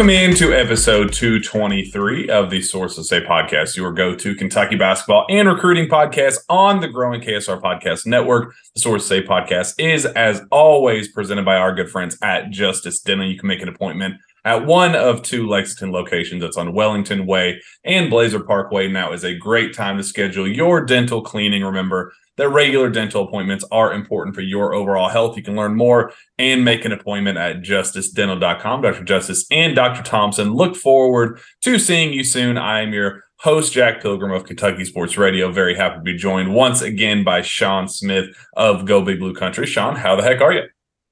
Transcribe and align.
Welcome 0.00 0.16
into 0.16 0.54
episode 0.54 1.12
223 1.12 2.30
of 2.30 2.48
the 2.48 2.62
Sources 2.62 3.06
Say 3.06 3.20
podcast, 3.20 3.76
your 3.76 3.92
go 3.92 4.14
to 4.14 4.34
Kentucky 4.34 4.74
basketball 4.74 5.26
and 5.28 5.46
recruiting 5.46 5.88
podcast 5.88 6.38
on 6.48 6.80
the 6.80 6.88
growing 6.88 7.20
KSR 7.20 7.60
Podcast 7.60 8.06
Network. 8.06 8.54
The 8.74 8.80
Sources 8.80 9.06
Say 9.06 9.22
podcast 9.22 9.74
is, 9.76 10.06
as 10.06 10.40
always, 10.50 11.08
presented 11.08 11.44
by 11.44 11.56
our 11.56 11.74
good 11.74 11.90
friends 11.90 12.16
at 12.22 12.48
Justice 12.48 13.00
Dental. 13.00 13.30
You 13.30 13.38
can 13.38 13.46
make 13.46 13.60
an 13.60 13.68
appointment 13.68 14.14
at 14.46 14.64
one 14.64 14.96
of 14.96 15.20
two 15.20 15.46
Lexington 15.46 15.92
locations. 15.92 16.40
That's 16.40 16.56
on 16.56 16.72
Wellington 16.72 17.26
Way 17.26 17.60
and 17.84 18.08
Blazer 18.08 18.40
Parkway. 18.40 18.88
Now 18.88 19.12
is 19.12 19.24
a 19.24 19.36
great 19.36 19.74
time 19.74 19.98
to 19.98 20.02
schedule 20.02 20.48
your 20.48 20.82
dental 20.82 21.20
cleaning. 21.20 21.62
Remember, 21.62 22.14
that 22.40 22.48
regular 22.48 22.88
dental 22.88 23.22
appointments 23.22 23.66
are 23.70 23.92
important 23.92 24.34
for 24.34 24.40
your 24.40 24.72
overall 24.72 25.10
health. 25.10 25.36
You 25.36 25.42
can 25.42 25.56
learn 25.56 25.76
more 25.76 26.10
and 26.38 26.64
make 26.64 26.86
an 26.86 26.92
appointment 26.92 27.36
at 27.36 27.60
justicedental.com. 27.60 28.80
Dr. 28.80 29.04
Justice 29.04 29.44
and 29.50 29.76
Dr. 29.76 30.02
Thompson 30.02 30.54
look 30.54 30.74
forward 30.74 31.38
to 31.64 31.78
seeing 31.78 32.14
you 32.14 32.24
soon. 32.24 32.56
I 32.56 32.80
am 32.80 32.94
your 32.94 33.24
host, 33.40 33.74
Jack 33.74 34.00
Pilgrim 34.00 34.32
of 34.32 34.46
Kentucky 34.46 34.86
Sports 34.86 35.18
Radio. 35.18 35.52
Very 35.52 35.74
happy 35.74 35.96
to 35.96 36.00
be 36.00 36.16
joined 36.16 36.54
once 36.54 36.80
again 36.80 37.24
by 37.24 37.42
Shawn 37.42 37.86
Smith 37.88 38.34
of 38.56 38.86
Go 38.86 39.02
Big 39.02 39.18
Blue 39.18 39.34
Country. 39.34 39.66
Shawn, 39.66 39.96
how 39.96 40.16
the 40.16 40.22
heck 40.22 40.40
are 40.40 40.54
you? 40.54 40.62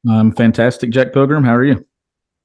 I'm 0.09 0.33
fantastic, 0.35 0.89
Jack 0.89 1.13
Pilgrim. 1.13 1.45
How 1.45 1.57
are 1.57 1.65
you? 1.65 1.87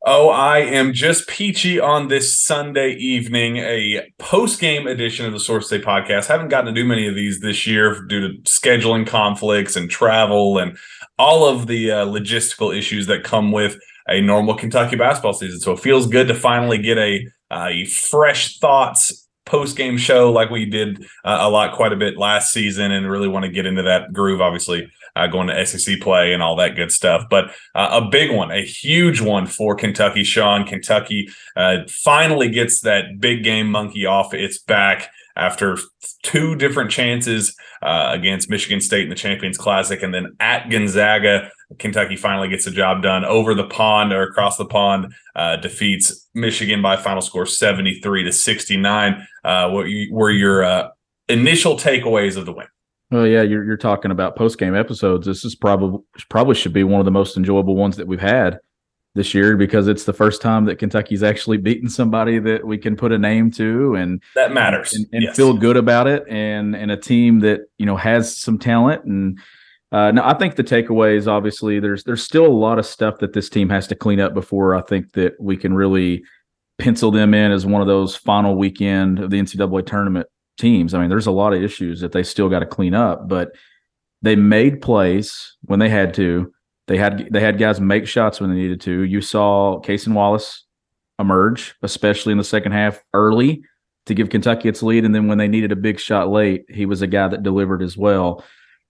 Oh, 0.06 0.28
I 0.28 0.58
am 0.58 0.92
just 0.92 1.30
peachy 1.30 1.80
on 1.80 2.09
this 2.09 2.38
Sunday 2.38 2.92
evening, 2.96 3.56
a 3.59 4.12
post 4.20 4.59
game 4.59 4.86
edition 4.86 5.26
of 5.26 5.32
the 5.32 5.40
Sources 5.40 5.70
Say 5.70 5.80
podcast. 5.80 6.28
Haven't 6.28 6.50
gotten 6.50 6.73
to 6.73 6.82
do 6.82 6.86
many 6.86 7.08
of 7.08 7.16
these 7.16 7.40
this 7.40 7.66
year 7.66 8.02
due 8.02 8.20
to 8.20 8.42
scheduling 8.42 9.08
conflicts 9.08 9.78
and 9.78 9.90
travel 9.90 10.58
and 10.58 10.78
all 11.18 11.46
of 11.46 11.68
the 11.68 11.90
uh, 11.90 12.06
logistical 12.06 12.78
issues 12.78 13.08
that 13.08 13.24
come 13.24 13.54
with 13.54 13.80
a 14.08 14.20
normal 14.20 14.56
Kentucky 14.56 14.98
basketball 14.98 15.31
season. 15.31 15.62
So 15.62 15.72
it 15.72 15.80
feels 15.80 16.06
good 16.08 16.28
to 16.28 16.36
finally 16.36 16.80
get 16.80 16.98
a, 16.98 17.26
a 17.50 17.86
fresh 17.86 18.59
thoughts 18.59 19.26
post 19.46 19.78
game 19.78 19.98
show 19.98 20.34
like 20.34 20.50
we 20.50 20.66
did 20.66 21.02
uh, 21.24 21.38
a 21.40 21.50
lot, 21.50 21.76
quite 21.76 21.94
a 21.94 21.98
bit 21.98 22.18
last 22.18 22.52
season, 22.52 22.92
and 22.92 23.09
really 23.09 23.30
want 23.30 23.46
to 23.46 23.52
get 23.52 23.66
into 23.66 23.84
that 23.84 24.12
groove. 24.12 24.42
Obviously, 24.42 24.92
uh, 25.16 25.28
going 25.28 25.47
to 25.47 25.66
SEC 25.66 26.00
play 26.00 26.34
and 26.34 26.41
all 26.41 26.56
that 26.56 26.75
good 26.75 26.91
stuff. 26.91 27.25
But 27.29 27.51
uh, 27.75 28.01
a 28.03 28.09
big 28.09 28.31
one, 28.31 28.51
a 28.51 28.63
huge 28.63 29.22
one 29.22 29.46
for 29.46 29.75
Kentucky. 29.75 30.24
Shawn, 30.24 30.66
Kentucky 30.66 31.29
uh, 31.56 31.79
finally 31.88 32.50
gets 32.50 32.81
that 32.81 33.19
big 33.19 33.44
game 33.44 33.69
monkey 33.69 34.06
off 34.06 34.34
its 34.34 34.59
back 34.59 35.09
after 35.35 35.78
two 36.22 36.56
different 36.56 36.91
chances 36.91 37.56
uh, 37.81 38.09
against 38.12 38.50
Michigan 38.50 38.79
State 38.79 39.03
in 39.03 39.09
the 39.09 39.16
Champions 39.16 39.57
Classic, 39.57 40.01
and 40.01 40.13
then 40.13 40.35
at 40.40 40.69
Gonzaga. 40.69 41.51
Kentucky 41.80 42.16
finally 42.16 42.50
gets 42.50 42.66
the 42.66 42.72
job 42.72 43.01
done 43.01 43.25
over 43.25 43.56
the 43.56 43.66
pond 43.66 44.13
or 44.13 44.22
across 44.22 44.57
the 44.57 44.66
pond, 44.66 45.12
uh, 45.35 45.56
defeats 45.56 46.30
Michigan 46.35 46.84
by 46.84 46.95
final 46.95 47.22
score 47.22 47.47
73 47.47 48.24
to 48.25 48.31
69. 48.31 49.28
Uh, 49.44 49.69
what 49.72 49.88
were 50.12 50.30
your 50.30 50.63
uh, 50.63 50.90
initial 51.28 51.75
takeaways 51.75 52.38
of 52.38 52.45
the 52.45 52.53
win? 52.53 52.68
Well, 53.13 53.28
yeah, 53.28 53.44
you're 53.44 53.63
you're 53.63 53.78
talking 53.78 54.09
about 54.09 54.35
post 54.35 54.57
game 54.57 54.75
episodes. 54.75 55.28
This 55.28 55.46
is 55.46 55.53
probably 55.53 56.00
probably 56.29 56.56
should 56.56 56.74
be 56.74 56.84
one 56.84 57.00
of 57.00 57.06
the 57.06 57.12
most 57.12 57.38
enjoyable 57.38 57.75
ones 57.75 57.96
that 57.97 58.07
we've 58.07 58.19
had 58.19 58.59
this 59.13 59.35
year 59.35 59.56
because 59.56 59.88
it's 59.88 60.06
the 60.06 60.13
first 60.13 60.41
time 60.41 60.66
that 60.66 60.79
Kentucky's 60.79 61.22
actually 61.22 61.57
beaten 61.57 61.88
somebody 61.88 62.40
that 62.40 62.66
we 62.66 62.79
can 62.79 62.96
put 62.96 63.12
a 63.12 63.18
name 63.19 63.51
to 63.51 63.94
and 63.94 64.19
That 64.34 64.51
matters. 64.51 64.94
and, 64.96 65.06
and 65.13 65.22
Yes. 65.22 65.35
feel 65.35 65.53
good 65.53 65.78
about 65.78 66.07
it 66.07 66.24
and 66.28 66.75
and 66.75 66.90
a 66.91 66.97
team 66.97 67.41
that 67.41 67.62
you 67.78 67.85
know 67.85 67.96
has 67.97 68.35
some 68.35 68.57
talent 68.57 69.03
and 69.06 69.40
uh, 69.91 70.09
no, 70.09 70.24
I 70.25 70.34
think 70.34 70.56
the 70.56 70.63
takeaways 70.63 71.28
obviously 71.28 71.80
there's 71.80 72.03
there's 72.06 72.24
still 72.24 72.47
a 72.47 72.57
lot 72.68 72.80
of 72.80 72.85
stuff 72.88 73.19
that 73.19 73.34
this 73.34 73.47
team 73.47 73.69
has 73.69 73.85
to 73.90 73.95
clean 73.95 74.19
up 74.19 74.34
before 74.34 74.74
I 74.75 74.81
think 74.81 75.13
that 75.13 75.34
we 75.40 75.56
can 75.56 75.75
really 75.75 76.24
pencil 76.80 77.12
them 77.12 77.35
in 77.35 77.51
as 77.51 77.68
one 77.68 77.81
of 77.84 77.88
those 77.88 78.16
final 78.16 78.56
weekend 78.56 79.19
of 79.19 79.30
the 79.30 79.40
NCAA 79.40 79.85
tournament 79.85 80.25
teams. 80.58 80.94
I 80.94 81.00
mean, 81.00 81.09
there's 81.09 81.28
a 81.28 81.31
lot 81.31 81.53
of 81.53 81.64
issues 81.64 82.02
that 82.02 82.12
they 82.12 82.24
still 82.24 82.50
got 82.50 82.59
to 82.59 82.66
clean 82.66 82.94
up, 82.94 83.28
but 83.28 83.52
they 84.22 84.36
made 84.36 84.81
plays 84.81 85.56
when 85.64 85.80
they 85.80 85.90
had 85.90 86.14
to. 86.16 86.53
They 86.88 86.97
had 86.97 87.30
they 87.31 87.40
had 87.40 87.58
guys 87.58 87.80
make 87.80 88.08
shots 88.08 88.41
when 88.41 88.50
they 88.50 88.56
needed 88.58 88.81
to. 88.81 89.03
You 89.03 89.22
saw 89.22 89.81
Cason 89.81 90.13
Wallace 90.13 90.66
emerge, 91.19 91.75
especially 91.81 92.31
in 92.31 92.38
the 92.38 92.44
second 92.44 92.74
half 92.74 93.02
early 93.13 93.63
to 94.06 94.13
give 94.13 94.30
Kentucky 94.30 94.68
its 94.68 94.84
lead, 94.84 95.06
and 95.06 95.16
then 95.16 95.28
when 95.28 95.38
they 95.38 95.47
needed 95.47 95.72
a 95.72 95.78
big 95.78 96.00
shot 96.00 96.30
late, 96.30 96.66
he 96.69 96.86
was 96.86 97.02
a 97.02 97.08
guy 97.08 97.28
that 97.28 97.44
delivered 97.44 97.81
as 97.81 97.96
well. 97.96 98.44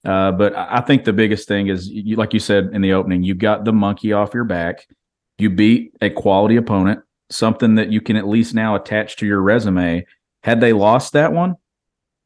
Uh, 0.06 0.32
but 0.32 0.56
I 0.56 0.82
think 0.82 1.06
the 1.06 1.14
biggest 1.14 1.48
thing 1.48 1.68
is, 1.68 1.88
you, 1.88 2.16
like 2.16 2.34
you 2.34 2.40
said 2.40 2.72
in 2.74 2.82
the 2.82 2.94
opening, 2.94 3.24
you 3.24 3.36
got 3.36 3.64
the 3.64 3.74
monkey 3.74 4.12
off 4.12 4.34
your 4.34 4.44
back. 4.44 4.86
You 5.38 5.50
beat 5.50 5.94
a 6.02 6.10
quality 6.10 6.58
opponent, 6.58 7.02
something 7.30 7.76
that 7.76 7.92
you 7.92 8.02
can 8.02 8.16
at 8.16 8.28
least 8.28 8.54
now 8.54 8.76
attach 8.76 9.18
to 9.18 9.26
your 9.26 9.42
resume. 9.42 10.06
Had 10.44 10.62
they 10.62 10.74
lost 10.74 11.14
that 11.14 11.34
one, 11.34 11.56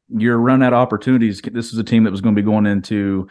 you're 0.08 0.38
run 0.38 0.62
out 0.62 0.72
of 0.72 0.78
opportunities. 0.78 1.40
This 1.40 1.72
is 1.72 1.78
a 1.78 1.84
team 1.84 2.04
that 2.04 2.10
was 2.10 2.20
going 2.20 2.34
to 2.34 2.40
be 2.40 2.46
going 2.46 2.66
into 2.66 3.28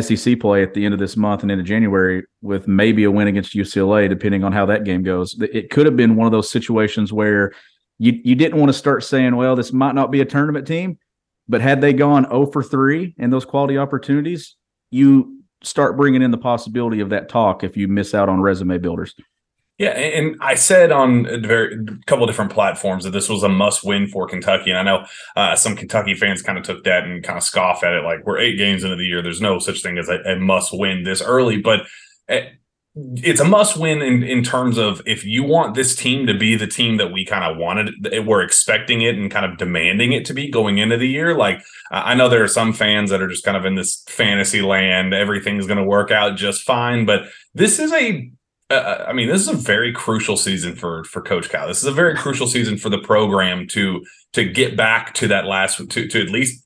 SEC 0.00 0.38
play 0.38 0.62
at 0.62 0.74
the 0.74 0.84
end 0.84 0.92
of 0.92 1.00
this 1.00 1.16
month 1.16 1.42
and 1.42 1.50
into 1.50 1.64
January 1.64 2.22
with 2.42 2.68
maybe 2.68 3.04
a 3.04 3.10
win 3.10 3.28
against 3.28 3.54
UCLA, 3.54 4.08
depending 4.08 4.44
on 4.44 4.52
how 4.52 4.66
that 4.66 4.84
game 4.84 5.02
goes. 5.02 5.36
It 5.40 5.70
could 5.70 5.86
have 5.86 5.96
been 5.96 6.16
one 6.16 6.26
of 6.26 6.32
those 6.32 6.50
situations 6.50 7.12
where 7.12 7.52
you 7.98 8.20
you 8.22 8.34
didn't 8.34 8.58
want 8.58 8.68
to 8.68 8.78
start 8.78 9.02
saying, 9.02 9.34
well, 9.34 9.56
this 9.56 9.72
might 9.72 9.94
not 9.94 10.10
be 10.10 10.20
a 10.20 10.24
tournament 10.24 10.66
team, 10.66 10.98
but 11.48 11.60
had 11.60 11.80
they 11.80 11.92
gone 11.92 12.24
0 12.24 12.46
for 12.46 12.62
3 12.62 13.14
in 13.18 13.30
those 13.30 13.44
quality 13.44 13.78
opportunities, 13.78 14.56
you 14.90 15.42
start 15.62 15.96
bringing 15.96 16.22
in 16.22 16.30
the 16.30 16.38
possibility 16.38 17.00
of 17.00 17.10
that 17.10 17.28
talk 17.28 17.64
if 17.64 17.76
you 17.76 17.88
miss 17.88 18.14
out 18.14 18.28
on 18.28 18.40
resume 18.40 18.78
builders. 18.78 19.14
Yeah, 19.78 19.90
and 19.90 20.36
I 20.40 20.56
said 20.56 20.90
on 20.90 21.26
a 21.26 21.38
very 21.38 21.78
couple 22.06 22.26
different 22.26 22.50
platforms 22.50 23.04
that 23.04 23.12
this 23.12 23.28
was 23.28 23.44
a 23.44 23.48
must-win 23.48 24.08
for 24.08 24.26
Kentucky, 24.26 24.70
and 24.70 24.78
I 24.78 24.82
know 24.82 25.06
uh, 25.36 25.54
some 25.54 25.76
Kentucky 25.76 26.14
fans 26.14 26.42
kind 26.42 26.58
of 26.58 26.64
took 26.64 26.82
that 26.82 27.04
and 27.04 27.22
kind 27.22 27.36
of 27.36 27.44
scoff 27.44 27.84
at 27.84 27.92
it, 27.92 28.02
like 28.02 28.26
we're 28.26 28.38
eight 28.38 28.58
games 28.58 28.82
into 28.82 28.96
the 28.96 29.04
year. 29.04 29.22
There's 29.22 29.40
no 29.40 29.60
such 29.60 29.80
thing 29.80 29.96
as 29.96 30.08
a, 30.08 30.18
a 30.24 30.36
must-win 30.36 31.04
this 31.04 31.22
early, 31.22 31.58
but 31.58 31.82
uh, 32.28 32.40
it's 32.96 33.38
a 33.38 33.44
must-win 33.44 34.02
in 34.02 34.24
in 34.24 34.42
terms 34.42 34.78
of 34.78 35.00
if 35.06 35.24
you 35.24 35.44
want 35.44 35.76
this 35.76 35.94
team 35.94 36.26
to 36.26 36.36
be 36.36 36.56
the 36.56 36.66
team 36.66 36.96
that 36.96 37.12
we 37.12 37.24
kind 37.24 37.44
of 37.44 37.56
wanted, 37.56 37.94
we're 38.26 38.42
expecting 38.42 39.02
it 39.02 39.14
and 39.14 39.30
kind 39.30 39.46
of 39.46 39.58
demanding 39.58 40.10
it 40.10 40.24
to 40.24 40.34
be 40.34 40.50
going 40.50 40.78
into 40.78 40.96
the 40.96 41.06
year. 41.06 41.36
Like 41.36 41.62
I 41.92 42.16
know 42.16 42.28
there 42.28 42.42
are 42.42 42.48
some 42.48 42.72
fans 42.72 43.10
that 43.10 43.22
are 43.22 43.28
just 43.28 43.44
kind 43.44 43.56
of 43.56 43.64
in 43.64 43.76
this 43.76 44.02
fantasy 44.08 44.60
land, 44.60 45.14
everything's 45.14 45.68
going 45.68 45.78
to 45.78 45.84
work 45.84 46.10
out 46.10 46.36
just 46.36 46.62
fine, 46.62 47.06
but 47.06 47.28
this 47.54 47.78
is 47.78 47.92
a 47.92 48.28
uh, 48.70 49.04
I 49.08 49.12
mean, 49.12 49.28
this 49.28 49.40
is 49.40 49.48
a 49.48 49.54
very 49.54 49.92
crucial 49.92 50.36
season 50.36 50.74
for 50.74 51.04
for 51.04 51.22
Coach 51.22 51.48
Cal. 51.48 51.68
This 51.68 51.78
is 51.78 51.86
a 51.88 51.92
very 51.92 52.14
crucial 52.14 52.46
season 52.46 52.76
for 52.76 52.90
the 52.90 52.98
program 52.98 53.66
to 53.68 54.04
to 54.34 54.44
get 54.44 54.76
back 54.76 55.14
to 55.14 55.28
that 55.28 55.46
last 55.46 55.78
to 55.90 56.08
to 56.08 56.20
at 56.20 56.28
least 56.28 56.64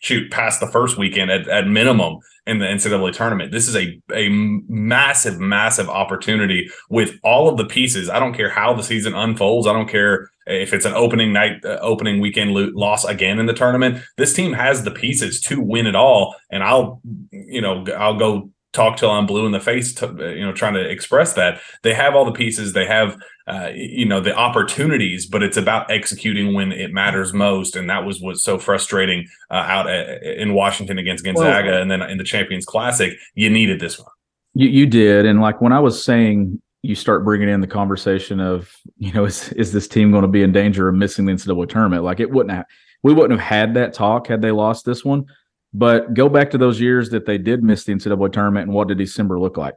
shoot 0.00 0.30
past 0.30 0.60
the 0.60 0.68
first 0.68 0.96
weekend 0.96 1.30
at, 1.30 1.48
at 1.48 1.66
minimum 1.66 2.18
in 2.46 2.58
the 2.58 2.66
NCAA 2.66 3.12
tournament. 3.12 3.50
This 3.50 3.66
is 3.66 3.76
a 3.76 4.00
a 4.14 4.28
massive, 4.28 5.40
massive 5.40 5.88
opportunity 5.88 6.68
with 6.90 7.18
all 7.22 7.48
of 7.48 7.56
the 7.56 7.64
pieces. 7.64 8.10
I 8.10 8.18
don't 8.18 8.34
care 8.34 8.50
how 8.50 8.74
the 8.74 8.82
season 8.82 9.14
unfolds. 9.14 9.66
I 9.66 9.72
don't 9.72 9.88
care 9.88 10.30
if 10.46 10.72
it's 10.72 10.86
an 10.86 10.94
opening 10.94 11.32
night, 11.32 11.64
uh, 11.64 11.78
opening 11.80 12.20
weekend 12.20 12.52
lo- 12.52 12.70
loss 12.74 13.04
again 13.04 13.38
in 13.38 13.46
the 13.46 13.52
tournament. 13.52 14.02
This 14.16 14.34
team 14.34 14.52
has 14.52 14.82
the 14.82 14.90
pieces 14.90 15.40
to 15.42 15.60
win 15.60 15.86
it 15.86 15.94
all, 15.94 16.36
and 16.50 16.62
I'll, 16.62 17.00
you 17.30 17.60
know, 17.60 17.84
I'll 17.96 18.18
go 18.18 18.50
talk 18.72 18.96
till 18.96 19.10
I'm 19.10 19.26
blue 19.26 19.46
in 19.46 19.52
the 19.52 19.60
face, 19.60 19.94
to, 19.94 20.06
you 20.36 20.44
know, 20.44 20.52
trying 20.52 20.74
to 20.74 20.88
express 20.88 21.32
that. 21.34 21.60
They 21.82 21.94
have 21.94 22.14
all 22.14 22.24
the 22.24 22.32
pieces, 22.32 22.72
they 22.72 22.86
have, 22.86 23.16
uh, 23.46 23.70
you 23.74 24.04
know, 24.04 24.20
the 24.20 24.34
opportunities, 24.34 25.26
but 25.26 25.42
it's 25.42 25.56
about 25.56 25.90
executing 25.90 26.54
when 26.54 26.72
it 26.72 26.92
matters 26.92 27.32
most. 27.32 27.76
And 27.76 27.88
that 27.88 28.04
was 28.04 28.20
what's 28.20 28.42
so 28.42 28.58
frustrating 28.58 29.26
uh, 29.50 29.54
out 29.54 29.88
at, 29.88 30.22
in 30.22 30.54
Washington 30.54 30.98
against 30.98 31.24
Gonzaga, 31.24 31.70
well, 31.70 31.82
and 31.82 31.90
then 31.90 32.02
in 32.02 32.18
the 32.18 32.24
Champions 32.24 32.66
Classic, 32.66 33.14
you 33.34 33.48
needed 33.48 33.80
this 33.80 33.98
one. 33.98 34.08
You 34.54 34.68
you 34.68 34.86
did, 34.86 35.26
and 35.26 35.40
like 35.40 35.60
when 35.60 35.72
I 35.72 35.80
was 35.80 36.02
saying. 36.02 36.60
You 36.82 36.94
start 36.94 37.24
bringing 37.24 37.48
in 37.48 37.60
the 37.60 37.66
conversation 37.66 38.38
of, 38.38 38.72
you 38.98 39.12
know, 39.12 39.24
is 39.24 39.52
is 39.54 39.72
this 39.72 39.88
team 39.88 40.12
going 40.12 40.22
to 40.22 40.28
be 40.28 40.44
in 40.44 40.52
danger 40.52 40.88
of 40.88 40.94
missing 40.94 41.26
the 41.26 41.32
NCAA 41.32 41.68
tournament? 41.68 42.04
Like 42.04 42.20
it 42.20 42.30
wouldn't 42.30 42.54
have, 42.54 42.66
we 43.02 43.12
wouldn't 43.12 43.38
have 43.38 43.46
had 43.46 43.74
that 43.74 43.94
talk 43.94 44.28
had 44.28 44.42
they 44.42 44.52
lost 44.52 44.84
this 44.84 45.04
one 45.04 45.26
but 45.74 46.14
go 46.14 46.28
back 46.28 46.50
to 46.50 46.58
those 46.58 46.80
years 46.80 47.10
that 47.10 47.26
they 47.26 47.38
did 47.38 47.62
miss 47.62 47.84
the 47.84 47.92
NCAA 47.92 48.32
tournament, 48.32 48.66
and 48.66 48.74
what 48.74 48.88
did 48.88 48.98
December 48.98 49.38
look 49.38 49.56
like? 49.56 49.74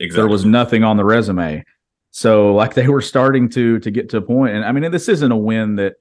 Exactly. 0.00 0.22
There 0.22 0.30
was 0.30 0.44
nothing 0.44 0.84
on 0.84 0.96
the 0.96 1.04
resume. 1.04 1.64
So 2.10 2.54
like 2.54 2.74
they 2.74 2.88
were 2.88 3.02
starting 3.02 3.48
to 3.50 3.78
to 3.80 3.90
get 3.90 4.08
to 4.10 4.18
a 4.18 4.22
point, 4.22 4.54
and 4.54 4.64
I 4.64 4.72
mean 4.72 4.90
this 4.90 5.08
isn't 5.08 5.32
a 5.32 5.36
win 5.36 5.76
that 5.76 5.94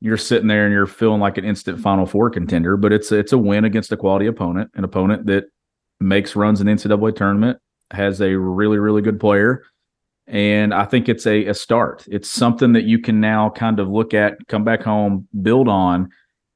you're 0.00 0.16
sitting 0.16 0.48
there 0.48 0.64
and 0.64 0.72
you're 0.72 0.86
feeling 0.86 1.20
like 1.20 1.36
an 1.38 1.44
instant 1.44 1.80
Final 1.80 2.06
Four 2.06 2.30
contender, 2.30 2.76
but 2.76 2.92
it's 2.92 3.12
it's 3.12 3.32
a 3.32 3.38
win 3.38 3.64
against 3.64 3.92
a 3.92 3.96
quality 3.96 4.26
opponent, 4.26 4.70
an 4.74 4.84
opponent 4.84 5.26
that 5.26 5.44
makes 6.00 6.34
runs 6.34 6.60
in 6.60 6.66
the 6.66 6.72
NCAA 6.72 7.14
tournament, 7.14 7.58
has 7.90 8.20
a 8.20 8.38
really 8.38 8.78
really 8.78 9.02
good 9.02 9.20
player, 9.20 9.64
and 10.26 10.72
I 10.72 10.84
think 10.84 11.08
it's 11.08 11.26
a 11.26 11.46
a 11.46 11.54
start. 11.54 12.06
It's 12.08 12.30
something 12.30 12.72
that 12.72 12.84
you 12.84 12.98
can 12.98 13.20
now 13.20 13.50
kind 13.50 13.80
of 13.80 13.88
look 13.88 14.14
at, 14.14 14.38
come 14.48 14.64
back 14.64 14.82
home, 14.82 15.28
build 15.42 15.68
on, 15.68 16.10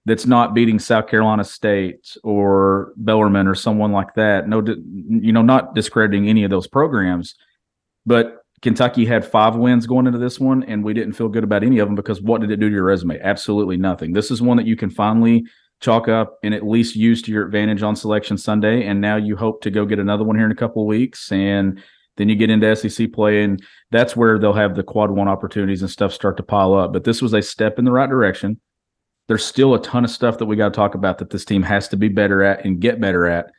that's 0.07 0.27
not 0.27 0.55
beating 0.55 0.79
South 0.79 1.07
Carolina 1.07 1.45
State 1.45 2.17
or 2.23 2.93
Bellarmine 2.97 3.47
or 3.47 3.55
someone 3.55 3.93
like 3.93 4.15
that. 4.15 4.49
No, 4.49 4.63
you 4.67 5.33
know, 5.33 5.43
not 5.43 5.75
discrediting 5.75 6.29
any 6.29 6.45
of 6.45 6.51
those 6.51 6.67
programs, 6.67 7.35
but 8.05 8.43
Kentucky 8.61 9.05
had 9.05 9.25
five 9.25 9.57
wins 9.57 9.87
going 9.87 10.07
into 10.07 10.19
this 10.19 10.39
one, 10.39 10.63
and 10.65 10.85
we 10.85 10.95
didn't 10.95 11.15
feel 11.15 11.29
good 11.29 11.45
about 11.45 11.65
any 11.65 11.79
of 11.79 11.89
them 11.89 11.95
because 11.95 12.21
what 12.21 12.41
did 12.41 12.51
it 12.51 12.61
do 12.61 12.69
to 12.69 12.75
your 12.75 12.85
resume? 12.85 13.21
Absolutely 13.21 13.77
nothing. 13.77 14.13
This 14.13 14.31
is 14.31 14.43
one 14.43 14.57
that 14.57 14.67
you 14.67 14.77
can 14.77 14.91
finally 14.91 15.45
chalk 15.81 16.09
up 16.09 16.39
and 16.43 16.55
at 16.55 16.67
least 16.67 16.97
use 16.97 17.21
to 17.23 17.33
your 17.33 17.45
advantage 17.45 17.83
on 17.83 17.97
Selection 17.97 18.39
Sunday, 18.39 18.87
and 18.87 19.01
now 19.01 19.17
you 19.17 19.37
hope 19.37 19.63
to 19.63 19.71
go 19.71 19.87
get 19.87 19.99
another 19.99 20.25
one 20.25 20.37
here 20.37 20.47
in 20.47 20.53
a 20.53 20.57
couple 20.57 20.83
of 20.83 20.89
weeks, 20.89 21.33
and 21.33 21.83
then 22.17 22.29
you 22.29 22.37
get 22.37 22.51
into 22.51 22.75
SEC 22.77 23.13
play, 23.13 23.43
and 23.43 23.63
that's 23.91 24.17
where 24.17 24.39
they'll 24.39 24.53
have 24.53 24.77
the 24.77 24.83
quad 24.83 25.11
one 25.11 25.29
opportunities 25.29 25.83
and 25.83 25.91
stuff 25.91 26.13
start 26.13 26.37
to 26.37 26.43
pile 26.43 26.75
up. 26.75 26.93
But 26.93 27.05
this 27.05 27.21
was 27.21 27.33
a 27.33 27.43
step 27.43 27.79
in 27.79 27.85
the 27.85 27.93
right 27.93 28.09
direction 28.09 28.61
there's 29.29 29.45
still 29.45 29.75
a 29.75 29.83
ton 29.83 30.05
of 30.05 30.11
stuff 30.11 30.39
that 30.39 30.47
we 30.47 30.57
got 30.57 30.69
to 30.69 30.77
talk 30.77 30.95
about 30.95 31.19
that 31.19 31.31
this 31.31 31.45
team 31.45 31.63
has 31.63 31.89
to 31.89 31.97
be 31.97 32.09
better 32.09 32.43
at 32.43 32.65
and 32.65 32.81
get 32.81 33.01
better 33.01 33.27
at. 33.27 33.51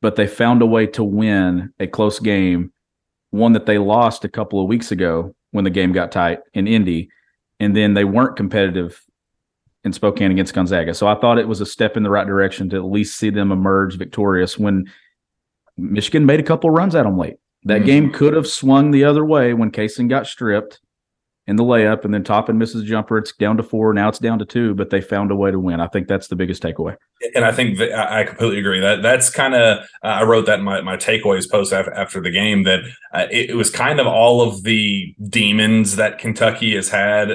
But 0.00 0.16
they 0.16 0.26
found 0.26 0.62
a 0.62 0.66
way 0.66 0.86
to 0.88 1.04
win 1.04 1.72
a 1.78 1.86
close 1.86 2.18
game, 2.18 2.72
one 3.30 3.52
that 3.52 3.66
they 3.66 3.78
lost 3.78 4.24
a 4.24 4.28
couple 4.28 4.60
of 4.60 4.68
weeks 4.68 4.92
ago 4.92 5.34
when 5.50 5.64
the 5.64 5.70
game 5.70 5.92
got 5.92 6.12
tight 6.12 6.40
in 6.54 6.66
Indy, 6.66 7.10
and 7.60 7.76
then 7.76 7.94
they 7.94 8.04
weren't 8.04 8.36
competitive 8.36 9.02
in 9.84 9.92
Spokane 9.92 10.32
against 10.32 10.54
Gonzaga. 10.54 10.94
So 10.94 11.06
I 11.06 11.14
thought 11.14 11.38
it 11.38 11.48
was 11.48 11.60
a 11.60 11.66
step 11.66 11.96
in 11.96 12.02
the 12.02 12.10
right 12.10 12.26
direction 12.26 12.68
to 12.70 12.76
at 12.76 12.84
least 12.84 13.18
see 13.18 13.30
them 13.30 13.52
emerge 13.52 13.96
victorious 13.96 14.58
when 14.58 14.90
Michigan 15.76 16.26
made 16.26 16.40
a 16.40 16.44
couple 16.44 16.70
runs 16.70 16.94
at 16.94 17.04
them 17.04 17.16
late. 17.16 17.36
That 17.64 17.78
mm-hmm. 17.78 17.86
game 17.86 18.12
could 18.12 18.34
have 18.34 18.46
swung 18.46 18.90
the 18.90 19.04
other 19.04 19.24
way 19.24 19.54
when 19.54 19.70
Cason 19.70 20.08
got 20.08 20.26
stripped 20.26 20.80
in 21.48 21.54
the 21.54 21.62
layup, 21.62 22.04
and 22.04 22.12
then 22.12 22.24
Toppin 22.24 22.58
misses 22.58 22.82
jumper. 22.82 23.18
It's 23.18 23.32
down 23.32 23.56
to 23.56 23.62
four. 23.62 23.94
Now 23.94 24.08
it's 24.08 24.18
down 24.18 24.40
to 24.40 24.44
two, 24.44 24.74
but 24.74 24.90
they 24.90 25.00
found 25.00 25.30
a 25.30 25.36
way 25.36 25.52
to 25.52 25.60
win. 25.60 25.80
I 25.80 25.86
think 25.86 26.08
that's 26.08 26.26
the 26.26 26.34
biggest 26.34 26.60
takeaway. 26.60 26.96
And 27.36 27.44
I 27.44 27.52
think 27.52 27.80
I 27.80 28.24
completely 28.24 28.58
agree. 28.58 28.80
That 28.80 29.00
that's 29.00 29.30
kind 29.30 29.54
of 29.54 29.78
uh, 30.02 30.06
I 30.06 30.24
wrote 30.24 30.46
that 30.46 30.58
in 30.58 30.64
my, 30.64 30.80
my 30.80 30.96
takeaways 30.96 31.48
post 31.48 31.72
after, 31.72 31.92
after 31.94 32.20
the 32.20 32.32
game 32.32 32.64
that 32.64 32.80
uh, 33.12 33.26
it, 33.30 33.50
it, 33.50 33.54
was 33.54 33.70
kind 33.70 34.00
of 34.00 34.08
all 34.08 34.42
of 34.42 34.64
the 34.64 35.14
demons 35.28 35.96
that 35.96 36.18
Kentucky 36.18 36.74
has 36.74 36.88
had 36.88 37.28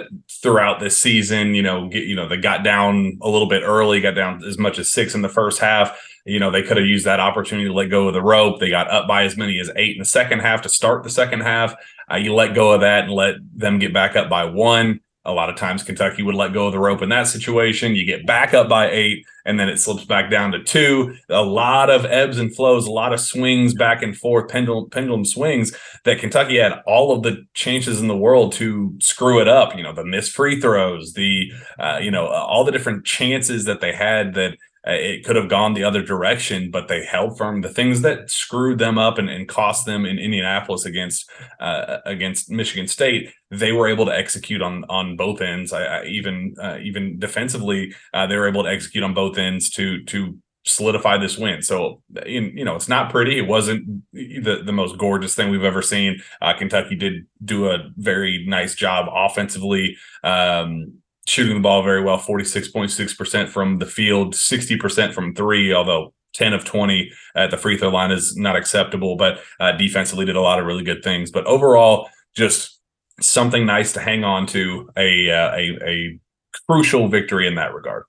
throughout 0.44 0.82
this 0.82 0.98
season. 0.98 1.56
You 1.56 1.62
know, 1.62 1.88
get, 1.88 2.04
you 2.04 2.16
know 2.16 2.28
they 2.28 2.38
got 2.38 2.66
down 2.66 3.18
a 3.22 3.30
little 3.30 3.48
bit 3.48 3.64
early, 3.64 4.02
got 4.02 4.16
down 4.16 4.44
as 4.44 4.58
much 4.58 4.78
as 4.78 4.92
six 4.92 5.16
in 5.16 5.22
the 5.22 5.30
first 5.30 5.60
half. 5.60 5.98
You 6.26 6.40
know, 6.40 6.52
they 6.52 6.62
could 6.62 6.78
have 6.78 6.86
used 6.86 7.06
that 7.06 7.20
opportunity 7.20 7.68
to 7.68 7.74
let 7.74 7.90
go 7.90 8.08
of 8.08 8.14
the 8.14 8.22
rope. 8.22 8.60
They 8.60 8.70
got 8.70 8.92
up 8.92 9.08
by 9.08 9.24
as 9.24 9.38
many 9.38 9.58
as 9.60 9.72
eight 9.76 9.96
in 9.96 10.00
the 10.00 10.06
second 10.06 10.40
half 10.42 10.62
to 10.64 10.70
start 10.70 11.04
the 11.04 11.10
second 11.10 11.42
half. 11.42 11.74
Uh, 12.12 12.18
you 12.18 12.34
let 12.34 12.56
go 12.56 12.72
of 12.72 12.82
that 12.82 13.06
and 13.06 13.14
let 13.14 13.36
them 13.56 13.80
get 13.80 13.94
back 13.94 14.16
up 14.16 14.30
by 14.30 14.46
one. 14.46 15.00
A 15.24 15.32
lot 15.32 15.50
of 15.50 15.56
times 15.56 15.84
Kentucky 15.84 16.24
would 16.24 16.34
let 16.34 16.52
go 16.52 16.66
of 16.66 16.72
the 16.72 16.80
rope 16.80 17.04
in 17.04 17.10
that 17.10 17.28
situation. 17.28 17.96
You 17.96 18.08
get 18.08 18.26
back 18.26 18.56
up 18.56 18.68
by 18.68 18.90
eight, 18.90 19.24
and 19.46 19.60
then 19.60 19.70
it 19.70 19.78
slips 19.78 20.04
back 20.04 20.32
down 20.32 20.52
to 20.52 20.64
two. 20.64 21.16
A 21.30 21.44
lot 21.44 21.92
of 21.92 22.06
ebbs 22.06 22.40
and 22.40 22.54
flows, 22.56 22.88
a 22.88 22.92
lot 22.92 23.14
of 23.14 23.20
swings 23.20 23.76
back 23.76 24.02
and 24.02 24.18
forth, 24.18 24.50
pendulum 24.50 24.90
pendulum 24.90 25.24
swings 25.24 25.78
that 26.06 26.18
Kentucky 26.18 26.58
had 26.58 26.82
all 26.88 27.12
of 27.12 27.22
the 27.22 27.46
chances 27.54 28.02
in 28.02 28.08
the 28.08 28.18
world 28.18 28.54
to 28.54 28.96
screw 29.00 29.40
it 29.40 29.48
up. 29.48 29.78
You 29.78 29.84
know, 29.84 29.94
the 29.94 30.04
missed 30.04 30.32
free 30.32 30.60
throws, 30.60 31.14
the 31.14 31.52
uh, 31.78 32.00
you 32.02 32.10
know 32.10 32.26
all 32.26 32.64
the 32.64 32.72
different 32.72 33.06
chances 33.06 33.66
that 33.66 33.80
they 33.80 33.94
had 33.94 34.34
that 34.34 34.58
it 34.84 35.24
could 35.24 35.36
have 35.36 35.50
gone 35.50 35.74
the 35.74 35.84
other 35.84 36.02
direction, 36.02 36.72
but 36.72 36.88
they 36.88 37.06
held 37.06 37.38
firm. 37.38 37.62
The 37.62 37.70
things 37.70 38.02
that 38.02 38.32
screwed 38.32 38.80
them 38.80 38.98
up 38.98 39.18
and, 39.18 39.30
and 39.30 39.48
cost 39.48 39.86
them 39.86 40.06
in 40.06 40.18
Indianapolis 40.18 40.86
against 40.86 41.30
uh, 41.60 41.98
against 42.06 42.50
Michigan 42.50 42.88
State, 42.88 43.32
they 43.52 43.72
were 43.72 43.88
able 43.88 44.06
to 44.06 44.16
execute 44.16 44.62
on 44.62 44.84
on 44.86 45.16
both 45.16 45.42
ends. 45.42 45.72
I, 45.72 45.84
I 45.84 46.06
even 46.06 46.56
uh, 46.60 46.78
even 46.82 47.20
defensively, 47.20 47.94
uh, 48.14 48.26
they 48.26 48.36
were 48.38 48.48
able 48.48 48.64
to 48.64 48.70
execute 48.70 49.04
on 49.04 49.14
both 49.14 49.38
ends 49.38 49.70
to 49.72 50.04
to 50.06 50.38
solidify 50.64 51.18
this 51.18 51.38
win. 51.38 51.62
So, 51.62 52.02
in, 52.26 52.56
you 52.58 52.64
know, 52.64 52.76
it's 52.76 52.88
not 52.88 53.12
pretty. 53.12 53.38
It 53.38 53.48
wasn't 53.48 54.04
the, 54.14 54.62
the 54.64 54.72
most 54.72 54.98
gorgeous 54.98 55.34
thing 55.36 55.50
we've 55.50 55.64
ever 55.64 55.82
seen. 55.82 56.22
Uh, 56.42 56.54
Kentucky 56.54 56.96
did 56.96 57.26
do 57.44 57.68
a 57.68 57.90
very 57.98 58.46
nice 58.48 58.76
job 58.76 59.08
offensively. 59.12 59.98
Um, 60.24 61.02
shooting 61.32 61.56
the 61.56 61.62
ball 61.62 61.82
very 61.82 62.02
well 62.02 62.20
46.6% 62.20 63.48
from 63.48 63.78
the 63.78 63.86
field 63.86 64.34
60% 64.34 65.14
from 65.14 65.34
three 65.34 65.74
although 65.74 66.14
10 66.34 66.54
of 66.54 66.66
20 66.66 67.12
at 67.36 67.52
the 67.52 67.58
free 67.58 67.78
throw 67.78 67.90
line 67.90 68.12
is 68.12 68.36
not 68.36 68.58
acceptable 68.58 69.16
but 69.16 69.40
uh, 69.60 69.72
defensively 69.72 70.26
did 70.26 70.36
a 70.36 70.42
lot 70.42 70.60
of 70.60 70.66
really 70.66 70.84
good 70.84 71.04
things. 71.04 71.32
But 71.32 71.46
overall 71.46 72.10
just 72.36 72.80
something 73.22 73.66
nice 73.66 73.94
to 73.94 74.02
hang 74.02 74.24
on 74.24 74.46
to 74.48 74.90
a 74.98 75.30
uh, 75.30 75.56
a, 75.56 75.78
a 75.86 76.20
crucial 76.68 77.08
victory 77.08 77.48
in 77.48 77.56
that 77.56 77.74
regard 77.74 78.04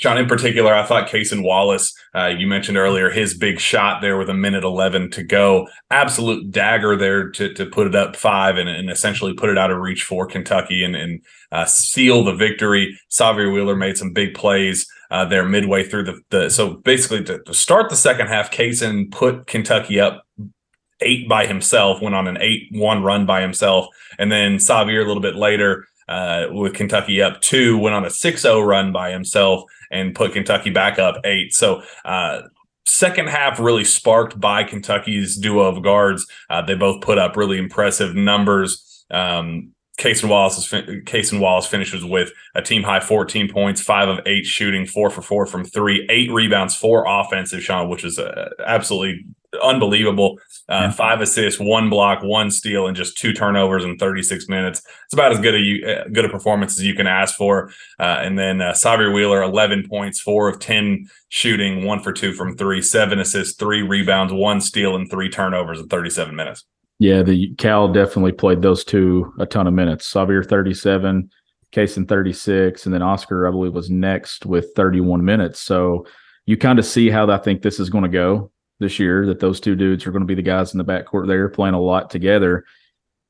Shawn, 0.00 0.16
in 0.16 0.26
particular, 0.26 0.74
I 0.74 0.86
thought 0.86 1.10
Cason 1.10 1.42
Wallace, 1.42 1.94
uh, 2.14 2.28
you 2.28 2.46
mentioned 2.46 2.78
earlier, 2.78 3.10
his 3.10 3.36
big 3.36 3.60
shot 3.60 4.00
there 4.00 4.16
with 4.16 4.30
a 4.30 4.34
minute 4.34 4.64
11 4.64 5.10
to 5.10 5.22
go, 5.22 5.68
absolute 5.90 6.50
dagger 6.50 6.96
there 6.96 7.28
to, 7.32 7.52
to 7.52 7.66
put 7.66 7.86
it 7.86 7.94
up 7.94 8.16
five 8.16 8.56
and, 8.56 8.66
and 8.66 8.88
essentially 8.88 9.34
put 9.34 9.50
it 9.50 9.58
out 9.58 9.70
of 9.70 9.78
reach 9.78 10.04
for 10.04 10.26
Kentucky 10.26 10.82
and, 10.84 10.96
and 10.96 11.20
uh, 11.52 11.66
seal 11.66 12.24
the 12.24 12.34
victory. 12.34 12.98
Sahvir 13.10 13.52
Wheeler 13.52 13.76
made 13.76 13.98
some 13.98 14.14
big 14.14 14.32
plays 14.32 14.86
uh, 15.10 15.26
there 15.26 15.44
midway 15.44 15.84
through 15.84 16.04
the, 16.04 16.20
the 16.30 16.48
so 16.48 16.74
basically 16.76 17.22
to, 17.24 17.42
to 17.42 17.52
start 17.52 17.90
the 17.90 17.96
second 17.96 18.28
half, 18.28 18.50
Cason 18.50 19.12
put 19.12 19.46
Kentucky 19.46 20.00
up 20.00 20.24
eight 21.02 21.28
by 21.28 21.44
himself, 21.44 22.00
went 22.00 22.14
on 22.14 22.26
an 22.26 22.38
8 22.40 22.68
1 22.72 23.02
run 23.02 23.26
by 23.26 23.42
himself. 23.42 23.86
And 24.18 24.32
then 24.32 24.56
Sahvir 24.56 25.02
a 25.02 25.06
little 25.06 25.22
bit 25.22 25.36
later, 25.36 25.86
uh, 26.10 26.46
with 26.50 26.74
Kentucky 26.74 27.22
up 27.22 27.40
two, 27.40 27.78
went 27.78 27.94
on 27.94 28.04
a 28.04 28.10
6 28.10 28.42
0 28.42 28.60
run 28.60 28.92
by 28.92 29.10
himself 29.10 29.62
and 29.90 30.14
put 30.14 30.32
Kentucky 30.32 30.70
back 30.70 30.98
up 30.98 31.16
eight. 31.24 31.54
So, 31.54 31.82
uh, 32.04 32.42
second 32.84 33.28
half 33.28 33.60
really 33.60 33.84
sparked 33.84 34.38
by 34.40 34.64
Kentucky's 34.64 35.36
duo 35.36 35.62
of 35.62 35.82
guards. 35.82 36.26
Uh, 36.48 36.62
they 36.62 36.74
both 36.74 37.00
put 37.00 37.18
up 37.18 37.36
really 37.36 37.58
impressive 37.58 38.14
numbers. 38.14 39.04
Um, 39.10 39.72
Cason 39.98 40.28
Wallace 40.28 40.66
Cason 40.70 41.40
Wallace 41.40 41.66
finishes 41.66 42.04
with 42.04 42.32
a 42.54 42.62
team 42.62 42.82
high 42.82 43.00
14 43.00 43.52
points, 43.52 43.82
five 43.82 44.08
of 44.08 44.20
eight 44.26 44.46
shooting, 44.46 44.86
four 44.86 45.10
for 45.10 45.20
four 45.20 45.46
from 45.46 45.64
three, 45.64 46.06
eight 46.10 46.32
rebounds, 46.32 46.74
four 46.74 47.04
offensive, 47.06 47.62
Shawn, 47.62 47.88
which 47.88 48.02
is 48.02 48.18
uh, 48.18 48.48
absolutely 48.66 49.26
unbelievable. 49.62 50.38
Uh. 50.70 50.90
Five 50.92 51.20
assists, 51.20 51.58
one 51.58 51.90
block, 51.90 52.22
one 52.22 52.50
steal, 52.50 52.86
and 52.86 52.96
just 52.96 53.18
two 53.18 53.32
turnovers 53.32 53.84
in 53.84 53.98
36 53.98 54.48
minutes. 54.48 54.80
It's 55.04 55.12
about 55.12 55.32
as 55.32 55.40
good 55.40 55.56
a 55.56 56.02
uh, 56.02 56.08
good 56.12 56.24
a 56.24 56.28
performance 56.28 56.78
as 56.78 56.84
you 56.84 56.94
can 56.94 57.08
ask 57.08 57.34
for. 57.34 57.70
Uh, 57.98 58.20
and 58.22 58.38
then 58.38 58.60
uh, 58.60 58.74
Wheeler, 59.12 59.42
11 59.42 59.88
points, 59.88 60.20
four 60.20 60.48
of 60.48 60.60
10 60.60 61.08
shooting, 61.28 61.84
one 61.84 62.00
for 62.00 62.12
two 62.12 62.32
from 62.32 62.56
three, 62.56 62.80
seven 62.80 63.18
assists, 63.18 63.56
three 63.56 63.82
rebounds, 63.82 64.32
one 64.32 64.60
steal, 64.60 64.94
and 64.94 65.10
three 65.10 65.28
turnovers 65.28 65.80
in 65.80 65.88
37 65.88 66.36
minutes. 66.36 66.64
Yeah, 67.00 67.22
the 67.22 67.52
Cal 67.54 67.92
definitely 67.92 68.32
played 68.32 68.62
those 68.62 68.84
two 68.84 69.32
a 69.40 69.46
ton 69.46 69.66
of 69.66 69.74
minutes. 69.74 70.12
Sahvir 70.12 70.46
37, 70.46 71.30
Cason 71.72 72.06
36, 72.06 72.84
and 72.84 72.94
then 72.94 73.02
Oscar, 73.02 73.48
I 73.48 73.50
believe, 73.50 73.72
was 73.72 73.90
next 73.90 74.46
with 74.46 74.68
31 74.76 75.24
minutes. 75.24 75.58
So 75.58 76.06
you 76.46 76.56
kind 76.56 76.78
of 76.78 76.84
see 76.84 77.10
how 77.10 77.28
I 77.28 77.38
think 77.38 77.62
this 77.62 77.80
is 77.80 77.90
going 77.90 78.04
to 78.04 78.10
go 78.10 78.52
this 78.80 78.98
year, 78.98 79.26
that 79.26 79.38
those 79.38 79.60
two 79.60 79.76
dudes 79.76 80.06
are 80.06 80.10
going 80.10 80.22
to 80.22 80.26
be 80.26 80.34
the 80.34 80.42
guys 80.42 80.74
in 80.74 80.78
the 80.78 80.84
backcourt 80.84 81.28
there 81.28 81.48
playing 81.48 81.74
a 81.74 81.80
lot 81.80 82.10
together. 82.10 82.64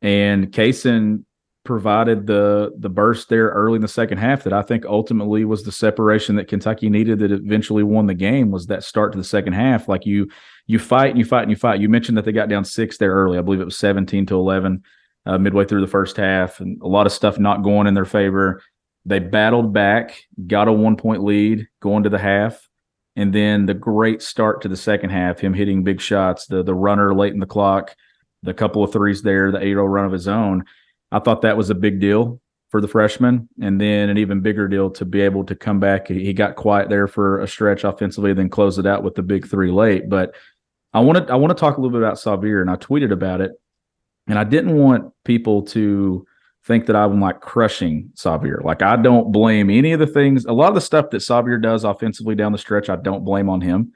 And 0.01 0.51
Cason 0.51 1.25
provided 1.65 2.27
the 2.27 2.73
the 2.79 2.89
burst 2.89 3.29
there 3.29 3.49
early 3.49 3.77
in 3.77 3.83
the 3.83 3.89
second 3.89 4.17
half 4.17 4.45
that 4.45 4.53
I 4.53 4.63
think 4.63 4.87
ultimately 4.87 5.45
was 5.45 5.63
the 5.63 5.73
separation 5.73 6.37
that 6.37 6.49
Kentucky 6.49 6.89
needed 6.89 7.19
that 7.19 7.31
eventually 7.31 7.83
won 7.83 8.07
the 8.07 8.15
game 8.15 8.51
was 8.51 8.67
that 8.69 8.83
start 8.83 9.13
to 9.13 9.19
the 9.19 9.25
second 9.25 9.53
half. 9.53 9.87
Like 9.87 10.07
you 10.07 10.29
you 10.67 10.79
fight 10.79 11.11
and 11.11 11.19
you 11.19 11.25
fight 11.25 11.43
and 11.43 11.51
you 11.51 11.57
fight. 11.57 11.81
You 11.81 11.89
mentioned 11.89 12.17
that 12.17 12.25
they 12.25 12.33
got 12.33 12.49
down 12.49 12.65
six 12.65 12.97
there 12.97 13.13
early. 13.13 13.39
I 13.39 13.43
believe 13.43 13.61
it 13.61 13.67
was 13.67 13.77
17 13.77 14.27
to 14.27 14.37
11 14.37 14.83
uh, 15.27 15.39
midway 15.39 15.65
through 15.65 15.83
the 15.83 15.87
first 15.87 16.17
half 16.17 16.61
and 16.61 16.81
a 16.81 16.89
lot 16.89 17.07
of 17.07 17.13
stuff 17.13 17.39
not 17.39 17.63
going 17.63 17.87
in 17.87 17.95
their 17.95 18.05
favor. 18.05 18.63
They 19.05 19.19
battled 19.19 19.73
back, 19.73 20.23
got 20.47 20.69
a 20.69 20.73
one 20.73 20.97
point 20.97 21.25
lead 21.25 21.69
going 21.81 22.05
to 22.05 22.11
the 22.11 22.19
half. 22.19 22.70
And 23.17 23.33
then 23.33 23.67
the 23.67 23.75
great 23.75 24.23
start 24.23 24.63
to 24.63 24.69
the 24.69 24.77
second 24.77 25.11
half, 25.11 25.41
him 25.41 25.53
hitting 25.53 25.83
big 25.83 26.01
shots, 26.01 26.47
the 26.47 26.63
the 26.63 26.75
runner 26.75 27.15
late 27.15 27.33
in 27.33 27.41
the 27.41 27.47
clock, 27.47 27.95
the 28.43 28.55
couple 28.55 28.83
of 28.83 28.93
threes 28.93 29.23
there, 29.23 29.51
the 29.51 29.59
8-0 29.59 29.93
run 29.93 30.05
of 30.05 30.13
his 30.13 30.29
own. 30.29 30.65
I 31.13 31.19
thought 31.19 31.43
that 31.43 31.57
was 31.57 31.71
a 31.71 31.75
big 31.75 32.01
deal 32.01 32.41
for 32.71 32.81
the 32.81 32.89
freshman, 32.89 33.49
and 33.61 33.81
then 33.81 34.11
an 34.11 34.17
even 34.17 34.41
bigger 34.41 34.69
deal 34.69 34.91
to 34.91 35.05
be 35.05 35.21
able 35.21 35.45
to 35.45 35.57
come 35.57 35.81
back. 35.81 36.07
He 36.07 36.33
got 36.33 36.55
quiet 36.55 36.89
there 36.89 37.09
for 37.09 37.41
a 37.41 37.49
stretch 37.49 37.83
offensively, 37.83 38.33
then 38.33 38.49
close 38.49 38.79
it 38.79 38.87
out 38.87 39.03
with 39.03 39.17
the 39.17 39.23
big 39.23 39.49
three 39.49 39.73
late. 39.73 40.09
But 40.09 40.37
I 40.93 41.01
want 41.01 41.27
to 41.27 41.33
I 41.33 41.37
want 41.37 41.51
to 41.51 41.61
talk 41.61 41.77
a 41.77 41.81
little 41.81 41.99
bit 41.99 42.07
about 42.07 42.17
Sahvir, 42.17 42.61
and 42.61 42.71
I 42.71 42.77
tweeted 42.77 43.11
about 43.11 43.41
it, 43.41 43.53
and 44.29 44.39
I 44.39 44.45
didn't 44.45 44.77
want 44.77 45.13
people 45.25 45.63
to 45.63 46.27
think 46.71 46.87
that 46.87 46.95
I'm 46.95 47.21
like 47.21 47.41
crushing 47.41 48.13
Sahvir. 48.15 48.63
Like 48.63 48.81
I 48.81 48.95
don't 48.95 49.33
blame 49.33 49.71
any 49.71 49.91
of 49.91 49.99
the 49.99 50.07
things. 50.07 50.45
A 50.45 50.53
lot 50.53 50.69
of 50.69 50.77
the 50.77 50.81
stuff 50.81 51.11
that 51.11 51.17
Sahvir 51.17 51.61
does 51.61 51.83
offensively 51.83 52.37
down 52.37 52.53
the 52.53 52.59
stretch, 52.59 52.89
I 52.89 52.95
don't 52.95 53.25
blame 53.25 53.49
on 53.49 53.61
him. 53.61 53.93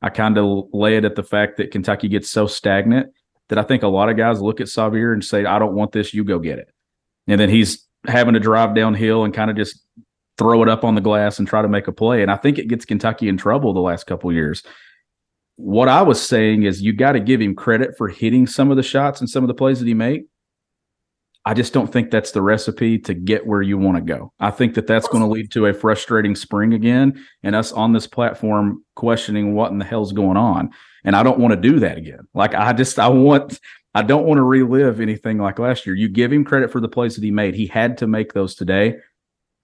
I 0.00 0.10
kind 0.10 0.38
of 0.38 0.68
lay 0.72 0.96
it 0.96 1.04
at 1.04 1.16
the 1.16 1.24
fact 1.24 1.56
that 1.56 1.72
Kentucky 1.72 2.06
gets 2.06 2.30
so 2.30 2.46
stagnant 2.46 3.12
that 3.48 3.58
I 3.58 3.64
think 3.64 3.82
a 3.82 3.88
lot 3.88 4.10
of 4.10 4.16
guys 4.16 4.40
look 4.40 4.60
at 4.60 4.68
Sahvir 4.68 5.12
and 5.12 5.24
say, 5.24 5.44
I 5.44 5.58
don't 5.58 5.74
want 5.74 5.90
this, 5.90 6.14
you 6.14 6.22
go 6.22 6.38
get 6.38 6.60
it. 6.60 6.72
And 7.26 7.40
then 7.40 7.48
he's 7.48 7.84
having 8.06 8.34
to 8.34 8.40
drive 8.40 8.76
downhill 8.76 9.24
and 9.24 9.34
kind 9.34 9.50
of 9.50 9.56
just 9.56 9.84
throw 10.38 10.62
it 10.62 10.68
up 10.68 10.84
on 10.84 10.94
the 10.94 11.00
glass 11.00 11.40
and 11.40 11.48
try 11.48 11.62
to 11.62 11.68
make 11.68 11.88
a 11.88 11.92
play. 11.92 12.22
And 12.22 12.30
I 12.30 12.36
think 12.36 12.60
it 12.60 12.68
gets 12.68 12.84
Kentucky 12.84 13.28
in 13.28 13.36
trouble 13.36 13.74
the 13.74 13.80
last 13.80 14.06
couple 14.06 14.32
years. 14.32 14.62
What 15.56 15.88
I 15.88 16.02
was 16.02 16.24
saying 16.24 16.62
is 16.62 16.80
you 16.80 16.92
got 16.92 17.12
to 17.12 17.20
give 17.20 17.40
him 17.40 17.56
credit 17.56 17.96
for 17.98 18.06
hitting 18.06 18.46
some 18.46 18.70
of 18.70 18.76
the 18.76 18.84
shots 18.84 19.20
and 19.20 19.28
some 19.28 19.42
of 19.42 19.48
the 19.48 19.54
plays 19.54 19.80
that 19.80 19.88
he 19.88 19.94
made. 19.94 20.26
I 21.46 21.52
just 21.52 21.74
don't 21.74 21.92
think 21.92 22.10
that's 22.10 22.30
the 22.30 22.40
recipe 22.40 22.98
to 23.00 23.12
get 23.12 23.46
where 23.46 23.60
you 23.60 23.76
want 23.76 23.98
to 23.98 24.02
go. 24.02 24.32
I 24.40 24.50
think 24.50 24.74
that 24.74 24.86
that's 24.86 25.08
going 25.08 25.22
to 25.22 25.28
lead 25.28 25.50
to 25.52 25.66
a 25.66 25.74
frustrating 25.74 26.34
spring 26.34 26.72
again 26.72 27.22
and 27.42 27.54
us 27.54 27.70
on 27.70 27.92
this 27.92 28.06
platform 28.06 28.82
questioning 28.96 29.54
what 29.54 29.70
in 29.70 29.78
the 29.78 29.84
hell's 29.84 30.12
going 30.12 30.38
on. 30.38 30.70
And 31.04 31.14
I 31.14 31.22
don't 31.22 31.38
want 31.38 31.52
to 31.52 31.60
do 31.60 31.80
that 31.80 31.98
again. 31.98 32.26
Like 32.32 32.54
I 32.54 32.72
just 32.72 32.98
I 32.98 33.08
want 33.08 33.60
I 33.94 34.02
don't 34.02 34.24
want 34.24 34.38
to 34.38 34.42
relive 34.42 35.00
anything 35.00 35.38
like 35.38 35.58
last 35.58 35.84
year. 35.84 35.94
You 35.94 36.08
give 36.08 36.32
him 36.32 36.44
credit 36.44 36.72
for 36.72 36.80
the 36.80 36.88
plays 36.88 37.14
that 37.14 37.24
he 37.24 37.30
made. 37.30 37.54
He 37.54 37.66
had 37.66 37.98
to 37.98 38.06
make 38.06 38.32
those 38.32 38.54
today. 38.54 38.96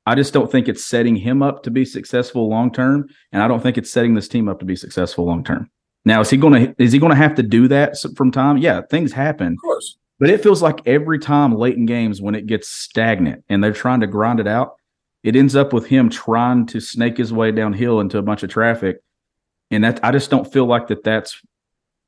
I 0.07 0.15
just 0.15 0.33
don't 0.35 0.51
think 0.51 0.69
it's 0.69 0.85
setting 0.85 1.17
him 1.17 1.43
up 1.43 1.63
to 1.65 1.71
be 1.71 1.85
successful 1.85 2.49
long 2.49 2.73
term, 2.73 3.09
and 3.33 3.43
I 3.43 3.49
don't 3.49 3.63
think 3.63 3.79
it's 3.79 3.91
setting 3.91 4.15
this 4.15 4.29
team 4.29 4.49
up 4.49 4.59
to 4.61 4.65
be 4.65 4.77
successful 4.77 5.25
long 5.25 5.45
term. 5.45 5.71
Now, 6.05 6.21
is 6.21 6.31
he 6.31 6.37
going 6.37 6.67
to 6.67 6.83
is 6.83 6.93
he 6.93 6.99
going 6.99 7.11
to 7.11 7.17
have 7.17 7.35
to 7.37 7.43
do 7.43 7.69
that 7.69 7.97
from 8.17 8.31
time? 8.31 8.59
Yeah, 8.59 8.81
things 8.91 9.13
happen. 9.13 9.53
Of 9.53 9.59
course. 9.63 9.97
But 10.21 10.31
it 10.31 10.43
feels 10.43 10.63
like 10.63 10.87
every 10.87 11.19
time 11.19 11.57
late 11.57 11.77
in 11.77 11.87
games 11.87 12.21
when 12.21 12.35
it 12.35 12.47
gets 12.47 12.69
stagnant 12.69 13.43
and 13.49 13.65
they're 13.65 13.73
trying 13.73 14.01
to 14.01 14.07
grind 14.07 14.39
it 14.39 14.47
out, 14.47 14.75
it 15.23 15.35
ends 15.35 15.57
up 15.57 15.73
with 15.73 15.87
him 15.87 16.11
trying 16.11 16.67
to 16.67 16.81
snake 16.81 17.17
his 17.17 17.33
way 17.33 17.51
downhill 17.51 18.01
into 18.01 18.19
a 18.19 18.23
bunch 18.23 18.43
of 18.43 18.51
traffic 18.51 18.99
and 19.71 19.85
that 19.85 20.01
I 20.03 20.13
just 20.13 20.31
don't 20.31 20.51
feel 20.51 20.67
like 20.67 20.89
that 20.89 21.05
that's 21.05 21.41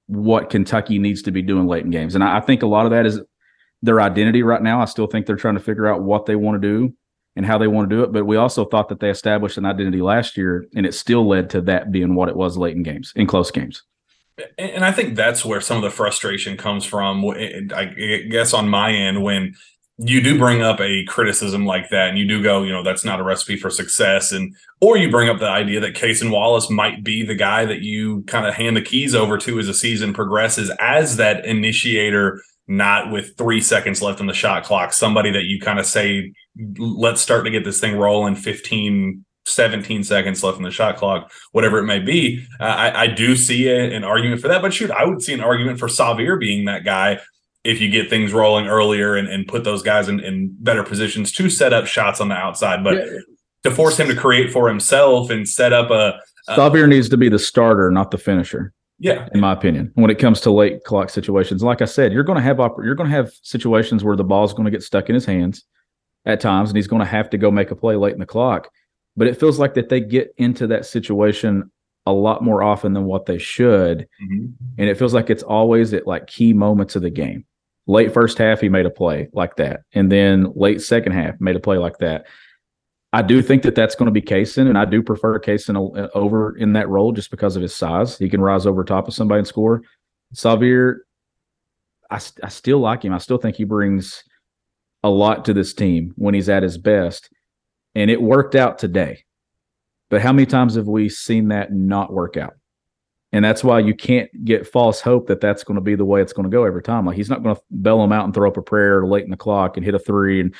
what 0.06 0.50
Kentucky 0.50 0.98
needs 0.98 1.22
to 1.22 1.30
be 1.30 1.42
doing 1.42 1.66
late 1.66 1.84
in 1.84 1.90
games. 1.90 2.14
And 2.14 2.22
I, 2.22 2.38
I 2.38 2.40
think 2.40 2.62
a 2.62 2.66
lot 2.66 2.84
of 2.84 2.90
that 2.90 3.06
is 3.06 3.20
their 3.82 4.00
identity 4.00 4.42
right 4.42 4.62
now. 4.62 4.80
I 4.80 4.84
still 4.86 5.06
think 5.06 5.26
they're 5.26 5.36
trying 5.36 5.54
to 5.54 5.60
figure 5.60 5.86
out 5.86 6.02
what 6.02 6.26
they 6.26 6.36
want 6.36 6.60
to 6.60 6.68
do 6.68 6.94
and 7.34 7.46
how 7.46 7.56
they 7.56 7.66
want 7.66 7.88
to 7.88 7.96
do 7.96 8.02
it. 8.02 8.12
But 8.12 8.26
we 8.26 8.36
also 8.36 8.64
thought 8.64 8.88
that 8.88 9.00
they 9.00 9.10
established 9.10 9.56
an 9.56 9.64
identity 9.64 10.02
last 10.02 10.36
year, 10.36 10.66
and 10.74 10.84
it 10.84 10.94
still 10.94 11.26
led 11.26 11.50
to 11.50 11.60
that 11.62 11.90
being 11.90 12.14
what 12.14 12.28
it 12.28 12.36
was 12.36 12.58
late 12.58 12.76
in 12.76 12.82
games, 12.82 13.12
in 13.16 13.26
close 13.26 13.50
games. 13.50 13.82
And 14.58 14.84
I 14.84 14.92
think 14.92 15.16
that's 15.16 15.44
where 15.44 15.60
some 15.60 15.76
of 15.76 15.82
the 15.82 15.90
frustration 15.90 16.56
comes 16.56 16.84
from. 16.84 17.24
I 17.26 18.26
guess 18.30 18.52
on 18.52 18.68
my 18.68 18.92
end, 18.92 19.22
when 19.22 19.54
you 19.98 20.20
do 20.20 20.38
bring 20.38 20.62
up 20.62 20.80
a 20.80 21.04
criticism 21.04 21.66
like 21.66 21.90
that 21.90 22.08
and 22.08 22.18
you 22.18 22.26
do 22.26 22.42
go, 22.42 22.62
you 22.62 22.72
know, 22.72 22.82
that's 22.82 23.04
not 23.04 23.20
a 23.20 23.22
recipe 23.22 23.56
for 23.56 23.70
success. 23.70 24.32
And, 24.32 24.54
or 24.80 24.96
you 24.96 25.10
bring 25.10 25.28
up 25.28 25.38
the 25.38 25.48
idea 25.48 25.80
that 25.80 25.94
Cason 25.94 26.30
Wallace 26.30 26.70
might 26.70 27.04
be 27.04 27.24
the 27.24 27.34
guy 27.34 27.64
that 27.64 27.82
you 27.82 28.22
kind 28.22 28.46
of 28.46 28.54
hand 28.54 28.76
the 28.76 28.82
keys 28.82 29.14
over 29.14 29.38
to 29.38 29.58
as 29.58 29.66
the 29.66 29.74
season 29.74 30.12
progresses 30.12 30.70
as 30.80 31.16
that 31.16 31.44
initiator, 31.44 32.42
not 32.66 33.12
with 33.12 33.36
three 33.36 33.60
seconds 33.60 34.02
left 34.02 34.20
on 34.20 34.26
the 34.26 34.34
shot 34.34 34.64
clock, 34.64 34.92
somebody 34.92 35.30
that 35.30 35.44
you 35.44 35.60
kind 35.60 35.78
of 35.78 35.86
say, 35.86 36.32
let's 36.78 37.20
start 37.20 37.44
to 37.44 37.50
get 37.50 37.64
this 37.64 37.80
thing 37.80 37.96
rolling 37.96 38.34
15, 38.34 39.24
17 39.46 40.04
seconds 40.04 40.42
left 40.42 40.58
in 40.58 40.62
the 40.62 40.70
shot 40.70 40.96
clock, 40.96 41.32
whatever 41.52 41.78
it 41.78 41.84
may 41.84 41.98
be. 41.98 42.46
Uh, 42.60 42.64
I, 42.64 43.02
I, 43.02 43.06
do 43.08 43.34
see 43.34 43.68
a, 43.68 43.94
an 43.94 44.04
argument 44.04 44.40
for 44.40 44.48
that, 44.48 44.62
but 44.62 44.72
shoot, 44.72 44.90
I 44.90 45.04
would 45.04 45.20
see 45.20 45.32
an 45.32 45.40
argument 45.40 45.78
for 45.78 45.88
Sahvir 45.88 46.38
being 46.38 46.66
that 46.66 46.84
guy 46.84 47.20
if 47.64 47.80
you 47.80 47.88
get 47.90 48.10
things 48.10 48.32
rolling 48.32 48.66
earlier 48.66 49.16
and, 49.16 49.28
and 49.28 49.46
put 49.46 49.64
those 49.64 49.82
guys 49.82 50.08
in, 50.08 50.20
in 50.20 50.54
better 50.60 50.82
positions 50.82 51.32
to 51.32 51.48
set 51.50 51.72
up 51.72 51.86
shots 51.86 52.20
on 52.20 52.28
the 52.28 52.34
outside. 52.34 52.82
But 52.84 52.96
yeah. 52.96 53.18
to 53.64 53.70
force 53.70 53.98
him 53.98 54.08
to 54.08 54.16
create 54.16 54.52
for 54.52 54.68
himself 54.68 55.30
and 55.30 55.48
set 55.48 55.72
up 55.72 55.90
a, 55.90 56.18
a 56.48 56.56
Sahvir 56.56 56.88
needs 56.88 57.08
to 57.08 57.16
be 57.16 57.28
the 57.28 57.38
starter, 57.38 57.90
not 57.90 58.10
the 58.10 58.18
finisher. 58.18 58.72
Yeah, 58.98 59.28
in 59.34 59.40
my 59.40 59.52
opinion, 59.52 59.90
when 59.94 60.10
it 60.10 60.20
comes 60.20 60.40
to 60.42 60.52
late 60.52 60.84
clock 60.84 61.10
situations, 61.10 61.60
like 61.60 61.82
I 61.82 61.86
said, 61.86 62.12
you're 62.12 62.22
going 62.22 62.36
to 62.36 62.42
have 62.42 62.58
you're 62.58 62.94
going 62.94 63.10
to 63.10 63.16
have 63.16 63.32
situations 63.42 64.04
where 64.04 64.14
the 64.14 64.22
ball's 64.22 64.54
going 64.54 64.64
to 64.64 64.70
get 64.70 64.84
stuck 64.84 65.08
in 65.08 65.14
his 65.16 65.24
hands 65.24 65.64
at 66.24 66.40
times, 66.40 66.70
and 66.70 66.76
he's 66.76 66.86
going 66.86 67.00
to 67.00 67.06
have 67.06 67.28
to 67.30 67.38
go 67.38 67.50
make 67.50 67.72
a 67.72 67.76
play 67.76 67.96
late 67.96 68.12
in 68.12 68.20
the 68.20 68.26
clock. 68.26 68.68
But 69.16 69.26
it 69.26 69.38
feels 69.38 69.58
like 69.58 69.74
that 69.74 69.88
they 69.88 70.00
get 70.00 70.34
into 70.38 70.66
that 70.68 70.86
situation 70.86 71.70
a 72.06 72.12
lot 72.12 72.42
more 72.42 72.62
often 72.62 72.94
than 72.94 73.04
what 73.04 73.26
they 73.26 73.38
should, 73.38 74.08
mm-hmm. 74.22 74.46
and 74.78 74.88
it 74.88 74.98
feels 74.98 75.14
like 75.14 75.30
it's 75.30 75.42
always 75.42 75.92
at 75.92 76.06
like 76.06 76.26
key 76.26 76.52
moments 76.52 76.96
of 76.96 77.02
the 77.02 77.10
game. 77.10 77.44
Late 77.86 78.12
first 78.12 78.38
half 78.38 78.60
he 78.60 78.68
made 78.68 78.86
a 78.86 78.90
play 78.90 79.28
like 79.32 79.56
that 79.56 79.80
and 79.92 80.10
then 80.10 80.52
late 80.54 80.80
second 80.80 81.12
half 81.12 81.40
made 81.40 81.56
a 81.56 81.60
play 81.60 81.78
like 81.78 81.98
that. 81.98 82.26
I 83.12 83.22
do 83.22 83.42
think 83.42 83.62
that 83.64 83.74
that's 83.74 83.94
going 83.94 84.06
to 84.06 84.12
be 84.12 84.22
Cason 84.22 84.68
and 84.68 84.78
i 84.78 84.84
do 84.86 85.02
prefer 85.02 85.38
Cason 85.38 86.08
over 86.14 86.56
in 86.56 86.72
that 86.74 86.88
role 86.88 87.12
just 87.12 87.30
because 87.30 87.56
of 87.56 87.62
his 87.62 87.74
size. 87.74 88.16
He 88.16 88.30
can 88.30 88.40
rise 88.40 88.66
over 88.66 88.84
top 88.84 89.08
of 89.08 89.14
somebody 89.14 89.40
and 89.40 89.46
score. 89.46 89.82
Sahvir 90.34 90.98
I, 92.10 92.20
I 92.42 92.48
still 92.48 92.78
like 92.78 93.04
him. 93.04 93.12
I 93.12 93.18
still 93.18 93.38
think 93.38 93.56
he 93.56 93.64
brings 93.64 94.22
a 95.02 95.10
lot 95.10 95.44
to 95.46 95.54
this 95.54 95.74
team 95.74 96.12
when 96.16 96.34
he's 96.34 96.48
at 96.48 96.62
his 96.62 96.78
best 96.78 97.30
and 97.94 98.10
it 98.10 98.20
worked 98.20 98.54
out 98.54 98.78
today 98.78 99.24
but 100.10 100.20
how 100.20 100.32
many 100.32 100.46
times 100.46 100.74
have 100.74 100.88
we 100.88 101.08
seen 101.08 101.48
that 101.48 101.72
not 101.72 102.12
work 102.12 102.36
out 102.36 102.54
and 103.32 103.42
that's 103.44 103.64
why 103.64 103.78
you 103.78 103.94
can't 103.94 104.44
get 104.44 104.66
false 104.66 105.00
hope 105.00 105.26
that 105.28 105.40
that's 105.40 105.64
going 105.64 105.76
to 105.76 105.80
be 105.80 105.94
the 105.94 106.04
way 106.04 106.20
it's 106.20 106.34
going 106.34 106.44
to 106.44 106.54
go 106.54 106.64
every 106.64 106.82
time. 106.82 107.06
Like 107.06 107.16
he's 107.16 107.30
not 107.30 107.42
going 107.42 107.56
to 107.56 107.62
bail 107.80 108.02
him 108.04 108.12
out 108.12 108.26
and 108.26 108.34
throw 108.34 108.48
up 108.48 108.58
a 108.58 108.62
prayer 108.62 109.06
late 109.06 109.24
in 109.24 109.30
the 109.30 109.36
clock 109.38 109.76
and 109.76 109.86
hit 109.86 109.94
a 109.94 109.98
three. 109.98 110.40
And 110.40 110.54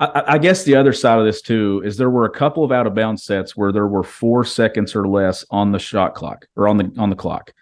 I, 0.00 0.22
I, 0.26 0.38
guess 0.38 0.64
the 0.64 0.74
other 0.74 0.92
side 0.92 1.20
of 1.20 1.24
this 1.24 1.40
too 1.40 1.82
is 1.84 1.96
there 1.96 2.10
were 2.10 2.24
a 2.24 2.30
couple 2.30 2.64
of 2.64 2.72
out 2.72 2.88
of 2.88 2.94
bounds 2.94 3.22
sets 3.22 3.56
where 3.56 3.70
there 3.70 3.86
were 3.86 4.02
four 4.02 4.44
seconds 4.44 4.96
or 4.96 5.06
less 5.06 5.44
on 5.50 5.70
the 5.70 5.78
shot 5.78 6.14
clock 6.14 6.46
or 6.56 6.66
on 6.66 6.78
the 6.78 6.92
on 6.98 7.10
the 7.10 7.16
clock, 7.16 7.52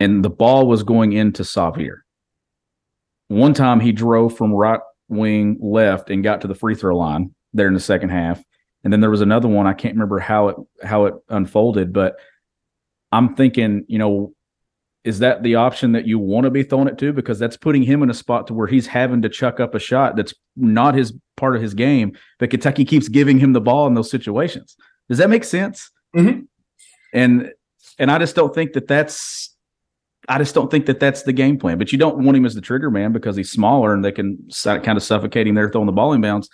and 0.00 0.24
the 0.24 0.30
ball 0.30 0.66
was 0.66 0.82
going 0.82 1.12
into 1.12 1.44
Sahvir. 1.44 2.00
One 3.28 3.54
time 3.54 3.78
he 3.78 3.92
drove 3.92 4.36
from 4.36 4.52
right 4.52 4.80
wing 5.08 5.58
left 5.62 6.10
and 6.10 6.24
got 6.24 6.40
to 6.40 6.48
the 6.48 6.54
free 6.54 6.74
throw 6.74 6.96
line 6.96 7.34
there 7.52 7.68
in 7.68 7.74
the 7.74 7.80
second 7.80 8.10
half, 8.10 8.42
and 8.84 8.92
then 8.92 9.00
there 9.00 9.10
was 9.10 9.20
another 9.20 9.48
one 9.48 9.66
I 9.66 9.74
can't 9.74 9.94
remember 9.94 10.18
how 10.18 10.48
it 10.48 10.56
how 10.82 11.06
it 11.06 11.14
unfolded, 11.28 11.92
but 11.92 12.16
I'm 13.10 13.34
thinking, 13.34 13.84
you 13.88 13.98
know, 13.98 14.34
is 15.04 15.18
that 15.18 15.42
the 15.42 15.56
option 15.56 15.92
that 15.92 16.06
you 16.06 16.18
want 16.18 16.44
to 16.44 16.50
be 16.50 16.62
throwing 16.62 16.88
it 16.88 16.98
to? 16.98 17.12
Because 17.12 17.38
that's 17.38 17.56
putting 17.56 17.82
him 17.82 18.02
in 18.02 18.10
a 18.10 18.14
spot 18.14 18.46
to 18.46 18.54
where 18.54 18.66
he's 18.66 18.86
having 18.86 19.22
to 19.22 19.28
chuck 19.28 19.60
up 19.60 19.74
a 19.74 19.78
shot 19.78 20.16
that's 20.16 20.34
not 20.56 20.94
his 20.94 21.12
part 21.36 21.56
of 21.56 21.62
his 21.62 21.74
game, 21.74 22.16
but 22.38 22.50
Kentucky 22.50 22.84
keeps 22.84 23.08
giving 23.08 23.38
him 23.38 23.52
the 23.52 23.60
ball 23.60 23.86
in 23.86 23.94
those 23.94 24.10
situations. 24.10 24.76
Does 25.08 25.18
that 25.18 25.30
make 25.30 25.44
sense? 25.44 25.90
Mm-hmm. 26.16 26.42
And 27.12 27.52
and 27.98 28.10
I 28.10 28.18
just 28.18 28.34
don't 28.34 28.54
think 28.54 28.72
that 28.72 28.88
that's 28.88 29.54
I 30.28 30.38
just 30.38 30.54
don't 30.54 30.70
think 30.70 30.86
that 30.86 31.00
that's 31.00 31.24
the 31.24 31.32
game 31.32 31.58
plan. 31.58 31.78
But 31.78 31.92
you 31.92 31.98
don't 31.98 32.18
want 32.18 32.36
him 32.36 32.46
as 32.46 32.54
the 32.54 32.60
trigger 32.60 32.90
man 32.90 33.12
because 33.12 33.36
he's 33.36 33.50
smaller 33.50 33.92
and 33.92 34.04
they 34.04 34.12
can 34.12 34.48
kind 34.62 34.96
of 34.96 35.02
suffocate 35.02 35.46
him 35.46 35.54
there 35.54 35.68
throwing 35.68 35.86
the 35.86 35.92
ball 35.92 36.12
in 36.12 36.20
bounds. 36.20 36.48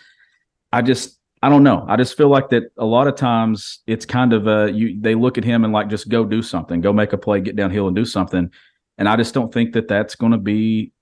I 0.72 0.82
just 0.82 1.18
I 1.42 1.48
don't 1.48 1.62
know. 1.62 1.84
I 1.88 1.96
just 1.96 2.16
feel 2.16 2.28
like 2.28 2.48
that 2.50 2.64
a 2.78 2.84
lot 2.84 3.06
of 3.06 3.14
times 3.14 3.80
it's 3.86 4.04
kind 4.04 4.32
of 4.32 4.48
uh 4.48 4.66
you 4.66 5.00
they 5.00 5.14
look 5.14 5.38
at 5.38 5.44
him 5.44 5.64
and 5.64 5.72
like 5.72 5.88
just 5.88 6.08
go 6.08 6.24
do 6.24 6.42
something, 6.42 6.80
go 6.80 6.92
make 6.92 7.12
a 7.12 7.18
play, 7.18 7.40
get 7.40 7.56
downhill 7.56 7.86
and 7.86 7.96
do 7.96 8.04
something. 8.04 8.50
And 8.98 9.08
I 9.08 9.16
just 9.16 9.34
don't 9.34 9.52
think 9.52 9.74
that 9.74 9.86
that's 9.86 10.16
going 10.16 10.32
to 10.32 10.38
be 10.38 10.92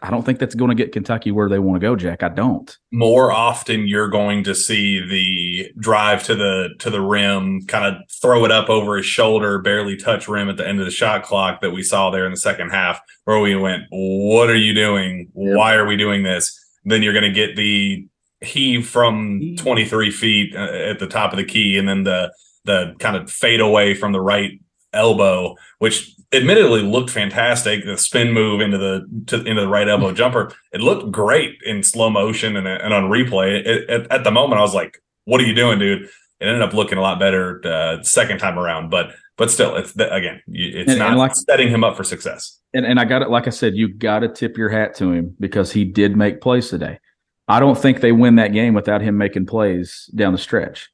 I 0.00 0.10
don't 0.10 0.24
think 0.24 0.38
that's 0.38 0.54
going 0.54 0.68
to 0.68 0.76
get 0.76 0.92
Kentucky 0.92 1.32
where 1.32 1.48
they 1.48 1.58
want 1.58 1.80
to 1.80 1.84
go, 1.84 1.96
Jack. 1.96 2.22
I 2.22 2.28
don't. 2.28 2.76
More 2.92 3.32
often 3.32 3.88
you're 3.88 4.08
going 4.08 4.44
to 4.44 4.54
see 4.54 5.00
the 5.00 5.72
drive 5.80 6.22
to 6.24 6.36
the 6.36 6.68
to 6.78 6.90
the 6.90 7.00
rim, 7.00 7.66
kind 7.66 7.84
of 7.84 8.02
throw 8.22 8.44
it 8.44 8.52
up 8.52 8.70
over 8.70 8.96
his 8.96 9.06
shoulder, 9.06 9.58
barely 9.58 9.96
touch 9.96 10.28
rim 10.28 10.48
at 10.48 10.56
the 10.56 10.66
end 10.66 10.78
of 10.78 10.84
the 10.84 10.92
shot 10.92 11.24
clock 11.24 11.60
that 11.62 11.72
we 11.72 11.82
saw 11.82 12.10
there 12.10 12.26
in 12.26 12.30
the 12.30 12.36
second 12.36 12.70
half, 12.70 13.00
where 13.24 13.40
we 13.40 13.56
went, 13.56 13.84
"What 13.90 14.50
are 14.50 14.56
you 14.56 14.72
doing? 14.72 15.30
Why 15.32 15.74
are 15.74 15.86
we 15.86 15.96
doing 15.96 16.22
this?" 16.22 16.56
then 16.84 17.02
you're 17.02 17.12
going 17.12 17.24
to 17.24 17.30
get 17.30 17.56
the 17.56 18.06
heave 18.40 18.86
from 18.88 19.56
23 19.58 20.10
feet 20.10 20.54
uh, 20.54 20.58
at 20.60 20.98
the 20.98 21.06
top 21.06 21.32
of 21.32 21.36
the 21.38 21.44
key, 21.44 21.76
and 21.78 21.88
then 21.88 22.04
the 22.04 22.32
the 22.64 22.94
kind 22.98 23.16
of 23.16 23.30
fade 23.30 23.60
away 23.60 23.94
from 23.94 24.12
the 24.12 24.20
right 24.20 24.60
elbow, 24.92 25.54
which 25.78 26.12
admittedly 26.32 26.82
looked 26.82 27.10
fantastic. 27.10 27.84
The 27.84 27.96
spin 27.98 28.32
move 28.32 28.60
into 28.60 28.78
the 28.78 29.06
to, 29.26 29.44
into 29.44 29.60
the 29.62 29.68
right 29.68 29.88
elbow 29.88 30.12
jumper, 30.20 30.52
it 30.72 30.80
looked 30.80 31.10
great 31.10 31.56
in 31.64 31.82
slow 31.82 32.10
motion 32.10 32.56
and, 32.56 32.66
and 32.66 32.92
on 32.92 33.04
replay. 33.04 33.60
It, 33.64 33.90
it, 33.90 34.06
at 34.10 34.24
the 34.24 34.30
moment, 34.30 34.58
I 34.58 34.62
was 34.62 34.74
like, 34.74 35.02
"What 35.24 35.40
are 35.40 35.44
you 35.44 35.54
doing, 35.54 35.78
dude?" 35.78 36.02
It 36.40 36.46
ended 36.46 36.62
up 36.62 36.72
looking 36.72 36.98
a 36.98 37.00
lot 37.00 37.18
better 37.18 37.60
uh, 37.66 38.02
second 38.04 38.38
time 38.38 38.58
around, 38.58 38.90
but 38.90 39.10
but 39.36 39.50
still, 39.50 39.76
it's 39.76 39.92
again, 39.96 40.40
it's 40.48 40.90
And- 40.90 40.98
not 40.98 41.10
and 41.10 41.18
like- 41.18 41.34
setting 41.34 41.68
him 41.68 41.82
up 41.84 41.96
for 41.96 42.04
success. 42.04 42.58
And 42.74 42.84
and 42.84 43.00
I 43.00 43.04
got 43.06 43.22
it. 43.22 43.30
Like 43.30 43.46
I 43.46 43.50
said, 43.50 43.74
you 43.74 43.88
got 43.92 44.20
to 44.20 44.28
tip 44.28 44.58
your 44.58 44.68
hat 44.68 44.94
to 44.96 45.10
him 45.10 45.34
because 45.40 45.72
he 45.72 45.84
did 45.84 46.16
make 46.16 46.40
plays 46.40 46.68
today. 46.68 46.98
I 47.48 47.60
don't 47.60 47.78
think 47.78 48.00
they 48.00 48.12
win 48.12 48.36
that 48.36 48.52
game 48.52 48.74
without 48.74 49.00
him 49.00 49.16
making 49.16 49.46
plays 49.46 50.10
down 50.14 50.32
the 50.32 50.38
stretch. 50.38 50.90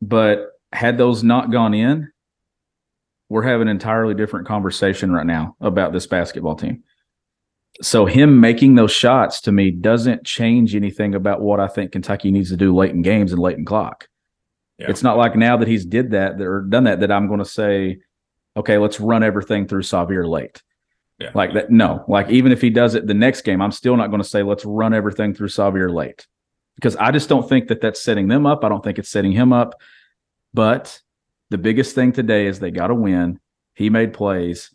But 0.00 0.52
had 0.72 0.96
those 0.96 1.24
not 1.24 1.50
gone 1.50 1.74
in, 1.74 2.10
we're 3.28 3.42
having 3.42 3.62
an 3.62 3.68
entirely 3.68 4.14
different 4.14 4.46
conversation 4.46 5.12
right 5.12 5.26
now 5.26 5.56
about 5.60 5.92
this 5.92 6.06
basketball 6.06 6.54
team. 6.54 6.84
So 7.82 8.06
him 8.06 8.40
making 8.40 8.74
those 8.74 8.92
shots 8.92 9.40
to 9.42 9.52
me 9.52 9.70
doesn't 9.70 10.24
change 10.24 10.74
anything 10.74 11.14
about 11.14 11.40
what 11.40 11.60
I 11.60 11.68
think 11.68 11.92
Kentucky 11.92 12.30
needs 12.30 12.50
to 12.50 12.56
do 12.56 12.74
late 12.74 12.90
in 12.90 13.02
games 13.02 13.32
and 13.32 13.40
late 13.40 13.58
in 13.58 13.64
clock. 13.64 14.08
Yeah. 14.78 14.90
It's 14.90 15.02
not 15.02 15.16
like 15.16 15.36
now 15.36 15.56
that 15.56 15.68
he's 15.68 15.84
did 15.84 16.12
that 16.12 16.40
or 16.40 16.62
done 16.62 16.84
that 16.84 17.00
that 17.00 17.12
I'm 17.12 17.26
going 17.26 17.40
to 17.40 17.44
say, 17.44 17.98
okay, 18.56 18.78
let's 18.78 19.00
run 19.00 19.22
everything 19.22 19.66
through 19.66 19.82
Sahvir 19.82 20.28
late. 20.28 20.62
Yeah. 21.18 21.30
Like 21.34 21.52
that. 21.54 21.70
No, 21.70 22.04
like 22.06 22.30
even 22.30 22.52
if 22.52 22.60
he 22.60 22.70
does 22.70 22.94
it 22.94 23.06
the 23.06 23.14
next 23.14 23.42
game, 23.42 23.60
I'm 23.60 23.72
still 23.72 23.96
not 23.96 24.08
going 24.08 24.22
to 24.22 24.28
say 24.28 24.42
let's 24.42 24.64
run 24.64 24.94
everything 24.94 25.34
through 25.34 25.48
Sahvir 25.48 25.92
late 25.92 26.26
because 26.76 26.94
I 26.96 27.10
just 27.10 27.28
don't 27.28 27.48
think 27.48 27.68
that 27.68 27.80
that's 27.80 28.00
setting 28.00 28.28
them 28.28 28.46
up. 28.46 28.64
I 28.64 28.68
don't 28.68 28.84
think 28.84 29.00
it's 29.00 29.10
setting 29.10 29.32
him 29.32 29.52
up. 29.52 29.80
But 30.54 31.00
the 31.50 31.58
biggest 31.58 31.94
thing 31.94 32.12
today 32.12 32.46
is 32.46 32.60
they 32.60 32.70
got 32.70 32.88
to 32.88 32.94
win. 32.94 33.40
He 33.74 33.90
made 33.90 34.12
plays. 34.12 34.72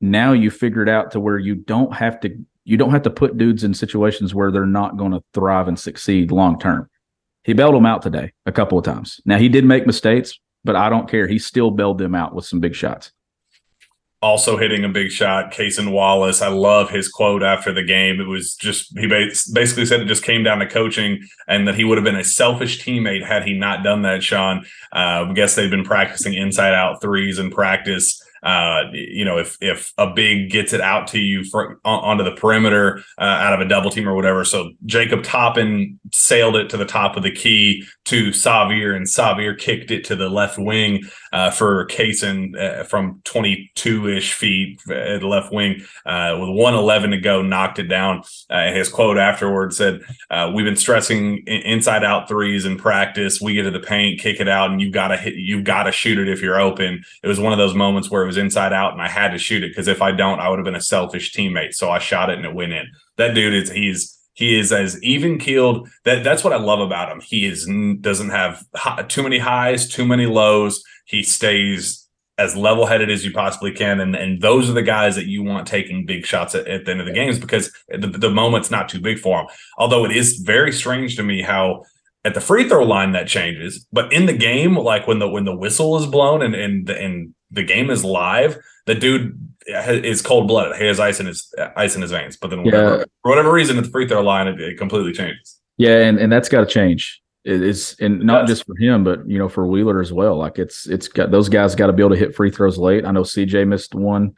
Now 0.00 0.32
you 0.32 0.50
figured 0.50 0.88
out 0.88 1.12
to 1.12 1.20
where 1.20 1.38
you 1.38 1.54
don't 1.54 1.94
have 1.94 2.20
to 2.20 2.36
you 2.64 2.76
don't 2.76 2.90
have 2.90 3.02
to 3.02 3.10
put 3.10 3.38
dudes 3.38 3.64
in 3.64 3.72
situations 3.72 4.34
where 4.34 4.50
they're 4.50 4.66
not 4.66 4.96
going 4.96 5.12
to 5.12 5.22
thrive 5.32 5.68
and 5.68 5.78
succeed 5.78 6.30
long 6.30 6.58
term. 6.58 6.90
He 7.44 7.54
bailed 7.54 7.74
them 7.74 7.86
out 7.86 8.02
today 8.02 8.32
a 8.46 8.52
couple 8.52 8.78
of 8.78 8.84
times. 8.84 9.20
Now 9.24 9.38
he 9.38 9.48
did 9.48 9.64
make 9.64 9.86
mistakes, 9.86 10.38
but 10.64 10.76
I 10.76 10.90
don't 10.90 11.08
care. 11.08 11.26
He 11.26 11.38
still 11.38 11.70
bailed 11.70 11.98
them 11.98 12.14
out 12.14 12.34
with 12.34 12.44
some 12.44 12.60
big 12.60 12.74
shots. 12.74 13.12
Also 14.20 14.56
hitting 14.56 14.84
a 14.84 14.88
big 14.88 15.12
shot. 15.12 15.52
Cason 15.52 15.92
Wallace, 15.92 16.42
I 16.42 16.48
love 16.48 16.90
his 16.90 17.08
quote 17.08 17.44
after 17.44 17.72
the 17.72 17.84
game. 17.84 18.20
It 18.20 18.26
was 18.26 18.56
just 18.56 18.98
he 18.98 19.06
basically 19.06 19.86
said 19.86 20.00
it 20.00 20.06
just 20.06 20.24
came 20.24 20.42
down 20.42 20.58
to 20.58 20.66
coaching, 20.66 21.22
and 21.46 21.68
that 21.68 21.76
he 21.76 21.84
would 21.84 21.98
have 21.98 22.04
been 22.04 22.16
a 22.16 22.24
selfish 22.24 22.84
teammate 22.84 23.24
had 23.24 23.44
he 23.44 23.54
not 23.54 23.84
done 23.84 24.02
that. 24.02 24.24
Shawn, 24.24 24.66
uh, 24.92 25.26
I 25.28 25.32
guess 25.34 25.54
they've 25.54 25.70
been 25.70 25.84
practicing 25.84 26.34
inside 26.34 26.74
out 26.74 27.00
threes 27.00 27.38
in 27.38 27.50
practice. 27.50 28.20
Uh, 28.42 28.84
you 28.92 29.24
know, 29.24 29.38
if 29.38 29.56
if 29.60 29.92
a 29.98 30.08
big 30.08 30.50
gets 30.50 30.72
it 30.72 30.80
out 30.80 31.06
to 31.08 31.18
you 31.18 31.44
for, 31.44 31.80
onto 31.84 32.24
the 32.24 32.32
perimeter 32.32 33.02
uh, 33.18 33.24
out 33.24 33.54
of 33.54 33.60
a 33.60 33.68
double 33.68 33.90
team 33.90 34.08
or 34.08 34.14
whatever, 34.14 34.44
so 34.44 34.70
Jacob 34.86 35.22
Toppin 35.22 35.98
sailed 36.12 36.56
it 36.56 36.70
to 36.70 36.76
the 36.76 36.84
top 36.84 37.16
of 37.16 37.22
the 37.22 37.30
key 37.30 37.84
to 38.04 38.28
Sahvir, 38.28 38.94
and 38.96 39.06
Sahvir 39.06 39.58
kicked 39.58 39.90
it 39.90 40.04
to 40.04 40.16
the 40.16 40.28
left 40.28 40.58
wing 40.58 41.02
uh, 41.32 41.50
for 41.50 41.86
Cason 41.86 42.58
uh, 42.58 42.84
from 42.84 43.20
22 43.24 44.08
ish 44.08 44.32
feet 44.34 44.80
at 44.90 45.20
the 45.20 45.26
left 45.26 45.52
wing 45.52 45.82
uh, 46.06 46.36
with 46.40 46.48
111 46.48 47.10
to 47.10 47.18
go, 47.18 47.42
knocked 47.42 47.78
it 47.78 47.84
down. 47.84 48.22
Uh, 48.48 48.72
his 48.72 48.88
quote 48.88 49.18
afterwards 49.18 49.76
said, 49.76 50.00
uh, 50.30 50.50
"We've 50.54 50.64
been 50.64 50.76
stressing 50.76 51.38
inside 51.46 52.04
out 52.04 52.28
threes 52.28 52.64
in 52.64 52.76
practice. 52.76 53.40
We 53.40 53.54
get 53.54 53.64
to 53.64 53.70
the 53.70 53.80
paint, 53.80 54.20
kick 54.20 54.40
it 54.40 54.48
out, 54.48 54.70
and 54.70 54.80
you 54.80 54.90
gotta 54.90 55.16
hit, 55.16 55.34
you 55.34 55.62
gotta 55.62 55.92
shoot 55.92 56.18
it 56.18 56.28
if 56.28 56.40
you're 56.40 56.60
open." 56.60 57.02
It 57.22 57.28
was 57.28 57.40
one 57.40 57.52
of 57.52 57.58
those 57.58 57.74
moments 57.74 58.10
where 58.10 58.27
was 58.28 58.36
inside 58.36 58.72
out, 58.72 58.92
and 58.92 59.02
I 59.02 59.08
had 59.08 59.32
to 59.32 59.38
shoot 59.38 59.64
it 59.64 59.72
because 59.72 59.88
if 59.88 60.00
I 60.00 60.12
don't, 60.12 60.38
I 60.38 60.48
would 60.48 60.60
have 60.60 60.64
been 60.64 60.76
a 60.76 60.80
selfish 60.80 61.34
teammate. 61.34 61.74
So 61.74 61.90
I 61.90 61.98
shot 61.98 62.30
it 62.30 62.36
and 62.36 62.46
it 62.46 62.54
went 62.54 62.72
in. 62.72 62.86
That 63.16 63.34
dude 63.34 63.54
is 63.54 63.72
he's 63.72 64.16
he 64.34 64.56
is 64.56 64.70
as 64.70 65.02
even 65.02 65.38
keeled. 65.38 65.88
That 66.04 66.22
that's 66.22 66.44
what 66.44 66.52
I 66.52 66.58
love 66.58 66.78
about 66.78 67.10
him. 67.10 67.20
He 67.20 67.44
is 67.44 67.68
doesn't 68.00 68.30
have 68.30 68.64
hi, 68.76 69.02
too 69.02 69.24
many 69.24 69.38
highs, 69.38 69.88
too 69.88 70.06
many 70.06 70.26
lows. 70.26 70.80
He 71.06 71.24
stays 71.24 72.06
as 72.38 72.54
level 72.54 72.86
headed 72.86 73.10
as 73.10 73.24
you 73.24 73.32
possibly 73.32 73.72
can, 73.72 73.98
and 73.98 74.14
and 74.14 74.40
those 74.40 74.70
are 74.70 74.74
the 74.74 74.82
guys 74.82 75.16
that 75.16 75.26
you 75.26 75.42
want 75.42 75.66
taking 75.66 76.06
big 76.06 76.24
shots 76.24 76.54
at, 76.54 76.68
at 76.68 76.84
the 76.84 76.92
end 76.92 77.00
of 77.00 77.06
the 77.06 77.12
games 77.12 77.36
because 77.36 77.72
the, 77.88 78.06
the 78.06 78.30
moment's 78.30 78.70
not 78.70 78.88
too 78.88 79.00
big 79.00 79.18
for 79.18 79.40
him. 79.40 79.48
Although 79.76 80.04
it 80.04 80.16
is 80.16 80.36
very 80.36 80.72
strange 80.72 81.16
to 81.16 81.24
me 81.24 81.42
how 81.42 81.82
at 82.28 82.34
the 82.34 82.40
free 82.40 82.68
throw 82.68 82.84
line 82.84 83.12
that 83.12 83.26
changes, 83.26 83.86
but 83.92 84.12
in 84.12 84.26
the 84.26 84.32
game, 84.32 84.76
like 84.76 85.06
when 85.06 85.18
the 85.18 85.28
when 85.28 85.44
the 85.44 85.56
whistle 85.56 85.96
is 85.98 86.06
blown 86.06 86.42
and 86.42 86.54
and 86.54 86.86
the, 86.86 86.96
and 87.00 87.34
the 87.50 87.62
game 87.64 87.88
is 87.90 88.04
live, 88.04 88.58
the 88.86 88.94
dude 88.94 89.36
is 89.66 90.20
cold 90.22 90.46
blooded. 90.48 90.76
He 90.76 90.86
has 90.86 91.00
ice 91.00 91.20
in 91.20 91.26
his 91.26 91.52
ice 91.76 91.94
in 91.96 92.02
his 92.02 92.10
veins. 92.10 92.36
But 92.36 92.50
then 92.50 92.62
whatever, 92.64 92.98
Yeah. 92.98 93.04
for 93.22 93.30
whatever 93.30 93.52
reason, 93.52 93.78
at 93.78 93.84
the 93.84 93.90
free 93.90 94.06
throw 94.06 94.20
line, 94.22 94.46
it, 94.46 94.60
it 94.60 94.78
completely 94.78 95.12
changes. 95.12 95.58
Yeah, 95.78 95.98
and, 96.00 96.18
and 96.18 96.30
that's 96.32 96.48
got 96.48 96.60
to 96.60 96.66
change. 96.66 97.20
It 97.44 97.62
is, 97.62 97.96
and 98.00 98.20
not 98.20 98.42
Yes. 98.42 98.48
just 98.50 98.66
for 98.66 98.76
him, 98.76 99.04
but 99.04 99.20
you 99.28 99.38
know, 99.38 99.48
for 99.48 99.66
Wheeler 99.66 100.00
as 100.00 100.12
well. 100.12 100.36
Like 100.36 100.58
it's 100.58 100.86
it's 100.86 101.08
got 101.08 101.30
those 101.30 101.48
guys 101.48 101.74
got 101.74 101.86
to 101.86 101.92
be 101.92 102.02
able 102.02 102.10
to 102.10 102.16
hit 102.20 102.34
free 102.34 102.50
throws 102.50 102.76
late. 102.78 103.04
I 103.06 103.10
know 103.10 103.22
CJ 103.22 103.66
missed 103.66 103.94
one. 103.94 104.34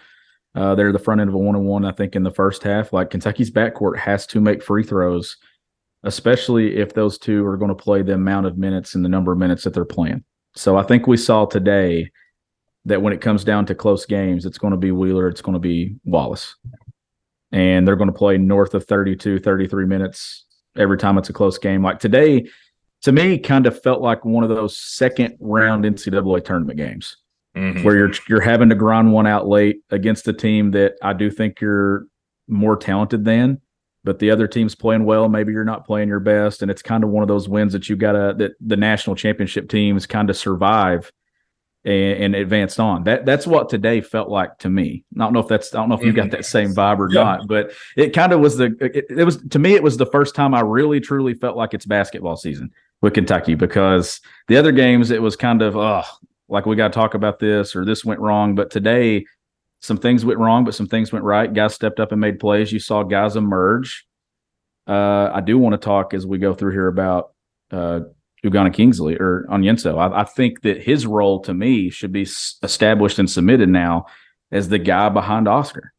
Uh, 0.55 0.75
they're 0.75 0.93
the 0.93 0.99
front 0.99 1.21
end 1.21 1.29
of 1.31 1.35
a 1.35 1.39
one 1.39 1.55
and 1.57 1.65
one. 1.65 1.85
I 1.85 1.93
think 1.93 2.15
in 2.17 2.23
the 2.25 2.31
first 2.33 2.63
half, 2.63 2.93
like 2.93 3.11
Kentucky's 3.11 3.51
backcourt 3.51 3.97
has 3.99 4.27
to 4.29 4.41
make 4.41 4.63
free 4.63 4.83
throws, 4.85 5.37
especially 6.05 6.77
if 6.77 6.95
those 6.95 7.19
two 7.19 7.45
are 7.47 7.57
going 7.57 7.69
to 7.69 7.75
play 7.75 8.03
the 8.03 8.15
amount 8.15 8.47
of 8.47 8.57
minutes 8.59 8.95
and 8.95 9.05
the 9.05 9.09
number 9.09 9.33
of 9.33 9.39
minutes 9.39 9.65
that 9.65 9.75
they're 9.75 9.85
playing. 9.85 10.25
So 10.57 10.77
I 10.77 10.83
think 10.83 11.07
we 11.07 11.17
saw 11.17 11.45
today 11.45 12.11
that 12.87 13.03
when 13.03 13.13
it 13.13 13.21
comes 13.21 13.45
down 13.45 13.67
to 13.67 13.75
close 13.75 14.07
games, 14.07 14.47
it's 14.47 14.59
going 14.59 14.71
to 14.73 14.77
be 14.79 14.91
Wheeler, 14.91 15.29
it's 15.29 15.43
going 15.43 15.53
to 15.55 15.59
be 15.61 15.97
Wallace. 16.05 16.57
And 17.53 17.87
they're 17.87 17.97
going 17.97 18.11
to 18.11 18.17
play 18.17 18.39
north 18.39 18.75
of 18.75 18.85
32, 18.85 19.41
33 19.41 19.87
minutes 19.87 20.45
every 20.77 20.97
time 20.97 21.19
it's 21.19 21.29
a 21.29 21.33
close 21.33 21.59
game. 21.59 21.83
Like 21.83 21.99
today, 21.99 22.47
to 23.03 23.13
me, 23.13 23.39
kind 23.39 23.67
of 23.67 23.81
felt 23.83 24.01
like 24.01 24.25
one 24.25 24.45
of 24.45 24.51
those 24.51 24.77
second 24.79 25.37
round 25.41 25.85
NCAA 25.85 26.45
tournament 26.45 26.79
games 26.79 27.17
Mhm. 27.57 27.83
where 27.83 27.97
you're 27.97 28.13
you're 28.29 28.41
having 28.41 28.69
to 28.69 28.77
grind 28.77 29.13
one 29.13 29.27
out 29.27 29.49
late 29.49 29.81
against 29.91 30.29
a 30.29 30.33
team 30.33 30.71
that 30.71 30.95
I 31.03 31.13
do 31.13 31.31
think 31.31 31.61
you're 31.61 32.07
more 32.47 32.77
talented 32.77 33.25
than, 33.25 33.61
but 34.05 34.19
the 34.19 34.31
other 34.31 34.47
team's 34.47 34.75
playing 34.75 35.05
well. 35.05 35.29
Maybe 35.29 35.53
you're 35.53 35.65
not 35.65 35.87
playing 35.87 36.09
your 36.09 36.21
best, 36.21 36.63
and 36.63 36.71
it's 36.71 36.83
kind 36.83 37.05
of 37.05 37.11
one 37.11 37.23
of 37.23 37.29
those 37.29 37.49
wins 37.49 37.73
that 37.73 37.89
you 37.89 37.97
gotta 37.97 38.35
that 38.39 38.53
the 38.61 38.77
national 38.77 39.17
championship 39.17 39.69
teams 39.69 40.07
kind 40.07 40.31
of 40.31 40.37
survive 40.37 41.13
and, 41.85 42.25
and 42.25 42.35
advanced 42.35 42.79
on. 42.79 43.05
That 43.05 43.25
that's 43.25 43.47
what 43.47 43.69
today 43.69 44.01
felt 44.01 44.29
like 44.29 44.59
to 44.59 44.69
me. 44.69 45.05
I 45.17 45.21
don't 45.21 45.33
know 45.33 45.41
if 45.41 45.49
that's 45.49 45.75
I 45.75 45.79
don't 45.79 45.89
know 45.89 45.97
if 45.97 46.05
you 46.05 46.13
got 46.13 46.27
mm-hmm. 46.27 46.37
that 46.37 46.45
same 46.45 46.75
vibe 46.75 46.99
or 46.99 47.11
Yeah. 47.11 47.23
not, 47.23 47.49
but 47.49 47.73
it 47.97 48.11
kind 48.11 48.33
of 48.33 48.41
was 48.41 48.57
the 48.57 48.77
it, 48.81 49.07
it 49.11 49.25
was 49.25 49.39
to 49.51 49.59
me 49.59 49.75
it 49.75 49.83
was 49.83 49.97
the 49.97 50.07
first 50.07 50.35
time 50.35 50.55
I 50.55 50.61
really 50.61 51.01
truly 51.01 51.35
felt 51.35 51.57
like 51.57 51.75
it's 51.75 51.87
basketball 51.87 52.37
season 52.37 52.71
with 53.01 53.15
Kentucky 53.15 53.55
because 53.55 54.21
the 54.49 54.57
other 54.57 54.73
games 54.73 55.11
it 55.11 55.23
was 55.23 55.37
kind 55.37 55.63
of 55.63 55.77
oh 55.77 56.05
like 56.49 56.67
we 56.67 56.77
got 56.77 56.89
to 56.89 56.95
talk 56.95 57.15
about 57.15 57.39
this 57.39 57.77
or 57.77 57.85
this 57.85 58.05
went 58.05 58.21
wrong, 58.21 58.55
but 58.55 58.71
today 58.71 59.25
some 59.81 59.97
things 59.97 60.25
went 60.25 60.39
wrong, 60.39 60.65
but 60.65 60.75
some 60.75 60.87
things 60.87 61.13
went 61.13 61.25
right. 61.25 61.53
Guys 61.53 61.75
stepped 61.75 62.01
up 62.01 62.13
and 62.13 62.21
made 62.21 62.39
plays. 62.39 62.71
You 62.71 62.79
saw 62.79 63.03
guys 63.03 63.37
emerge. 63.37 64.07
Uh, 64.87 65.31
I 65.33 65.41
do 65.41 65.59
want 65.59 65.73
to 65.73 65.79
talk 65.79 66.15
as 66.15 66.27
we 66.27 66.39
go 66.39 66.55
through 66.55 66.73
here 66.73 66.89
about 66.89 67.33
uh, 67.71 68.01
Ugonna 68.45 68.73
Kingsley 68.73 69.17
or 69.17 69.47
Onyenso. 69.49 69.99
I, 69.99 70.21
I 70.21 70.25
think 70.25 70.63
that 70.63 70.83
his 70.83 71.07
role 71.07 71.41
to 71.43 71.55
me 71.55 71.91
should 71.91 72.13
be 72.13 72.23
established 72.23 73.19
and 73.19 73.31
submitted 73.31 73.69
now 73.69 74.07
as 74.53 74.69
the 74.69 74.79
guy 74.79 75.09
behind 75.09 75.49
Oscar. 75.49 75.93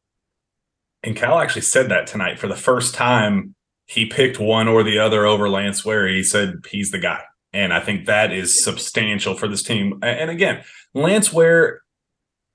And 1.04 1.15
Cal 1.15 1.39
actually 1.39 1.63
said 1.63 1.89
that 1.89 2.08
tonight 2.08 2.38
for 2.38 2.48
the 2.48 2.56
first 2.56 2.94
time. 2.94 3.56
He 3.88 4.06
picked 4.06 4.39
one 4.39 4.67
or 4.67 4.84
the 4.84 5.00
other 5.00 5.26
over 5.26 5.50
Lance 5.50 5.84
Ware. 5.84 6.08
He 6.08 6.24
said 6.24 6.63
he's 6.70 6.91
the 6.91 7.00
guy. 7.00 7.22
And 7.52 7.74
I 7.74 7.82
think 7.82 8.06
that 8.06 8.32
is 8.32 8.63
substantial 8.63 9.36
for 9.36 9.48
this 9.48 9.63
team. 9.63 10.00
And 10.02 10.30
again, 10.30 10.63
Lance 10.94 11.34
Ware 11.34 11.82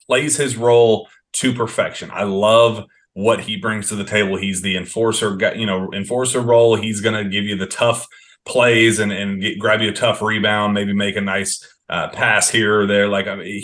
plays 0.07 0.37
his 0.37 0.57
role 0.57 1.09
to 1.37 1.53
perfection. 1.55 2.11
I 2.13 2.25
love 2.25 2.85
what 3.15 3.41
he 3.41 3.57
brings 3.57 3.89
to 3.89 3.97
the 3.97 4.05
table. 4.05 4.37
He's 4.37 4.61
the 4.63 4.77
enforcer, 4.77 5.39
you 5.57 5.67
know, 5.67 5.91
enforcer 5.93 6.41
role. 6.41 6.77
He's 6.77 7.01
going 7.01 7.23
to 7.23 7.29
give 7.31 7.45
you 7.45 7.57
the 7.57 7.67
tough 7.67 8.07
plays 8.45 8.99
and 8.99 9.11
and 9.13 9.41
get, 9.41 9.59
grab 9.59 9.81
you 9.81 9.89
a 9.89 9.93
tough 9.93 10.23
rebound, 10.23 10.75
maybe 10.75 10.93
make 10.93 11.17
a 11.17 11.21
nice 11.21 11.67
uh, 11.89 12.09
pass 12.09 12.49
here 12.51 12.81
or 12.81 12.87
there. 12.87 13.09
Like 13.09 13.27
I 13.27 13.37
mean, 13.37 13.47
he, 13.47 13.61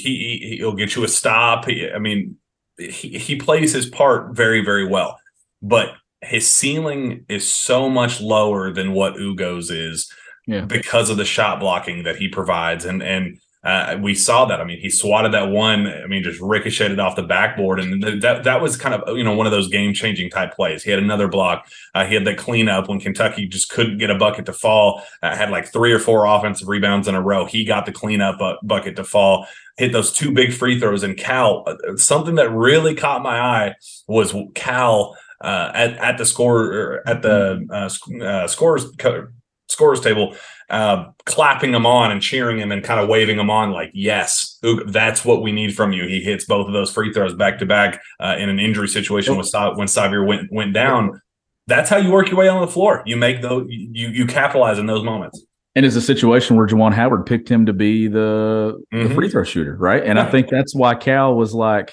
he 0.49 0.57
he'll 0.59 0.75
get 0.75 0.97
you 0.97 1.05
a 1.05 1.09
stop. 1.09 1.67
He, 1.67 1.91
I 1.91 1.99
mean, 1.99 2.37
he 2.79 3.19
he 3.19 3.37
plays 3.37 3.73
his 3.73 3.87
part 3.87 4.35
very 4.35 4.65
very 4.65 4.87
well, 4.87 5.19
but 5.61 5.93
his 6.21 6.49
ceiling 6.49 7.25
is 7.29 7.51
so 7.53 7.89
much 7.89 8.21
lower 8.21 8.73
than 8.73 8.93
what 8.93 9.15
Ugo's 9.17 9.71
is 9.71 10.11
Yeah. 10.47 10.65
because 10.67 11.11
of 11.11 11.17
the 11.17 11.25
shot 11.25 11.59
blocking 11.61 12.05
that 12.05 12.17
he 12.17 12.29
provides 12.29 12.85
and 12.85 13.03
and 13.03 13.39
uh, 13.65 13.97
we 14.01 14.15
saw 14.15 14.45
that. 14.45 14.61
I 14.61 14.65
mean, 14.65 14.81
he 14.81 14.91
swatted 14.91 15.33
that 15.33 15.51
one. 15.51 15.87
I 15.87 16.07
mean, 16.07 16.23
just 16.25 16.41
ricocheted 16.41 16.99
off 16.99 17.15
the 17.15 17.23
backboard, 17.23 17.79
and 17.79 18.03
th- 18.03 18.21
that 18.23 18.43
that 18.45 18.61
was 18.61 18.77
kind 18.77 18.95
of 18.95 19.17
you 19.17 19.23
know 19.23 19.35
one 19.35 19.47
of 19.47 19.53
those 19.53 19.69
game 19.69 19.95
changing 19.95 20.31
type 20.31 20.53
plays. 20.55 20.83
He 20.83 20.91
had 20.91 20.99
another 20.99 21.29
block. 21.29 21.67
Uh, 21.95 22.05
he 22.05 22.15
had 22.15 22.25
the 22.25 22.35
cleanup 22.35 22.89
when 22.89 22.99
Kentucky 22.99 23.47
just 23.47 23.71
couldn't 23.71 23.99
get 23.99 24.11
a 24.11 24.17
bucket 24.17 24.47
to 24.47 24.53
fall. 24.53 25.03
Uh, 25.23 25.37
had 25.37 25.51
like 25.51 25.73
three 25.73 25.93
or 25.93 26.01
four 26.01 26.27
offensive 26.27 26.67
rebounds 26.67 27.07
in 27.07 27.15
a 27.15 27.23
row. 27.23 27.45
He 27.45 27.65
got 27.65 27.87
the 27.87 27.93
cleanup 27.93 28.39
bu- 28.39 28.67
bucket 28.67 28.97
to 28.97 29.05
fall. 29.05 29.47
Hit 29.77 29.93
those 29.93 30.13
two 30.13 30.33
big 30.33 30.53
free 30.53 30.81
throws. 30.81 31.05
And 31.05 31.17
Cal, 31.17 31.65
uh, 31.67 31.97
something 31.97 32.35
that 32.35 32.51
really 32.51 32.95
caught 32.95 33.23
my 33.23 33.39
eye 33.39 33.75
was 34.09 34.35
Cal 34.55 35.17
uh, 35.41 35.71
at 35.75 35.97
at 35.99 36.19
the 36.19 36.27
score 36.27 37.07
at 37.07 37.23
the 37.23 37.67
uh, 37.71 37.89
sc- 37.89 38.21
uh, 38.21 38.47
scores 38.49 38.91
co- 38.99 39.29
scores 39.69 40.01
table, 40.01 40.37
uh, 40.71 41.07
clapping 41.27 41.75
him 41.75 41.87
on 41.87 42.11
and 42.11 42.21
cheering 42.23 42.59
him 42.59 42.73
and 42.73 42.83
kind 42.83 43.01
of 43.01 43.09
waving 43.09 43.39
him 43.39 43.51
on 43.51 43.71
like, 43.73 43.91
yes, 43.95 44.59
that's 44.87 45.25
what 45.25 45.43
we 45.43 45.53
need 45.53 45.75
from 45.75 45.93
you. 45.93 46.07
He 46.07 46.21
hits 46.21 46.45
both 46.45 46.67
of 46.67 46.73
those 46.73 46.93
free 46.93 47.13
throws 47.13 47.35
back 47.35 47.59
to 47.59 47.67
back 47.67 48.01
uh, 48.21 48.37
in 48.39 48.49
an 48.49 48.59
injury 48.59 48.89
situation 48.89 49.37
with 49.37 49.47
Sa- 49.49 49.75
when 49.75 49.87
Sahvir 49.89 50.27
went 50.27 50.51
went 50.53 50.73
down. 50.75 51.21
That's 51.67 51.89
how 51.89 51.97
you 51.99 52.11
work 52.11 52.29
your 52.29 52.39
way 52.39 52.49
on 52.49 52.61
the 52.61 52.67
floor. 52.73 53.03
You 53.07 53.17
make 53.17 53.41
those 53.43 53.67
you 53.69 54.09
you 54.09 54.27
capitalize 54.27 54.79
in 54.79 54.87
those 54.87 55.05
moments. 55.05 55.45
And 55.75 55.87
it's 55.87 55.97
a 55.97 56.03
situation 56.03 56.57
where 56.57 56.67
Juwan 56.67 56.93
Howard 56.93 57.25
picked 57.25 57.49
him 57.49 57.65
to 57.67 57.73
be 57.73 58.07
the, 58.07 58.79
the 58.91 58.97
Mhm. 58.99 59.15
free 59.15 59.31
throw 59.31 59.43
shooter, 59.45 59.75
right? 59.77 60.03
And 60.05 60.19
I 60.19 60.31
think 60.31 60.49
that's 60.51 60.75
why 60.75 60.95
Cal 60.95 61.35
was 61.35 61.55
like, 61.55 61.93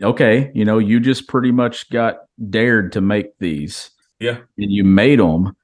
okay, 0.00 0.52
you 0.54 0.64
know, 0.64 0.78
you 0.78 1.00
just 1.00 1.26
pretty 1.26 1.50
much 1.50 1.90
got 1.90 2.18
dared 2.50 2.92
to 2.92 3.00
make 3.00 3.36
these. 3.40 3.90
Yeah. 4.20 4.36
And 4.58 4.70
you 4.70 4.84
made 4.84 5.18
them. 5.18 5.56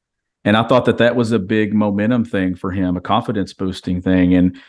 And 0.45 0.57
I 0.57 0.67
thought 0.67 0.87
that 0.87 0.99
that 0.99 1.15
was 1.17 1.33
a 1.33 1.39
big 1.39 1.73
momentum 1.73 2.25
thing 2.25 2.55
for 2.57 2.71
him, 2.73 2.97
a 2.97 3.01
confidence 3.01 3.53
boosting 3.53 4.03
thing. 4.03 4.35
And, 4.35 4.61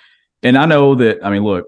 and 0.44 0.58
I 0.58 0.66
know 0.66 0.94
that, 0.96 1.26
I 1.26 1.30
mean, 1.32 1.44
look, 1.44 1.68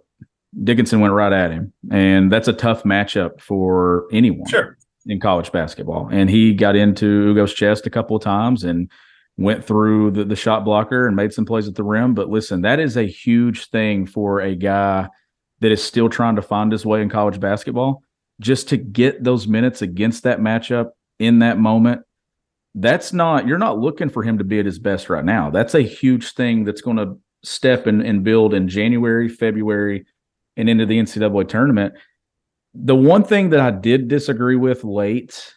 Dickinson 0.63 0.99
went 1.01 1.13
right 1.13 1.33
at 1.33 1.51
him, 1.51 1.73
and 1.91 2.31
that's 2.31 2.47
a 2.47 2.53
tough 2.53 2.83
matchup 2.83 3.41
for 3.41 4.05
anyone 4.11 4.47
Sure. 4.47 4.77
in 5.05 5.19
college 5.19 5.51
basketball. 5.51 6.07
And 6.11 6.29
he 6.29 6.53
got 6.53 6.75
into 6.75 7.33
Ugo's 7.33 7.53
chest 7.53 7.85
a 7.87 7.89
couple 7.89 8.15
of 8.15 8.23
times 8.23 8.63
and 8.63 8.89
went 9.37 9.65
through 9.65 10.11
the, 10.11 10.23
the 10.23 10.35
shot 10.35 10.63
blocker 10.63 11.07
and 11.07 11.15
made 11.15 11.33
some 11.33 11.45
plays 11.45 11.67
at 11.67 11.75
the 11.75 11.83
rim. 11.83 12.13
But 12.13 12.29
listen, 12.29 12.61
that 12.61 12.79
is 12.79 12.95
a 12.95 13.03
huge 13.03 13.69
thing 13.69 14.05
for 14.05 14.39
a 14.39 14.55
guy 14.55 15.09
that 15.59 15.71
is 15.71 15.83
still 15.83 16.07
trying 16.07 16.37
to 16.37 16.41
find 16.41 16.71
his 16.71 16.85
way 16.85 17.01
in 17.01 17.09
college 17.09 17.39
basketball. 17.39 18.01
Just 18.39 18.69
to 18.69 18.77
get 18.77 19.23
those 19.23 19.47
minutes 19.47 19.81
against 19.81 20.23
that 20.23 20.39
matchup 20.39 20.91
in 21.19 21.39
that 21.39 21.57
moment, 21.57 22.03
that's 22.75 23.13
not, 23.13 23.47
you're 23.47 23.57
not 23.57 23.79
looking 23.79 24.09
for 24.09 24.21
him 24.21 24.37
to 24.37 24.43
be 24.43 24.59
at 24.59 24.65
his 24.65 24.79
best 24.79 25.09
right 25.09 25.25
now. 25.25 25.49
That's 25.49 25.73
a 25.73 25.81
huge 25.81 26.33
thing 26.33 26.63
that's 26.63 26.81
going 26.81 26.97
to 26.97 27.17
step 27.43 27.87
and, 27.87 28.01
and 28.01 28.23
build 28.23 28.53
in 28.53 28.67
January, 28.67 29.29
February, 29.29 30.05
and 30.57 30.69
into 30.69 30.85
the 30.85 30.99
NCAA 30.99 31.47
tournament. 31.47 31.93
The 32.73 32.95
one 32.95 33.23
thing 33.23 33.49
that 33.51 33.59
I 33.59 33.71
did 33.71 34.07
disagree 34.07 34.57
with 34.57 34.83
late 34.83 35.53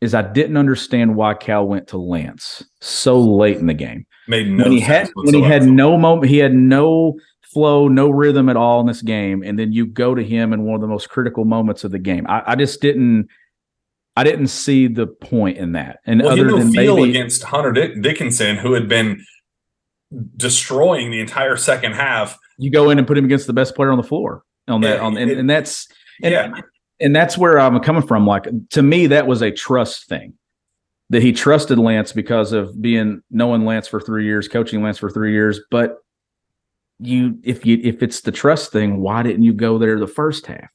is 0.00 0.14
I 0.14 0.22
didn't 0.22 0.56
understand 0.56 1.16
why 1.16 1.34
Cal 1.34 1.66
went 1.66 1.88
to 1.88 1.98
Lance 1.98 2.64
so 2.80 3.18
late 3.18 3.56
in 3.56 3.66
the 3.66 3.74
game. 3.74 4.06
Made 4.28 4.48
no 4.50 4.64
when 4.64 4.72
he 4.72 4.80
had 4.80 5.08
when 5.14 5.34
he 5.34 5.42
had 5.42 5.64
no 5.64 5.96
moment, 5.96 6.28
he 6.28 6.38
had 6.38 6.52
no 6.52 7.14
flow, 7.42 7.88
no 7.88 8.10
rhythm 8.10 8.48
at 8.48 8.56
all 8.56 8.80
in 8.80 8.86
this 8.86 9.02
game, 9.02 9.42
and 9.42 9.58
then 9.58 9.72
you 9.72 9.86
go 9.86 10.14
to 10.14 10.22
him 10.22 10.52
in 10.52 10.64
one 10.64 10.74
of 10.74 10.80
the 10.80 10.86
most 10.86 11.08
critical 11.08 11.44
moments 11.44 11.84
of 11.84 11.92
the 11.92 11.98
game. 11.98 12.26
I, 12.28 12.42
I 12.46 12.54
just 12.56 12.80
didn't. 12.80 13.28
I 14.16 14.24
didn't 14.24 14.48
see 14.48 14.86
the 14.88 15.06
point 15.06 15.58
in 15.58 15.72
that. 15.72 15.98
And 16.06 16.22
Well, 16.22 16.32
other 16.32 16.50
than 16.50 16.72
feel 16.72 16.96
maybe 16.96 17.10
against 17.10 17.42
Hunter 17.42 17.72
Dick- 17.72 18.00
Dickinson, 18.02 18.56
who 18.56 18.72
had 18.72 18.88
been 18.88 19.22
destroying 20.36 21.10
the 21.10 21.20
entire 21.20 21.56
second 21.56 21.92
half. 21.92 22.38
you 22.58 22.70
go 22.70 22.88
in 22.90 22.98
and 22.98 23.06
put 23.06 23.18
him 23.18 23.24
against 23.26 23.46
the 23.46 23.52
best 23.52 23.74
player 23.74 23.90
on 23.90 23.98
the 23.98 24.02
floor 24.02 24.42
on 24.68 24.80
that 24.80 24.96
Yeah, 24.96 25.02
on 25.04 25.16
and, 25.18 25.30
it- 25.30 25.36
and 25.38 25.50
that's 25.50 25.88
and, 26.22 26.32
yeah, 26.32 26.60
and 27.00 27.14
that's 27.14 27.36
where 27.36 27.58
I'm 27.60 27.78
coming 27.80 28.06
from. 28.06 28.26
Like 28.26 28.46
to 28.70 28.82
me, 28.82 29.08
that 29.08 29.26
was 29.26 29.42
a 29.42 29.50
trust 29.50 30.08
thing 30.08 30.32
that 31.10 31.22
he 31.22 31.32
trusted 31.32 31.78
Lance 31.78 32.12
because 32.12 32.52
of 32.52 32.80
being 32.80 33.20
knowing 33.30 33.64
Lance 33.66 33.86
for 33.86 34.00
three 34.00 34.24
years, 34.24 34.48
coaching 34.48 34.82
Lance 34.82 34.96
for 34.98 35.10
three 35.10 35.32
years. 35.32 35.60
But 35.70 35.98
you, 36.98 37.38
if 37.44 37.66
you, 37.66 37.78
if 37.82 38.02
it's 38.02 38.22
the 38.22 38.32
trust 38.32 38.72
thing, 38.72 39.00
why 39.00 39.22
didn't 39.22 39.42
you 39.42 39.52
go 39.52 39.76
there 39.76 40.00
the 40.00 40.06
first 40.06 40.46
half? 40.46 40.70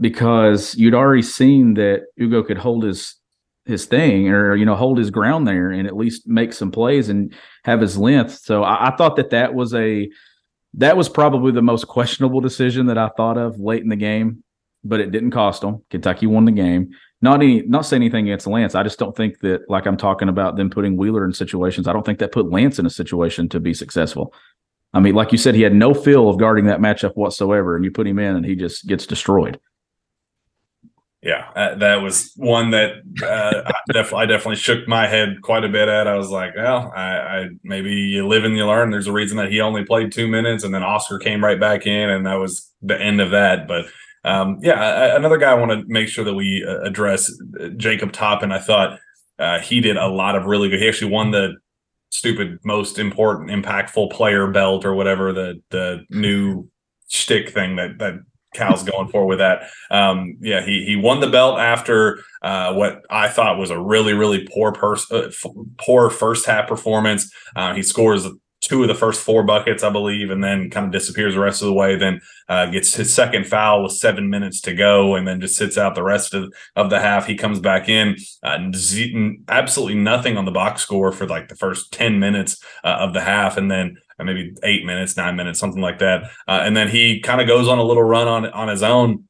Because 0.00 0.76
you'd 0.76 0.94
already 0.94 1.22
seen 1.22 1.74
that 1.74 2.02
Ugo 2.20 2.42
could 2.42 2.58
hold 2.58 2.84
his 2.84 3.16
his 3.64 3.84
thing 3.84 4.28
or 4.30 4.56
you 4.56 4.64
know 4.64 4.74
hold 4.74 4.96
his 4.96 5.10
ground 5.10 5.46
there 5.46 5.70
and 5.70 5.86
at 5.86 5.96
least 5.96 6.26
make 6.26 6.54
some 6.54 6.70
plays 6.70 7.08
and 7.08 7.34
have 7.64 7.80
his 7.80 7.98
length. 7.98 8.38
So 8.38 8.62
I, 8.62 8.88
I 8.88 8.96
thought 8.96 9.16
that 9.16 9.30
that 9.30 9.54
was 9.54 9.74
a 9.74 10.08
that 10.74 10.96
was 10.96 11.08
probably 11.08 11.52
the 11.52 11.62
most 11.62 11.86
questionable 11.86 12.40
decision 12.40 12.86
that 12.86 12.98
I 12.98 13.10
thought 13.16 13.36
of 13.38 13.58
late 13.58 13.82
in 13.82 13.88
the 13.88 13.96
game, 13.96 14.42
but 14.84 15.00
it 15.00 15.10
didn't 15.10 15.32
cost 15.32 15.62
them. 15.62 15.82
Kentucky 15.90 16.26
won 16.26 16.44
the 16.44 16.52
game. 16.52 16.90
Not 17.20 17.42
any, 17.42 17.62
not 17.62 17.84
saying 17.84 18.02
anything 18.02 18.28
against 18.28 18.46
Lance. 18.46 18.74
I 18.74 18.84
just 18.84 18.98
don't 18.98 19.16
think 19.16 19.40
that, 19.40 19.68
like 19.68 19.86
I'm 19.86 19.96
talking 19.96 20.28
about 20.28 20.56
them 20.56 20.70
putting 20.70 20.96
Wheeler 20.96 21.24
in 21.24 21.32
situations. 21.32 21.88
I 21.88 21.92
don't 21.92 22.06
think 22.06 22.20
that 22.20 22.32
put 22.32 22.50
Lance 22.50 22.78
in 22.78 22.86
a 22.86 22.90
situation 22.90 23.48
to 23.48 23.60
be 23.60 23.74
successful. 23.74 24.32
I 24.94 25.00
mean, 25.00 25.14
like 25.14 25.32
you 25.32 25.38
said, 25.38 25.54
he 25.54 25.62
had 25.62 25.74
no 25.74 25.94
feel 25.94 26.28
of 26.28 26.38
guarding 26.38 26.66
that 26.66 26.80
matchup 26.80 27.16
whatsoever, 27.16 27.74
and 27.74 27.84
you 27.84 27.90
put 27.90 28.06
him 28.06 28.18
in, 28.18 28.36
and 28.36 28.46
he 28.46 28.54
just 28.54 28.86
gets 28.86 29.04
destroyed. 29.04 29.58
Yeah, 31.22 31.50
uh, 31.56 31.74
that 31.76 31.96
was 31.96 32.32
one 32.36 32.70
that 32.70 32.92
uh, 33.22 33.62
I, 33.66 33.72
def- 33.92 34.14
I 34.14 34.24
definitely 34.26 34.56
shook 34.56 34.86
my 34.86 35.06
head 35.06 35.42
quite 35.42 35.64
a 35.64 35.68
bit 35.68 35.88
at. 35.88 36.06
I 36.06 36.14
was 36.14 36.30
like, 36.30 36.54
well, 36.56 36.92
I, 36.94 37.16
I 37.18 37.48
maybe 37.64 37.90
you 37.92 38.26
live 38.28 38.44
and 38.44 38.56
you 38.56 38.64
learn. 38.66 38.90
There's 38.90 39.08
a 39.08 39.12
reason 39.12 39.36
that 39.38 39.50
he 39.50 39.60
only 39.60 39.84
played 39.84 40.12
two 40.12 40.28
minutes, 40.28 40.62
and 40.64 40.72
then 40.72 40.82
Oscar 40.82 41.18
came 41.18 41.42
right 41.42 41.58
back 41.58 41.86
in, 41.86 42.08
and 42.10 42.26
that 42.26 42.36
was 42.36 42.72
the 42.82 43.00
end 43.00 43.20
of 43.20 43.30
that. 43.32 43.66
But 43.66 43.86
um, 44.24 44.58
yeah, 44.62 44.80
I- 44.80 45.16
another 45.16 45.38
guy 45.38 45.50
I 45.50 45.54
want 45.54 45.72
to 45.72 45.82
make 45.88 46.08
sure 46.08 46.24
that 46.24 46.34
we 46.34 46.64
uh, 46.66 46.82
address, 46.82 47.30
uh, 47.60 47.68
Jacob 47.76 48.12
Toppin. 48.12 48.52
I 48.52 48.58
thought 48.58 48.98
uh, 49.40 49.58
he 49.58 49.80
did 49.80 49.96
a 49.96 50.06
lot 50.08 50.36
of 50.36 50.46
really 50.46 50.68
good. 50.68 50.80
He 50.80 50.88
actually 50.88 51.10
won 51.12 51.32
the 51.32 51.54
stupid 52.10 52.58
most 52.64 52.98
important 52.98 53.50
impactful 53.50 54.10
player 54.12 54.46
belt 54.50 54.84
or 54.84 54.94
whatever 54.94 55.32
the 55.32 55.60
the 55.70 56.04
new 56.10 56.66
shtick 57.08 57.50
thing 57.50 57.76
that 57.76 57.98
that 57.98 58.14
Cal's 58.54 58.82
going 58.82 59.08
for 59.08 59.26
with 59.26 59.38
that. 59.38 59.68
Um, 59.90 60.36
yeah, 60.40 60.64
he 60.64 60.84
he 60.84 60.96
won 60.96 61.20
the 61.20 61.30
belt 61.30 61.58
after 61.58 62.22
uh, 62.42 62.72
what 62.74 63.02
I 63.10 63.28
thought 63.28 63.58
was 63.58 63.70
a 63.70 63.78
really 63.78 64.14
really 64.14 64.46
poor 64.52 64.72
pers- 64.72 65.10
uh, 65.10 65.28
f- 65.28 65.52
poor 65.78 66.10
first 66.10 66.46
half 66.46 66.68
performance. 66.68 67.32
Uh, 67.54 67.74
he 67.74 67.82
scores 67.82 68.26
two 68.60 68.82
of 68.82 68.88
the 68.88 68.94
first 68.94 69.20
four 69.20 69.44
buckets, 69.44 69.82
I 69.82 69.90
believe, 69.90 70.30
and 70.30 70.42
then 70.42 70.70
kind 70.70 70.86
of 70.86 70.92
disappears 70.92 71.34
the 71.34 71.40
rest 71.40 71.62
of 71.62 71.66
the 71.66 71.74
way. 71.74 71.96
Then 71.96 72.20
uh, 72.48 72.66
gets 72.66 72.94
his 72.94 73.14
second 73.14 73.46
foul 73.46 73.82
with 73.82 73.92
seven 73.92 74.30
minutes 74.30 74.60
to 74.62 74.74
go, 74.74 75.14
and 75.14 75.26
then 75.26 75.40
just 75.40 75.56
sits 75.56 75.78
out 75.78 75.94
the 75.94 76.02
rest 76.02 76.34
of, 76.34 76.52
of 76.74 76.90
the 76.90 77.00
half. 77.00 77.26
He 77.26 77.36
comes 77.36 77.60
back 77.60 77.88
in, 77.88 78.16
uh, 78.42 78.58
absolutely 79.48 79.94
nothing 79.94 80.36
on 80.36 80.44
the 80.44 80.50
box 80.50 80.82
score 80.82 81.12
for 81.12 81.26
like 81.26 81.48
the 81.48 81.56
first 81.56 81.92
ten 81.92 82.18
minutes 82.18 82.62
uh, 82.84 82.96
of 83.00 83.14
the 83.14 83.20
half, 83.20 83.56
and 83.56 83.70
then 83.70 83.96
maybe 84.26 84.54
eight 84.62 84.84
minutes, 84.84 85.16
nine 85.16 85.36
minutes, 85.36 85.58
something 85.58 85.82
like 85.82 85.98
that. 85.98 86.24
Uh, 86.46 86.60
and 86.62 86.76
then 86.76 86.88
he 86.88 87.20
kind 87.20 87.40
of 87.40 87.46
goes 87.46 87.68
on 87.68 87.78
a 87.78 87.84
little 87.84 88.02
run 88.02 88.28
on 88.28 88.46
on 88.46 88.68
his 88.68 88.82
own, 88.82 89.24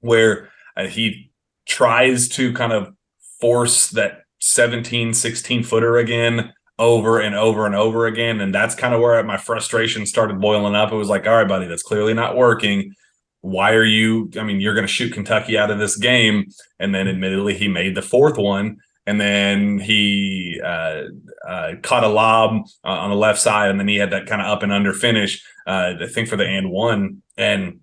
where 0.00 0.50
uh, 0.76 0.86
he 0.86 1.30
tries 1.66 2.28
to 2.28 2.52
kind 2.52 2.72
of 2.72 2.94
force 3.40 3.88
that 3.90 4.22
17, 4.40 5.14
16 5.14 5.62
footer 5.62 5.96
again 5.98 6.52
over 6.78 7.20
and 7.20 7.34
over 7.34 7.66
and 7.66 7.74
over 7.74 8.06
again. 8.06 8.40
And 8.40 8.54
that's 8.54 8.74
kind 8.74 8.94
of 8.94 9.00
where 9.00 9.22
my 9.22 9.36
frustration 9.36 10.06
started 10.06 10.40
boiling 10.40 10.74
up. 10.74 10.92
It 10.92 10.96
was 10.96 11.08
like, 11.08 11.26
all 11.26 11.36
right, 11.36 11.48
buddy, 11.48 11.66
that's 11.66 11.82
clearly 11.82 12.14
not 12.14 12.36
working. 12.36 12.94
Why 13.40 13.72
are 13.72 13.84
you? 13.84 14.30
I 14.38 14.42
mean, 14.42 14.60
you're 14.60 14.74
going 14.74 14.86
to 14.86 14.92
shoot 14.92 15.12
Kentucky 15.12 15.58
out 15.58 15.70
of 15.70 15.78
this 15.78 15.96
game. 15.96 16.46
And 16.78 16.94
then 16.94 17.08
admittedly, 17.08 17.54
he 17.54 17.68
made 17.68 17.94
the 17.94 18.02
fourth 18.02 18.38
one. 18.38 18.78
And 19.06 19.20
then 19.20 19.78
he 19.80 20.60
uh, 20.64 21.02
uh, 21.46 21.72
caught 21.82 22.04
a 22.04 22.08
lob 22.08 22.66
uh, 22.84 22.88
on 22.88 23.10
the 23.10 23.16
left 23.16 23.40
side, 23.40 23.70
and 23.70 23.80
then 23.80 23.88
he 23.88 23.96
had 23.96 24.10
that 24.10 24.26
kind 24.26 24.40
of 24.40 24.46
up 24.46 24.62
and 24.62 24.72
under 24.72 24.92
finish. 24.92 25.44
Uh, 25.66 25.94
I 26.00 26.06
think 26.06 26.28
for 26.28 26.36
the 26.36 26.46
and 26.46 26.70
one, 26.70 27.22
and 27.36 27.80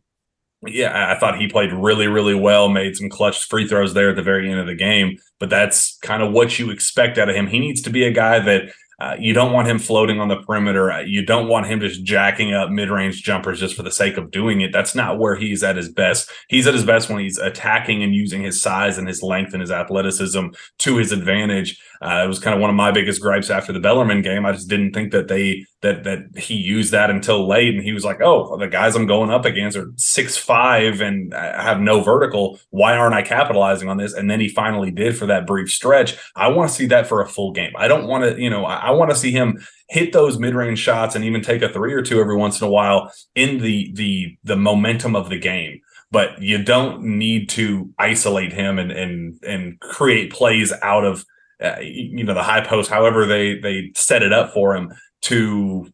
yeah, 0.66 0.92
I 0.92 1.16
I 1.16 1.20
thought 1.20 1.40
he 1.40 1.48
played 1.48 1.74
really, 1.74 2.08
really 2.08 2.36
well. 2.36 2.70
Made 2.70 2.96
some 2.96 3.10
clutch 3.10 3.48
free 3.48 3.68
throws 3.68 3.94
there 3.94 4.10
at 4.10 4.16
the 4.16 4.22
very 4.22 4.50
end 4.50 4.60
of 4.60 4.68
the 4.68 4.76
game. 4.76 5.18
But 5.40 5.50
that's 5.50 5.98
kind 5.98 6.24
of 6.24 6.32
what 6.32 6.58
you 6.58 6.72
expect 6.72 7.18
out 7.18 7.30
of 7.30 7.36
him. 7.36 7.48
He 7.48 7.60
needs 7.60 7.82
to 7.84 7.90
be 7.90 8.04
a 8.06 8.12
guy 8.12 8.40
that 8.40 8.72
uh, 9.00 9.16
you 9.18 9.34
don't 9.34 9.54
want 9.54 9.68
him 9.68 9.80
floating 9.80 10.20
on 10.20 10.28
the 10.28 10.38
perimeter. 10.38 10.92
Uh, 10.92 11.02
You 11.02 11.26
don't 11.26 11.48
want 11.48 11.68
him 11.68 11.80
just 11.80 12.04
jacking 12.04 12.54
up 12.54 12.70
mid-range 12.70 13.24
jumpers 13.24 13.60
just 13.60 13.76
for 13.76 13.84
the 13.84 13.92
sake 13.92 14.18
of 14.18 14.32
doing 14.32 14.62
it. 14.62 14.72
That's 14.74 14.94
not 14.94 15.18
where 15.20 15.36
he's 15.36 15.64
at 15.64 15.78
his 15.78 15.90
best. 15.90 16.30
He's 16.50 16.68
at 16.68 16.74
his 16.74 16.84
best 16.84 17.10
when 17.10 17.20
he's 17.20 17.38
attacking 17.38 18.04
and 18.04 18.14
using 18.14 18.42
his 18.42 18.62
size 18.62 18.98
and 18.98 19.08
his 19.08 19.24
length 19.24 19.54
and 19.54 19.62
his 19.62 19.72
athleticism 19.72 20.48
to 20.80 20.98
his 20.98 21.12
advantage. 21.12 21.82
Uh, 22.02 22.22
it 22.24 22.28
was 22.28 22.40
kind 22.40 22.56
of 22.56 22.62
one 22.62 22.70
of 22.70 22.76
my 22.78 22.92
biggest 22.92 23.22
gripes 23.22 23.50
after 23.50 23.74
the 23.74 23.80
Bellarmine 23.80 24.22
game. 24.22 24.46
I 24.46 24.54
just 24.54 24.70
didn't 24.70 24.94
think 24.94 25.12
that 25.12 25.28
they 25.28 25.66
that 25.82 26.06
that 26.06 26.38
he 26.38 26.56
used 26.56 26.94
that 26.94 27.10
until 27.10 27.48
late, 27.48 27.76
and 27.76 27.84
he 27.84 27.92
was 27.92 28.06
like, 28.06 28.22
"Oh, 28.22 28.58
the 28.58 28.68
guys 28.68 28.96
I'm 28.96 29.06
going 29.06 29.30
up 29.30 29.44
against 29.44 29.78
are 29.78 29.92
six 29.98 30.38
five 30.38 31.02
and 31.02 31.34
I 31.34 31.62
have 31.62 31.82
no 31.82 32.02
vertical. 32.02 32.60
Why 32.70 32.96
aren't 32.96 33.16
I 33.16 33.22
capitalizing 33.22 33.90
on 33.90 33.98
this?" 33.98 34.14
And 34.14 34.32
then 34.32 34.40
he 34.40 34.48
finally 34.48 34.92
did 34.92 35.18
for 35.18 35.26
that 35.26 35.46
brief 35.46 35.70
stretch. 35.70 36.18
I 36.36 36.48
want 36.48 36.70
to 36.70 36.76
see 36.76 36.86
that 36.88 37.08
for 37.08 37.22
a 37.22 37.28
full 37.28 37.52
game. 37.52 37.74
I 37.78 37.90
don't 37.90 38.08
want 38.08 38.24
to, 38.24 38.42
you 38.42 38.50
know, 38.50 38.66
I, 38.66 38.76
I 38.76 38.92
want 38.92 39.12
to 39.12 39.18
see 39.18 39.32
him 39.32 39.60
hit 39.90 40.14
those 40.14 40.40
mid-range 40.40 40.80
shots 40.80 41.16
and 41.16 41.26
even 41.26 41.42
take 41.42 41.62
a 41.62 41.70
three 41.70 41.94
or 41.94 42.02
two 42.02 42.22
every 42.22 42.38
once 42.38 42.62
in 42.62 42.68
a 42.68 42.72
while 42.72 43.12
in 43.36 43.60
the 43.60 43.92
the 43.96 44.38
the 44.44 44.56
momentum 44.56 45.18
of 45.18 45.30
the 45.30 45.40
game. 45.40 45.82
But 46.12 46.42
you 46.42 46.64
don't 46.64 47.04
need 47.04 47.50
to 47.50 47.94
isolate 48.00 48.54
him 48.54 48.80
and 48.80 48.92
and 48.92 49.38
and 49.44 49.80
create 49.82 50.32
plays 50.32 50.72
out 50.82 51.04
of 51.04 51.26
uh, 51.62 51.80
you 51.82 52.24
know 52.24 52.34
the 52.34 52.44
high 52.44 52.62
post, 52.62 52.90
however 52.90 53.26
they 53.26 53.60
they 53.60 53.92
set 53.96 54.24
it 54.24 54.34
up 54.34 54.54
for 54.54 54.76
him 54.76 54.94
to 55.22 55.92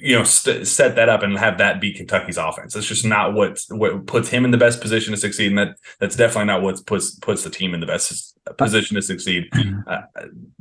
you 0.00 0.16
know 0.16 0.24
st- 0.24 0.66
set 0.66 0.96
that 0.96 1.08
up 1.08 1.22
and 1.22 1.38
have 1.38 1.58
that 1.58 1.80
be 1.80 1.92
Kentucky's 1.92 2.36
offense. 2.36 2.74
That's 2.74 2.86
just 2.86 3.04
not 3.04 3.34
what 3.34 3.58
what 3.70 4.06
puts 4.06 4.28
him 4.28 4.44
in 4.44 4.50
the 4.50 4.58
best 4.58 4.80
position 4.80 5.12
to 5.12 5.16
succeed, 5.16 5.48
and 5.48 5.58
that 5.58 5.76
that's 5.98 6.16
definitely 6.16 6.46
not 6.46 6.62
what 6.62 6.84
puts 6.86 7.14
puts 7.16 7.44
the 7.44 7.50
team 7.50 7.74
in 7.74 7.80
the 7.80 7.86
best 7.86 8.36
position 8.56 8.94
to 8.96 9.02
succeed. 9.02 9.48
Uh, 9.86 10.00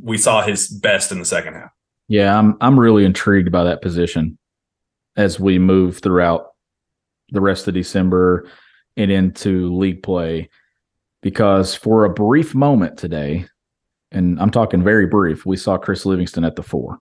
we 0.04 0.20
saw 0.20 0.44
his 0.44 0.68
best 0.68 1.12
in 1.12 1.18
the 1.18 1.26
second 1.26 1.56
half. 1.56 1.72
Yeah, 2.08 2.38
I'm 2.38 2.58
I'm 2.62 2.80
really 2.80 3.06
intrigued 3.06 3.52
by 3.52 3.64
that 3.64 3.82
position 3.82 4.38
as 5.18 5.40
we 5.40 5.58
move 5.58 5.98
throughout 5.98 6.52
the 7.30 7.42
rest 7.42 7.68
of 7.68 7.74
December 7.74 8.48
and 8.98 9.10
into 9.10 9.76
league 9.76 10.04
play 10.04 10.50
because 11.22 11.74
for 11.74 12.06
a 12.06 12.10
brief 12.10 12.54
moment 12.54 12.98
today, 12.98 13.48
and 14.16 14.40
I'm 14.40 14.50
talking 14.50 14.84
very 14.84 15.06
brief, 15.06 15.46
we 15.46 15.58
saw 15.58 15.78
Chris 15.78 16.06
Livingston 16.06 16.46
at 16.46 16.56
the 16.56 16.64
four. 16.64 17.00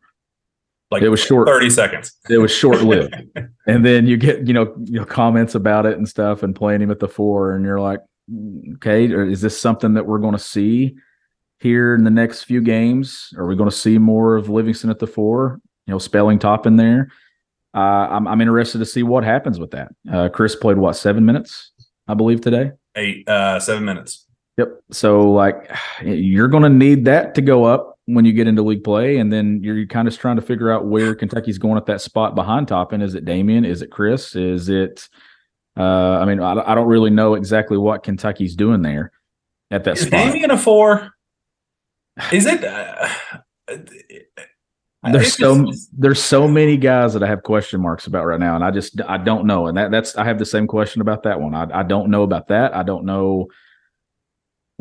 Like 0.90 1.03
It 1.03 1.09
was 1.09 1.20
short. 1.20 1.48
30 1.48 1.70
seconds. 1.70 2.12
It 2.29 2.38
was 2.38 2.53
short 2.53 2.83
lived. 2.83 3.14
and 3.66 3.85
then 3.85 4.07
you 4.07 4.16
get, 4.16 4.46
you 4.46 4.53
know, 4.53 4.74
you 4.85 5.00
know, 5.00 5.05
comments 5.05 5.55
about 5.55 5.87
it 5.87 5.96
and 5.96 6.09
stuff 6.09 6.42
and 6.42 6.55
playing 6.55 6.83
him 6.83 6.90
at 6.90 7.00
the 7.00 7.09
four, 7.09 7.55
and 7.55 7.64
you're 7.64 7.81
like, 7.81 8.00
"Mm, 8.31 8.74
okay, 8.77 9.07
is 9.07 9.40
this 9.40 9.59
something 9.59 9.94
that 9.94 10.07
we're 10.07 10.18
going 10.18 10.35
to 10.35 10.38
see 10.38 10.96
here 11.59 11.94
in 11.94 12.05
the 12.05 12.11
next 12.11 12.44
few 12.44 12.61
games? 12.61 13.31
Are 13.37 13.46
we 13.46 13.57
going 13.57 13.70
to 13.70 13.74
see 13.74 13.98
more 13.98 14.37
of 14.37 14.48
Livingston 14.48 14.90
at 14.90 14.98
the 14.98 15.07
four? 15.07 15.61
You 15.87 15.92
know, 15.92 15.98
spelling 15.98 16.38
Toppin 16.38 16.77
there. 16.77 17.09
Uh, 17.74 18.09
I'm 18.11 18.29
I'm 18.29 18.40
interested 18.40 18.79
to 18.79 18.87
see 18.87 19.03
what 19.03 19.24
happens 19.24 19.59
with 19.59 19.72
that. 19.72 19.88
Uh, 20.12 20.29
Chris 20.29 20.55
played 20.55 20.77
what 20.77 20.94
seven 20.94 21.24
minutes, 21.24 21.72
I 22.07 22.14
believe 22.14 22.40
today. 22.40 22.72
Eight, 22.94 23.29
uh, 23.29 23.59
seven 23.59 23.85
minutes. 23.85 24.24
Yep. 24.59 24.69
So 24.93 25.31
like 25.33 25.71
you're 26.03 26.49
going 26.49 26.62
to 26.62 26.69
need 26.69 27.05
that 27.07 27.35
to 27.37 27.43
go 27.43 27.64
up 27.64 27.99
when 28.07 28.25
you 28.27 28.33
get 28.33 28.47
into 28.47 28.62
league 28.62 28.85
play, 28.85 29.17
and 29.17 29.33
then 29.33 29.61
you're 29.62 29.87
kind 29.87 30.07
of 30.07 30.17
trying 30.19 30.37
to 30.37 30.43
figure 30.43 30.71
out 30.71 30.87
where 30.87 31.14
Kentucky's 31.14 31.57
going 31.59 31.79
at 31.79 31.87
that 31.87 32.01
spot 32.03 32.35
behind 32.35 32.69
Toppin. 32.69 33.01
Is 33.01 33.14
it 33.14 33.25
Daimion? 33.25 33.67
Is 33.67 33.81
it 33.83 33.90
Chris? 33.90 34.37
Is 34.37 34.69
it? 34.69 35.09
Uh, 35.77 36.19
I 36.21 36.25
mean, 36.27 36.38
I, 36.40 36.53
I 36.71 36.75
don't 36.75 36.87
really 36.87 37.11
know 37.11 37.35
exactly 37.35 37.79
what 37.79 38.03
Kentucky's 38.03 38.55
doing 38.55 38.83
there 38.83 39.11
at 39.71 39.85
that 39.85 39.97
Is 39.97 40.07
spot. 40.07 40.21
Daimion 40.35 40.51
a 40.53 40.59
four? 40.59 41.11
Is 42.31 42.47
it? 42.47 42.62
Uh, 42.62 43.09
There's 45.12 45.35
so 45.35 45.64
just- 45.67 45.90
there's 46.01 46.23
so 46.23 46.49
many 46.49 46.77
guys 46.77 47.12
that 47.14 47.23
I 47.23 47.27
have 47.27 47.43
question 47.43 47.81
marks 47.81 48.07
about 48.07 48.25
right 48.25 48.40
now, 48.40 48.55
and 48.55 48.64
I 48.64 48.71
just 48.71 49.01
I 49.03 49.19
don't 49.19 49.47
know. 49.47 49.67
And 49.67 49.77
that 49.77 49.90
that's 49.90 50.17
I 50.17 50.25
have 50.25 50.38
the 50.38 50.47
same 50.47 50.67
question 50.67 51.01
about 51.03 51.25
that 51.25 51.40
one. 51.40 51.55
I 51.55 51.81
I 51.81 51.83
don't 51.83 52.11
know 52.11 52.23
about 52.23 52.49
that. 52.49 52.75
I 52.75 52.83
don't 52.83 53.05
know 53.05 53.49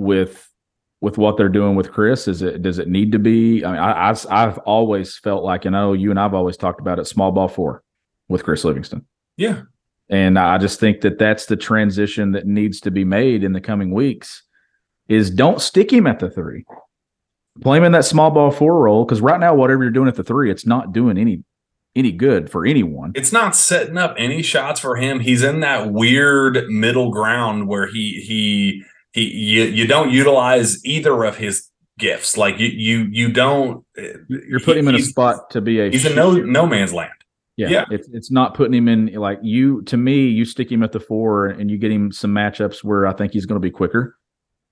with 0.04 0.50
with 1.02 1.18
what 1.18 1.36
they're 1.36 1.50
doing 1.50 1.76
with 1.76 1.92
Chris. 1.92 2.28
Is 2.28 2.42
it 2.42 2.62
does 2.62 2.80
it 2.80 2.88
need 2.88 3.12
to 3.12 3.20
be? 3.20 3.64
I 3.66 3.72
mean, 3.72 3.80
I, 3.80 4.10
I've 4.10 4.26
I've 4.30 4.58
always 4.60 5.18
felt 5.18 5.44
like, 5.44 5.66
you 5.66 5.72
know, 5.72 5.94
you 5.94 6.10
and 6.10 6.20
I've 6.20 6.34
always 6.34 6.58
talked 6.58 6.80
about 6.80 7.00
it. 7.00 7.06
Small 7.06 7.32
ball 7.32 7.48
four 7.48 7.84
with 8.30 8.44
Chris 8.44 8.64
Livingston, 8.64 9.06
yeah. 9.38 9.64
and 10.10 10.40
I 10.40 10.58
just 10.58 10.80
think 10.80 11.02
that 11.02 11.20
that's 11.20 11.46
the 11.46 11.58
transition 11.58 12.32
that 12.32 12.48
needs 12.48 12.80
to 12.82 12.92
be 12.92 13.04
made 13.04 13.44
in 13.44 13.54
the 13.54 13.62
coming 13.62 13.92
weeks. 13.92 14.44
Is 15.10 15.30
don't 15.30 15.60
stick 15.60 15.92
him 15.92 16.08
at 16.08 16.20
the 16.20 16.30
three 16.30 16.66
play 17.62 17.78
him 17.78 17.84
in 17.84 17.92
that 17.92 18.06
small 18.06 18.32
ball 18.32 18.52
four 18.52 18.80
role 18.80 19.06
because 19.06 19.22
right 19.22 19.40
now 19.40 19.54
whatever 19.54 19.84
you're 19.84 19.92
doing 19.92 20.08
at 20.08 20.16
the 20.16 20.24
three 20.24 20.50
it's 20.50 20.66
not 20.66 20.92
doing 20.92 21.18
any 21.18 21.44
any 21.96 22.12
good 22.12 22.50
for 22.50 22.66
anyone 22.66 23.12
It's 23.14 23.32
not 23.32 23.56
setting 23.56 23.98
up 23.98 24.16
any 24.18 24.42
shots 24.42 24.80
for 24.80 24.96
him. 24.96 25.20
He's 25.20 25.44
in 25.44 25.60
that 25.60 25.92
weird 25.92 26.68
middle 26.68 27.12
ground 27.12 27.68
where 27.68 27.86
he 27.86 28.24
he 28.26 28.84
he 28.84 28.84
you, 29.14 29.64
you 29.64 29.88
don't 29.88 30.12
utilize 30.12 30.84
either 30.86 31.24
of 31.24 31.38
his 31.38 31.70
gifts. 32.00 32.38
Like 32.38 32.60
you 32.60 32.68
you 32.68 33.08
you 33.12 33.32
don't. 33.32 33.86
you're 34.28 34.60
putting 34.60 34.84
him 34.84 34.90
in 34.90 34.96
a 34.96 35.02
spot 35.02 35.50
to 35.52 35.62
be 35.62 35.80
a 35.80 35.90
He's 35.92 36.06
in 36.06 36.16
no 36.16 36.32
no 36.32 36.66
man's 36.66 36.94
land. 36.94 37.12
yeah, 37.56 37.70
yeah. 37.70 37.86
It's, 37.92 38.08
it's 38.10 38.32
not 38.32 38.56
putting 38.56 38.74
him 38.74 38.88
in 38.88 39.14
like 39.14 39.40
you 39.44 39.84
to 39.84 39.96
me 39.98 40.26
you 40.28 40.44
stick 40.46 40.72
him 40.72 40.82
at 40.82 40.92
the 40.92 41.00
four 41.00 41.48
and 41.48 41.70
you 41.70 41.78
get 41.78 41.92
him 41.92 42.12
some 42.12 42.34
matchups 42.34 42.84
where 42.84 43.06
i 43.06 43.14
think 43.14 43.32
he's 43.32 43.46
going 43.46 43.62
to 43.62 43.66
be 43.66 43.70
quicker 43.70 44.18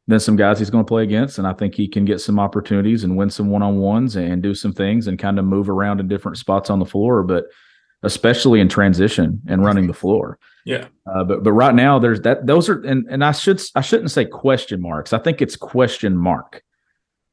than 0.07 0.19
some 0.19 0.35
guys 0.35 0.57
he's 0.57 0.71
going 0.71 0.83
to 0.83 0.87
play 0.87 1.03
against 1.03 1.37
and 1.37 1.45
i 1.45 1.53
think 1.53 1.75
he 1.75 1.87
can 1.87 2.05
get 2.05 2.19
some 2.19 2.39
opportunities 2.39 3.03
and 3.03 3.15
win 3.15 3.29
some 3.29 3.51
one-on-ones 3.51 4.15
and 4.15 4.41
do 4.41 4.55
some 4.55 4.73
things 4.73 5.05
and 5.05 5.19
kind 5.19 5.37
of 5.37 5.45
move 5.45 5.69
around 5.69 5.99
in 5.99 6.07
different 6.07 6.39
spots 6.39 6.71
on 6.71 6.79
the 6.79 6.85
floor 6.85 7.21
but 7.21 7.45
especially 8.03 8.59
in 8.59 8.67
transition 8.67 9.41
and 9.47 9.63
running 9.63 9.87
the 9.87 9.93
floor 9.93 10.39
Yeah. 10.65 10.87
Uh, 11.05 11.23
but 11.23 11.43
but 11.43 11.51
right 11.53 11.73
now 11.73 11.99
there's 11.99 12.21
that 12.21 12.45
those 12.45 12.69
are 12.69 12.81
and 12.81 13.05
and 13.09 13.23
I 13.23 13.31
should 13.31 13.61
I 13.75 13.81
shouldn't 13.81 14.11
say 14.11 14.25
question 14.25 14.81
marks. 14.81 15.13
I 15.13 15.19
think 15.19 15.41
it's 15.41 15.55
question 15.55 16.15
mark 16.15 16.63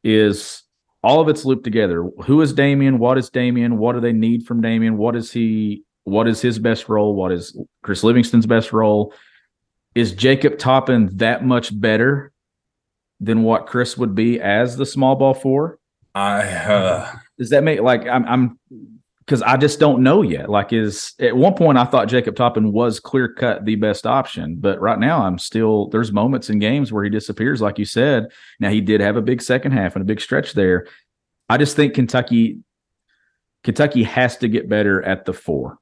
is 0.03 0.63
all 1.03 1.21
of 1.21 1.29
it's 1.29 1.45
looped 1.45 1.65
together. 1.65 2.09
Who 2.25 2.41
is 2.41 2.53
Daimion? 2.53 2.99
What 2.99 3.19
is 3.19 3.31
Daimion? 3.31 3.77
What 3.77 3.93
do 3.93 4.01
they 4.01 4.13
need 4.13 4.47
from 4.47 4.63
Daimion? 4.63 4.97
What 4.97 5.15
is 5.17 5.31
he? 5.33 5.85
What 6.05 6.27
is 6.27 6.41
his 6.41 6.59
best 6.59 6.89
role? 6.89 7.15
What 7.15 7.33
is 7.33 7.59
Chris 7.83 8.03
Livingston's 8.03 8.47
best 8.47 8.73
role? 8.73 9.13
Is 9.95 10.13
Jacob 10.13 10.59
Toppin 10.59 11.11
that 11.17 11.45
much 11.45 11.79
better 11.79 12.33
than 13.21 13.43
what 13.43 13.67
Chris 13.67 13.99
would 13.99 14.15
be 14.15 14.41
as 14.41 14.77
the 14.77 14.87
small 14.87 15.17
ball 15.17 15.35
four? 15.35 15.79
I 16.15 16.43
uh, 16.43 17.13
Does 17.39 17.51
that 17.51 17.63
make 17.63 17.81
like 17.81 18.07
I'm 18.07 18.25
I'm 18.25 18.59
because 19.29 19.43
I 19.43 19.59
just 19.59 19.79
don't 19.79 20.03
know 20.03 20.23
yet. 20.23 20.49
Like, 20.49 20.73
is 20.73 21.13
at 21.21 21.37
one 21.37 21.53
point 21.53 21.77
I 21.77 21.85
thought 21.85 22.09
Jacob 22.09 22.35
Toppin 22.35 22.73
was 22.73 22.99
clear 22.99 23.29
cut 23.29 23.67
the 23.67 23.75
best 23.75 24.07
option, 24.07 24.57
but 24.57 24.81
right 24.81 24.99
now 24.99 25.23
I'm 25.23 25.39
still 25.39 25.89
there's 25.89 26.13
moments 26.13 26.49
in 26.49 26.59
games 26.59 26.93
where 26.93 27.05
he 27.05 27.11
disappears, 27.11 27.61
like 27.61 27.79
you 27.79 27.85
said. 27.85 28.29
Now 28.59 28.71
he 28.71 28.81
did 28.81 29.03
have 29.03 29.17
a 29.17 29.23
big 29.23 29.43
second 29.43 29.73
half 29.73 29.95
and 29.95 30.03
a 30.03 30.07
big 30.07 30.23
stretch 30.23 30.55
there. 30.55 30.87
I 31.51 31.59
just 31.59 31.77
think 31.77 31.93
Kentucky 31.93 32.61
Kentucky 33.65 34.03
has 34.03 34.39
to 34.39 34.49
get 34.49 34.67
better 34.67 35.03
at 35.03 35.27
the 35.27 35.35
four 35.35 35.79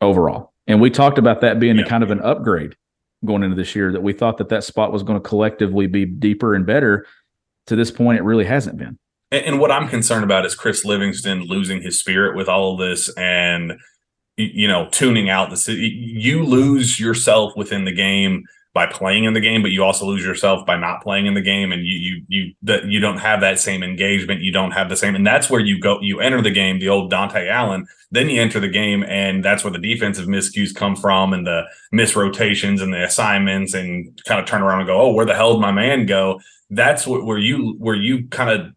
overall, 0.00 0.52
and 0.66 0.80
we 0.80 0.90
talked 0.90 1.18
about 1.18 1.42
that 1.42 1.60
being 1.60 1.78
a 1.78 1.86
kind 1.86 2.02
of 2.02 2.10
an 2.10 2.20
upgrade 2.22 2.74
going 3.24 3.44
into 3.44 3.54
this 3.54 3.76
year. 3.76 3.92
That 3.92 4.02
we 4.02 4.12
thought 4.12 4.38
that 4.38 4.48
that 4.48 4.64
spot 4.64 4.92
was 4.92 5.04
going 5.04 5.22
to 5.22 5.28
collectively 5.28 5.86
be 5.86 6.06
deeper 6.06 6.56
and 6.56 6.66
better. 6.66 7.06
To 7.68 7.76
this 7.76 7.92
point, 7.92 8.18
it 8.18 8.24
really 8.24 8.44
hasn't 8.44 8.78
been. 8.78 8.98
And, 9.32 9.46
and 9.46 9.58
what 9.58 9.72
I'm 9.72 9.88
concerned 9.88 10.22
about 10.22 10.46
is 10.46 10.54
Chris 10.54 10.84
Livingston 10.84 11.42
losing 11.42 11.82
his 11.82 11.98
spirit 11.98 12.36
with 12.36 12.48
all 12.48 12.74
of 12.74 12.78
this 12.78 13.12
and 13.16 13.72
you 14.36 14.68
know 14.68 14.88
tuning 14.90 15.28
out 15.28 15.50
the 15.50 15.56
city. 15.56 15.88
You 15.88 16.44
lose 16.44 17.00
yourself 17.00 17.54
within 17.56 17.84
the 17.84 17.92
game 17.92 18.44
by 18.74 18.86
playing 18.86 19.24
in 19.24 19.34
the 19.34 19.40
game, 19.40 19.60
but 19.60 19.70
you 19.70 19.84
also 19.84 20.06
lose 20.06 20.24
yourself 20.24 20.64
by 20.64 20.76
not 20.76 21.02
playing 21.02 21.26
in 21.26 21.34
the 21.34 21.42
game, 21.42 21.72
and 21.72 21.84
you 21.84 21.98
you 21.98 22.22
you 22.28 22.54
that 22.62 22.86
you 22.86 23.00
don't 23.00 23.18
have 23.18 23.40
that 23.40 23.58
same 23.58 23.82
engagement. 23.82 24.40
You 24.40 24.52
don't 24.52 24.70
have 24.70 24.88
the 24.88 24.96
same, 24.96 25.14
and 25.14 25.26
that's 25.26 25.50
where 25.50 25.60
you 25.60 25.78
go. 25.78 25.98
You 26.00 26.20
enter 26.20 26.40
the 26.40 26.50
game, 26.50 26.78
the 26.78 26.88
old 26.88 27.10
Dante 27.10 27.48
Allen. 27.48 27.86
Then 28.10 28.30
you 28.30 28.40
enter 28.40 28.60
the 28.60 28.68
game, 28.68 29.04
and 29.04 29.44
that's 29.44 29.64
where 29.64 29.72
the 29.72 29.78
defensive 29.78 30.26
miscues 30.26 30.74
come 30.74 30.96
from, 30.96 31.34
and 31.34 31.46
the 31.46 31.64
misrotations 31.94 32.82
and 32.82 32.92
the 32.92 33.04
assignments, 33.04 33.74
and 33.74 34.18
kind 34.26 34.40
of 34.40 34.46
turn 34.46 34.62
around 34.62 34.80
and 34.80 34.86
go, 34.86 35.00
"Oh, 35.00 35.12
where 35.12 35.26
the 35.26 35.34
hell 35.34 35.54
did 35.54 35.60
my 35.60 35.72
man 35.72 36.06
go?" 36.06 36.40
That's 36.70 37.06
where 37.06 37.38
you 37.38 37.76
where 37.78 37.94
you 37.94 38.28
kind 38.28 38.48
of 38.48 38.72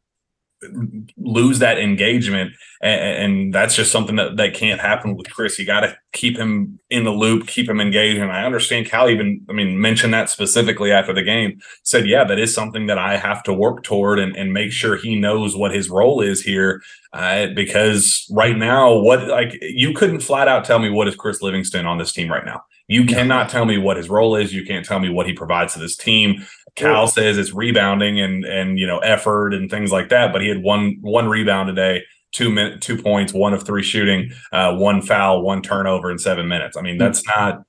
lose 1.17 1.59
that 1.59 1.77
engagement 1.77 2.51
and, 2.81 3.01
and 3.01 3.53
that's 3.53 3.75
just 3.75 3.91
something 3.91 4.15
that, 4.15 4.37
that 4.37 4.53
can't 4.53 4.79
happen 4.79 5.15
with 5.15 5.29
chris. 5.29 5.57
You 5.57 5.65
got 5.65 5.81
to 5.81 5.97
keep 6.13 6.37
him 6.37 6.79
in 6.89 7.03
the 7.03 7.11
loop 7.11 7.47
keep 7.47 7.69
him 7.69 7.79
engaged. 7.79 8.19
And 8.19 8.31
i 8.31 8.43
understand 8.43 8.85
cal 8.85 9.09
even 9.09 9.45
i 9.49 9.53
mean 9.53 9.79
mentioned 9.79 10.13
that 10.13 10.29
specifically 10.29 10.91
after 10.91 11.13
the 11.13 11.23
game 11.23 11.59
said 11.83 12.07
yeah 12.07 12.23
that 12.23 12.39
is 12.39 12.53
something 12.53 12.87
that 12.87 12.97
i 12.97 13.17
have 13.17 13.43
to 13.43 13.53
work 13.53 13.83
toward 13.83 14.19
and, 14.19 14.35
and 14.35 14.53
make 14.53 14.71
sure 14.71 14.95
he 14.95 15.19
knows 15.19 15.55
what 15.55 15.73
his 15.73 15.89
role 15.89 16.21
is 16.21 16.41
here. 16.41 16.81
Uh, 17.13 17.47
because 17.55 18.29
right 18.31 18.57
now 18.57 18.93
what 18.93 19.27
like 19.27 19.57
you 19.61 19.93
couldn't 19.93 20.19
flat 20.19 20.47
out 20.47 20.65
tell 20.65 20.79
me 20.79 20.89
what 20.89 21.07
is 21.07 21.15
chris 21.15 21.41
livingston 21.41 21.85
on 21.85 21.97
this 21.97 22.11
team 22.11 22.31
right 22.31 22.45
now. 22.45 22.61
You 22.87 23.05
cannot 23.05 23.49
tell 23.49 23.65
me 23.65 23.79
what 23.79 23.97
his 23.97 24.09
role 24.09 24.35
is. 24.35 24.53
You 24.53 24.63
can't 24.63 24.85
tell 24.85 24.99
me 24.99 25.09
what 25.09 25.25
he 25.25 25.33
provides 25.33 25.73
to 25.73 25.79
this 25.79 25.95
team 25.95 26.45
Cal 26.75 27.07
says 27.07 27.37
it's 27.37 27.53
rebounding 27.53 28.19
and 28.19 28.43
and 28.45 28.77
you 28.77 28.85
know 28.87 28.99
effort 28.99 29.53
and 29.53 29.69
things 29.69 29.91
like 29.91 30.09
that, 30.09 30.33
but 30.33 30.41
he 30.41 30.47
had 30.49 30.61
one 30.61 30.97
one 31.01 31.27
rebound 31.27 31.67
today, 31.67 32.03
two 32.31 32.77
two 32.79 33.01
points, 33.01 33.33
one 33.33 33.53
of 33.53 33.63
three 33.63 33.83
shooting, 33.83 34.31
uh, 34.51 34.75
one 34.75 35.01
foul, 35.01 35.41
one 35.41 35.61
turnover 35.61 36.11
in 36.11 36.19
seven 36.19 36.47
minutes. 36.47 36.75
I 36.77 36.81
mean, 36.81 36.97
that's 36.97 37.25
not 37.27 37.63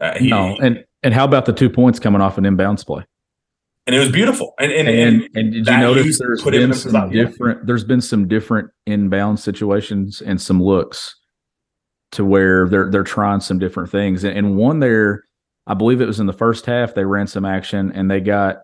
uh, 0.00 0.18
he, 0.18 0.30
no, 0.30 0.56
and 0.62 0.84
and 1.02 1.12
how 1.12 1.24
about 1.24 1.46
the 1.46 1.52
two 1.52 1.68
points 1.68 1.98
coming 1.98 2.20
off 2.20 2.38
an 2.38 2.44
inbounds 2.44 2.86
play? 2.86 3.04
and 3.86 3.96
it 3.96 3.98
was 3.98 4.10
beautiful. 4.10 4.54
And 4.58 4.70
and, 4.70 4.88
And 4.88 5.22
and, 5.22 5.36
and 5.36 5.52
did 5.52 5.66
you 5.66 5.76
notice 5.78 6.18
there's 6.18 6.42
put 6.42 6.52
been 6.52 6.72
some 6.72 6.92
position- 6.92 7.12
yeah. 7.12 7.24
different 7.24 7.66
there's 7.66 7.84
been 7.84 8.00
some 8.00 8.28
different 8.28 8.70
inbound 8.86 9.40
situations 9.40 10.20
and 10.20 10.40
some 10.40 10.62
looks 10.62 11.16
to 12.12 12.24
where 12.24 12.68
they're 12.68 12.90
they're 12.90 13.02
trying 13.02 13.40
some 13.40 13.58
different 13.58 13.90
things. 13.90 14.22
And, 14.22 14.36
and 14.36 14.56
one 14.56 14.78
there, 14.80 15.24
I 15.66 15.74
believe 15.74 16.00
it 16.00 16.06
was 16.06 16.20
in 16.20 16.26
the 16.26 16.32
first 16.32 16.66
half, 16.66 16.94
they 16.94 17.04
ran 17.04 17.26
some 17.26 17.44
action 17.44 17.92
and 17.92 18.10
they 18.10 18.20
got 18.20 18.62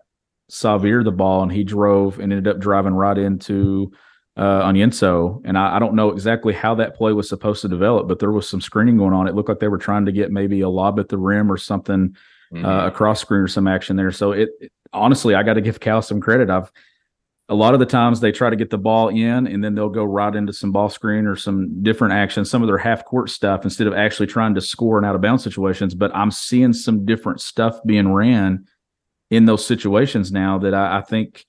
Sahvir 0.51 1.03
the 1.03 1.11
ball 1.11 1.43
and 1.43 1.51
he 1.51 1.63
drove 1.63 2.19
and 2.19 2.33
ended 2.33 2.47
up 2.47 2.59
driving 2.59 2.93
right 2.93 3.17
into 3.17 3.91
uh, 4.39 4.63
Onyenso, 4.63 5.41
and 5.43 5.57
I, 5.57 5.75
I, 5.75 5.79
don't 5.79 5.95
know 5.95 6.11
exactly 6.11 6.53
how 6.53 6.73
that 6.75 6.95
play 6.95 7.11
was 7.11 7.27
supposed 7.27 7.61
to 7.63 7.67
develop, 7.67 8.07
but 8.07 8.19
there 8.19 8.31
was 8.31 8.47
some 8.47 8.61
screening 8.61 8.95
going 8.95 9.13
on. 9.13 9.27
It 9.27 9.35
looked 9.35 9.49
like 9.49 9.59
they 9.59 9.67
were 9.67 9.77
trying 9.77 10.05
to 10.05 10.13
get 10.13 10.31
maybe 10.31 10.61
a 10.61 10.69
lob 10.69 10.97
at 10.97 11.09
the 11.09 11.17
rim 11.17 11.51
or 11.51 11.57
something 11.57 12.15
mm-hmm. 12.53 12.65
uh, 12.65 12.87
across 12.87 13.19
screen 13.19 13.41
or 13.41 13.49
some 13.49 13.67
action 13.67 13.97
there. 13.97 14.13
So 14.13 14.31
it, 14.31 14.49
it 14.61 14.71
honestly, 14.93 15.35
I 15.35 15.43
got 15.43 15.55
to 15.55 15.61
give 15.61 15.81
Cal 15.81 16.01
some 16.01 16.21
credit. 16.21 16.49
I've 16.49 16.71
a 17.49 17.55
lot 17.55 17.73
of 17.73 17.79
the 17.79 17.85
times 17.85 18.19
they 18.19 18.31
try 18.31 18.49
to 18.49 18.55
get 18.55 18.69
the 18.69 18.77
ball 18.77 19.09
in 19.09 19.47
and 19.47 19.63
then 19.63 19.73
they'll 19.73 19.89
go 19.89 20.03
right 20.03 20.35
into 20.35 20.53
some 20.53 20.71
ball 20.71 20.89
screen 20.89 21.25
or 21.25 21.35
some 21.35 21.81
different 21.81 22.13
action, 22.13 22.45
some 22.45 22.61
of 22.61 22.67
their 22.67 22.77
half 22.77 23.03
court 23.05 23.29
stuff 23.29 23.63
instead 23.63 23.87
of 23.87 23.93
actually 23.93 24.27
trying 24.27 24.53
to 24.53 24.61
score 24.61 24.99
in 24.99 25.05
out 25.05 25.15
of 25.15 25.21
bounds 25.21 25.43
situations. 25.43 25.95
But 25.95 26.15
I'm 26.15 26.29
seeing 26.29 26.73
some 26.73 27.05
different 27.05 27.41
stuff 27.41 27.79
being 27.85 28.13
ran 28.13 28.65
in 29.31 29.45
those 29.45 29.65
situations 29.65 30.31
now 30.31 30.59
that 30.59 30.75
I, 30.75 30.99
I 30.99 31.01
think 31.01 31.45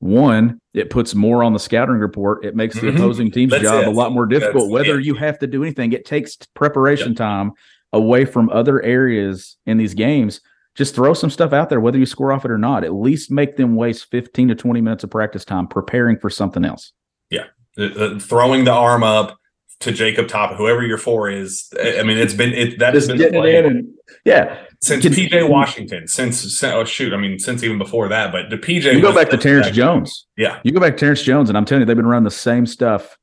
one, 0.00 0.58
it 0.74 0.90
puts 0.90 1.14
more 1.14 1.44
on 1.44 1.52
the 1.52 1.58
scouting 1.60 1.96
report. 1.96 2.44
It 2.44 2.56
makes 2.56 2.74
the 2.74 2.88
mm-hmm. 2.88 2.96
opposing 2.96 3.30
team's 3.30 3.52
That's 3.52 3.62
job 3.62 3.82
it. 3.84 3.88
a 3.88 3.92
lot 3.92 4.12
more 4.12 4.26
difficult. 4.26 4.64
That's 4.64 4.72
Whether 4.72 4.98
you 4.98 5.14
have 5.14 5.38
to 5.38 5.46
do 5.46 5.62
anything, 5.62 5.92
it 5.92 6.04
takes 6.04 6.36
preparation 6.54 7.08
yep. 7.08 7.16
time 7.16 7.52
away 7.92 8.24
from 8.24 8.50
other 8.50 8.82
areas 8.82 9.56
in 9.66 9.78
these 9.78 9.94
games 9.94 10.40
just 10.74 10.94
throw 10.94 11.14
some 11.14 11.30
stuff 11.30 11.52
out 11.52 11.68
there, 11.68 11.80
whether 11.80 11.98
you 11.98 12.06
score 12.06 12.32
off 12.32 12.44
it 12.44 12.50
or 12.50 12.58
not. 12.58 12.84
At 12.84 12.92
least 12.92 13.30
make 13.30 13.56
them 13.56 13.76
waste 13.76 14.10
15 14.10 14.48
to 14.48 14.54
20 14.54 14.80
minutes 14.80 15.04
of 15.04 15.10
practice 15.10 15.44
time 15.44 15.68
preparing 15.68 16.18
for 16.18 16.30
something 16.30 16.64
else. 16.64 16.92
Yeah. 17.30 17.46
Uh, 17.78 18.18
throwing 18.18 18.64
the 18.64 18.72
arm 18.72 19.02
up 19.02 19.38
to 19.80 19.92
Jacob 19.92 20.28
Top, 20.28 20.56
whoever 20.56 20.84
your 20.84 20.98
four 20.98 21.30
is. 21.30 21.72
I 21.80 22.02
mean, 22.02 22.18
it's 22.18 22.34
been, 22.34 22.52
it, 22.52 22.78
that 22.78 22.94
has 22.94 23.06
been 23.06 23.18
played. 23.18 23.64
And, 23.64 23.88
yeah. 24.24 24.64
Since 24.80 25.04
PJ 25.04 25.48
Washington, 25.48 26.08
since, 26.08 26.62
oh, 26.62 26.84
shoot, 26.84 27.12
I 27.12 27.16
mean, 27.16 27.38
since 27.38 27.62
even 27.62 27.78
before 27.78 28.08
that, 28.08 28.32
but 28.32 28.50
the 28.50 28.58
PJ. 28.58 28.92
You 28.92 29.00
go 29.00 29.14
back 29.14 29.30
to 29.30 29.36
Terrence 29.36 29.70
Jones. 29.70 30.26
Yeah. 30.36 30.60
You 30.62 30.72
go 30.72 30.80
back 30.80 30.94
to 30.94 30.98
Terrence 30.98 31.22
Jones, 31.22 31.48
and 31.48 31.56
I'm 31.56 31.64
telling 31.64 31.82
you, 31.82 31.86
they've 31.86 31.96
been 31.96 32.06
running 32.06 32.24
the 32.24 32.30
same 32.30 32.66
stuff 32.66 33.16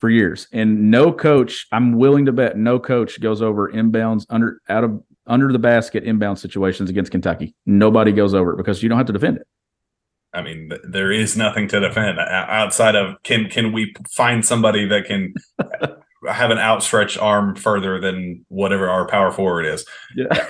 for 0.00 0.10
years. 0.10 0.48
And 0.52 0.90
no 0.90 1.12
coach, 1.12 1.66
I'm 1.70 1.98
willing 1.98 2.26
to 2.26 2.32
bet 2.32 2.56
no 2.56 2.78
coach 2.78 3.20
goes 3.20 3.42
over 3.42 3.70
inbounds 3.70 4.26
under 4.28 4.60
out 4.68 4.84
of 4.84 5.02
under 5.26 5.52
the 5.52 5.58
basket 5.58 6.04
inbound 6.04 6.38
situations 6.38 6.90
against 6.90 7.10
Kentucky. 7.10 7.54
Nobody 7.66 8.12
goes 8.12 8.34
over 8.34 8.52
it 8.52 8.56
because 8.56 8.82
you 8.82 8.88
don't 8.88 8.98
have 8.98 9.06
to 9.06 9.12
defend 9.12 9.38
it. 9.38 9.46
I 10.32 10.42
mean, 10.42 10.72
there 10.82 11.12
is 11.12 11.36
nothing 11.36 11.68
to 11.68 11.80
defend 11.80 12.18
outside 12.18 12.96
of 12.96 13.22
can 13.22 13.48
can 13.48 13.72
we 13.72 13.94
find 14.10 14.44
somebody 14.44 14.86
that 14.88 15.04
can 15.04 15.32
have 16.28 16.50
an 16.50 16.58
outstretched 16.58 17.18
arm 17.18 17.54
further 17.54 18.00
than 18.00 18.44
whatever 18.48 18.88
our 18.88 19.06
power 19.06 19.30
forward 19.30 19.64
is? 19.64 19.86
Yeah. 20.16 20.48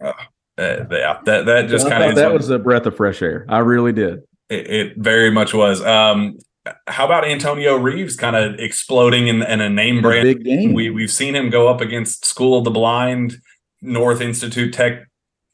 uh, 0.02 0.12
yeah, 0.56 1.20
that 1.24 1.46
that 1.46 1.68
just 1.68 1.88
kind 1.88 2.04
of 2.04 2.14
that 2.14 2.32
was 2.32 2.48
a 2.50 2.60
breath 2.60 2.86
of 2.86 2.96
fresh 2.96 3.22
air. 3.22 3.44
I 3.48 3.58
really 3.58 3.92
did. 3.92 4.20
It, 4.48 4.70
it 4.70 4.96
very 4.96 5.30
much 5.30 5.52
was. 5.52 5.82
Um, 5.82 6.38
how 6.86 7.04
about 7.04 7.26
Antonio 7.26 7.76
Reeves 7.76 8.16
kind 8.16 8.36
of 8.36 8.58
exploding 8.58 9.28
in, 9.28 9.42
in 9.42 9.60
a 9.60 9.68
name 9.68 10.00
brand? 10.00 10.22
big 10.22 10.44
game. 10.44 10.72
We 10.72 10.90
we've 10.90 11.10
seen 11.10 11.34
him 11.34 11.50
go 11.50 11.68
up 11.68 11.80
against 11.80 12.24
School 12.24 12.56
of 12.56 12.64
the 12.64 12.70
Blind 12.70 13.36
North 13.84 14.20
Institute 14.20 14.72
Tech 14.72 15.06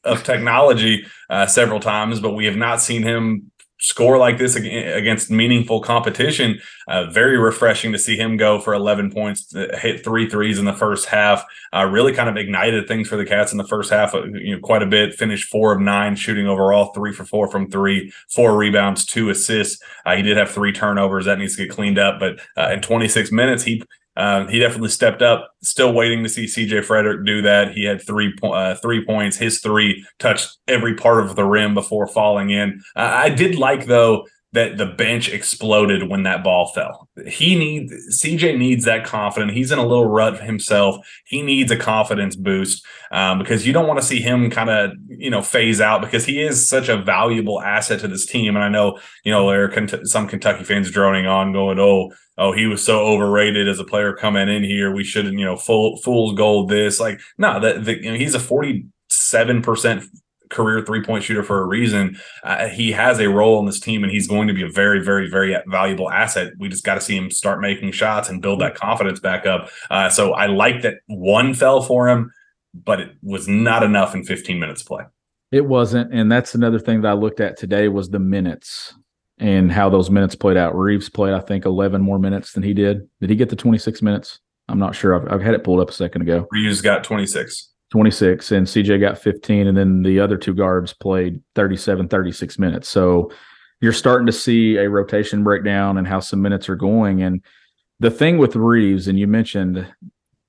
of 0.03 0.23
Technology 0.31 1.05
uh, 1.29 1.45
several 1.45 1.79
times, 1.79 2.19
but 2.19 2.31
we 2.31 2.45
have 2.45 2.57
not 2.57 2.81
seen 2.81 3.03
him 3.03 3.51
score 3.81 4.19
like 4.19 4.37
this 4.37 4.55
against 4.55 5.31
meaningful 5.31 5.81
competition. 5.81 6.59
Uh, 6.87 7.05
very 7.05 7.37
refreshing 7.37 7.91
to 7.91 7.97
see 7.97 8.15
him 8.15 8.37
go 8.37 8.59
for 8.59 8.75
11 8.75 9.11
points, 9.11 9.53
uh, 9.55 9.75
hit 9.81 10.03
three 10.03 10.29
threes 10.29 10.59
in 10.59 10.65
the 10.65 10.73
first 10.73 11.07
half. 11.07 11.43
Uh, 11.73 11.83
really 11.85 12.13
kind 12.13 12.29
of 12.29 12.37
ignited 12.37 12.87
things 12.87 13.07
for 13.07 13.17
the 13.17 13.25
Cats 13.25 13.51
in 13.51 13.57
the 13.57 13.67
first 13.67 13.89
half, 13.89 14.13
uh, 14.13 14.23
you 14.25 14.55
know, 14.55 14.61
quite 14.61 14.83
a 14.83 14.85
bit. 14.85 15.15
Finished 15.15 15.49
four 15.49 15.73
of 15.73 15.81
nine 15.81 16.15
shooting 16.15 16.47
overall, 16.47 16.93
three 16.93 17.11
for 17.11 17.25
four 17.25 17.49
from 17.49 17.71
three, 17.71 18.13
four 18.29 18.55
rebounds, 18.55 19.03
two 19.03 19.31
assists. 19.31 19.83
Uh, 20.05 20.15
he 20.15 20.21
did 20.21 20.37
have 20.37 20.51
three 20.51 20.71
turnovers 20.71 21.25
that 21.25 21.39
needs 21.39 21.55
to 21.55 21.65
get 21.65 21.73
cleaned 21.73 21.97
up, 21.97 22.19
but 22.19 22.39
uh, 22.55 22.69
in 22.71 22.81
26 22.81 23.31
minutes, 23.31 23.63
he 23.63 23.81
uh, 24.17 24.45
he 24.47 24.59
definitely 24.59 24.89
stepped 24.89 25.21
up. 25.21 25.53
Still 25.61 25.93
waiting 25.93 26.23
to 26.23 26.29
see 26.29 26.45
CJ 26.45 26.83
Frederick 26.85 27.25
do 27.25 27.41
that. 27.43 27.73
He 27.73 27.85
had 27.85 28.01
three 28.01 28.33
uh, 28.43 28.75
three 28.75 29.05
points. 29.05 29.37
His 29.37 29.59
three 29.59 30.05
touched 30.19 30.57
every 30.67 30.95
part 30.95 31.23
of 31.23 31.35
the 31.35 31.45
rim 31.45 31.73
before 31.73 32.07
falling 32.07 32.49
in. 32.49 32.81
Uh, 32.95 33.11
I 33.13 33.29
did 33.29 33.55
like 33.55 33.85
though 33.85 34.27
that 34.53 34.77
the 34.77 34.85
bench 34.85 35.29
exploded 35.29 36.09
when 36.09 36.23
that 36.23 36.43
ball 36.43 36.67
fell. 36.67 37.07
He 37.25 37.57
needs 37.57 37.93
CJ 38.21 38.57
needs 38.57 38.83
that 38.83 39.05
confidence. 39.05 39.53
He's 39.53 39.71
in 39.71 39.79
a 39.79 39.85
little 39.85 40.07
rut 40.07 40.41
himself. 40.41 40.97
He 41.25 41.41
needs 41.41 41.71
a 41.71 41.77
confidence 41.77 42.35
boost 42.35 42.85
um, 43.11 43.39
because 43.39 43.65
you 43.65 43.71
don't 43.71 43.87
want 43.87 43.99
to 43.99 44.05
see 44.05 44.19
him 44.19 44.49
kind 44.49 44.69
of 44.69 44.91
you 45.07 45.29
know 45.29 45.41
phase 45.41 45.79
out 45.79 46.01
because 46.01 46.25
he 46.25 46.41
is 46.41 46.67
such 46.67 46.89
a 46.89 46.97
valuable 46.97 47.61
asset 47.61 48.01
to 48.01 48.07
this 48.09 48.25
team. 48.25 48.55
And 48.55 48.63
I 48.63 48.69
know 48.69 48.99
you 49.23 49.31
know 49.31 49.49
there 49.49 49.71
are 49.71 50.05
some 50.05 50.27
Kentucky 50.27 50.65
fans 50.65 50.91
droning 50.91 51.27
on, 51.27 51.53
going, 51.53 51.79
"Oh, 51.79 52.11
oh, 52.37 52.51
he 52.51 52.65
was 52.65 52.83
so 52.83 52.99
overrated 52.99 53.69
as 53.69 53.79
a 53.79 53.85
player 53.85 54.13
coming 54.13 54.49
in 54.49 54.63
here. 54.63 54.93
We 54.93 55.05
shouldn't 55.05 55.39
you 55.39 55.45
know 55.45 55.55
full 55.55 55.97
fool's 55.97 56.35
gold 56.35 56.69
this." 56.69 56.99
Like 56.99 57.21
no, 57.37 57.59
that 57.61 57.85
you 57.87 58.11
know, 58.11 58.17
he's 58.17 58.35
a 58.35 58.39
forty 58.39 58.87
seven 59.09 59.61
percent 59.61 60.03
career 60.51 60.83
three 60.85 61.03
point 61.03 61.23
shooter 61.23 61.43
for 61.43 61.61
a 61.61 61.65
reason. 61.65 62.17
Uh, 62.43 62.67
he 62.67 62.91
has 62.91 63.19
a 63.19 63.29
role 63.29 63.59
in 63.59 63.65
this 63.65 63.79
team, 63.79 64.03
and 64.03 64.11
he's 64.11 64.27
going 64.27 64.47
to 64.47 64.53
be 64.53 64.63
a 64.63 64.69
very, 64.69 65.03
very, 65.03 65.29
very 65.29 65.55
valuable 65.67 66.11
asset. 66.11 66.53
We 66.59 66.69
just 66.69 66.83
got 66.83 66.95
to 66.95 67.01
see 67.01 67.17
him 67.17 67.31
start 67.31 67.61
making 67.61 67.91
shots 67.93 68.29
and 68.29 68.41
build 68.41 68.61
that 68.61 68.75
confidence 68.75 69.19
back 69.19 69.45
up. 69.45 69.69
Uh, 69.89 70.09
so 70.09 70.33
I 70.33 70.47
like 70.47 70.81
that 70.83 70.99
one 71.07 71.53
fell 71.53 71.81
for 71.81 72.07
him, 72.07 72.31
but 72.73 72.99
it 72.99 73.15
was 73.23 73.47
not 73.47 73.83
enough 73.83 74.13
in 74.13 74.23
15 74.23 74.59
minutes 74.59 74.83
play. 74.83 75.03
It 75.51 75.65
wasn't, 75.65 76.13
and 76.13 76.31
that's 76.31 76.55
another 76.55 76.79
thing 76.79 77.01
that 77.01 77.09
I 77.09 77.13
looked 77.13 77.41
at 77.41 77.57
today 77.57 77.89
was 77.89 78.09
the 78.09 78.19
minutes 78.19 78.93
and 79.37 79.71
how 79.71 79.89
those 79.89 80.09
minutes 80.09 80.35
played 80.35 80.55
out. 80.55 80.77
Reeves 80.77 81.09
played, 81.09 81.33
I 81.33 81.39
think, 81.39 81.65
11 81.65 82.01
more 82.01 82.19
minutes 82.19 82.53
than 82.53 82.63
he 82.63 82.73
did. 82.73 83.09
Did 83.19 83.29
he 83.29 83.35
get 83.35 83.49
the 83.49 83.55
26 83.55 84.01
minutes? 84.01 84.39
I'm 84.69 84.79
not 84.79 84.95
sure. 84.95 85.15
I've, 85.15 85.33
I've 85.33 85.41
had 85.41 85.55
it 85.55 85.63
pulled 85.63 85.81
up 85.81 85.89
a 85.89 85.93
second 85.93 86.21
ago. 86.21 86.47
Reeves 86.51 86.81
got 86.81 87.03
26. 87.03 87.70
26 87.91 88.53
and 88.53 88.65
CJ 88.65 88.99
got 89.01 89.17
15 89.17 89.67
and 89.67 89.77
then 89.77 90.01
the 90.01 90.19
other 90.19 90.37
two 90.37 90.53
guards 90.53 90.93
played 90.93 91.41
37 91.55 92.07
36 92.07 92.57
minutes. 92.57 92.87
So 92.87 93.31
you're 93.81 93.93
starting 93.93 94.25
to 94.25 94.31
see 94.31 94.77
a 94.77 94.89
rotation 94.89 95.43
breakdown 95.43 95.97
and 95.97 96.07
how 96.07 96.21
some 96.21 96.41
minutes 96.41 96.69
are 96.69 96.75
going 96.75 97.21
and 97.21 97.41
the 97.99 98.09
thing 98.09 98.37
with 98.37 98.55
Reeves 98.55 99.07
and 99.07 99.19
you 99.19 99.27
mentioned 99.27 99.85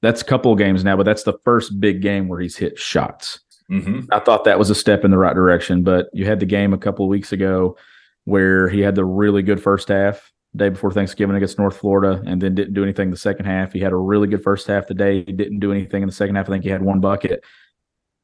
that's 0.01 0.23
a 0.23 0.25
couple 0.25 0.53
of 0.53 0.59
games 0.59 0.85
now 0.85 0.97
but 0.97 1.03
that's 1.03 1.25
the 1.25 1.39
first 1.45 1.81
big 1.81 2.01
game 2.01 2.29
where 2.29 2.41
he's 2.41 2.57
hit 2.57 2.79
shots. 2.79 3.41
Mm-hmm. 3.71 4.13
I 4.13 4.21
thought 4.21 4.45
that 4.45 4.59
was 4.59 4.71
a 4.71 4.75
step 4.75 5.05
in 5.05 5.11
the 5.11 5.19
right 5.19 5.35
direction 5.35 5.83
but 5.83 6.09
you 6.13 6.25
had 6.25 6.41
the 6.41 6.47
game 6.47 6.73
a 6.73 6.79
couple 6.79 7.05
of 7.05 7.11
weeks 7.11 7.33
ago 7.33 7.77
where 8.25 8.69
he 8.69 8.81
had 8.81 8.95
the 8.95 9.05
really 9.05 9.43
good 9.43 9.61
first 9.61 9.89
half 9.89 10.32
day 10.55 10.69
before 10.69 10.93
Thanksgiving 10.93 11.37
against 11.37 11.59
North 11.59 11.77
Florida, 11.77 12.23
and 12.27 12.41
then 12.41 12.55
didn't 12.55 12.75
do 12.75 12.83
anything 12.83 13.11
the 13.11 13.17
second 13.17 13.47
half. 13.47 13.73
He 13.73 13.81
had 13.81 13.93
a 13.93 13.97
really 13.97 14.29
good 14.29 14.43
first 14.43 14.67
half 14.67 14.87
the 14.87 14.95
day. 14.95 15.25
He 15.25 15.33
didn't 15.33 15.61
do 15.61 15.73
anything 15.73 16.03
in 16.03 16.09
the 16.09 16.15
second 16.15 16.37
half. 16.37 16.49
I 16.49 16.53
think 16.53 16.65
he 16.65 16.71
had 16.71 16.83
one 16.83 17.01
bucket. 17.01 17.43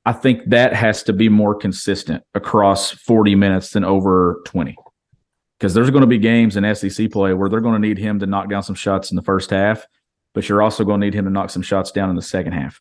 I 0.05 0.13
think 0.13 0.49
that 0.51 0.75
has 0.75 1.03
to 1.05 1.13
be 1.13 1.29
more 1.29 1.55
consistent 1.55 2.23
across 2.35 2.91
40 2.91 3.35
minutes 3.35 3.71
than 3.71 3.85
over 3.85 4.41
20. 4.47 4.77
Because 5.59 5.75
there's 5.75 5.91
going 5.91 6.03
to 6.03 6.07
be 6.07 6.19
games 6.19 6.57
in 6.57 6.75
SEC 6.75 7.11
play 7.11 7.35
where 7.35 7.49
they're 7.49 7.61
going 7.61 7.81
to 7.81 7.89
need 7.89 7.99
him 7.99 8.19
to 8.21 8.27
knock 8.27 8.49
down 8.49 8.63
some 8.63 8.77
shots 8.77 9.11
in 9.11 9.17
the 9.17 9.23
first 9.23 9.51
half, 9.51 9.87
but 10.35 10.49
you're 10.49 10.63
also 10.63 10.85
going 10.85 11.01
to 11.01 11.07
need 11.07 11.15
him 11.15 11.25
to 11.25 11.31
knock 11.31 11.51
some 11.51 11.63
shots 11.63 11.91
down 11.91 12.11
in 12.11 12.17
the 12.17 12.23
second 12.23 12.53
half. 12.53 12.81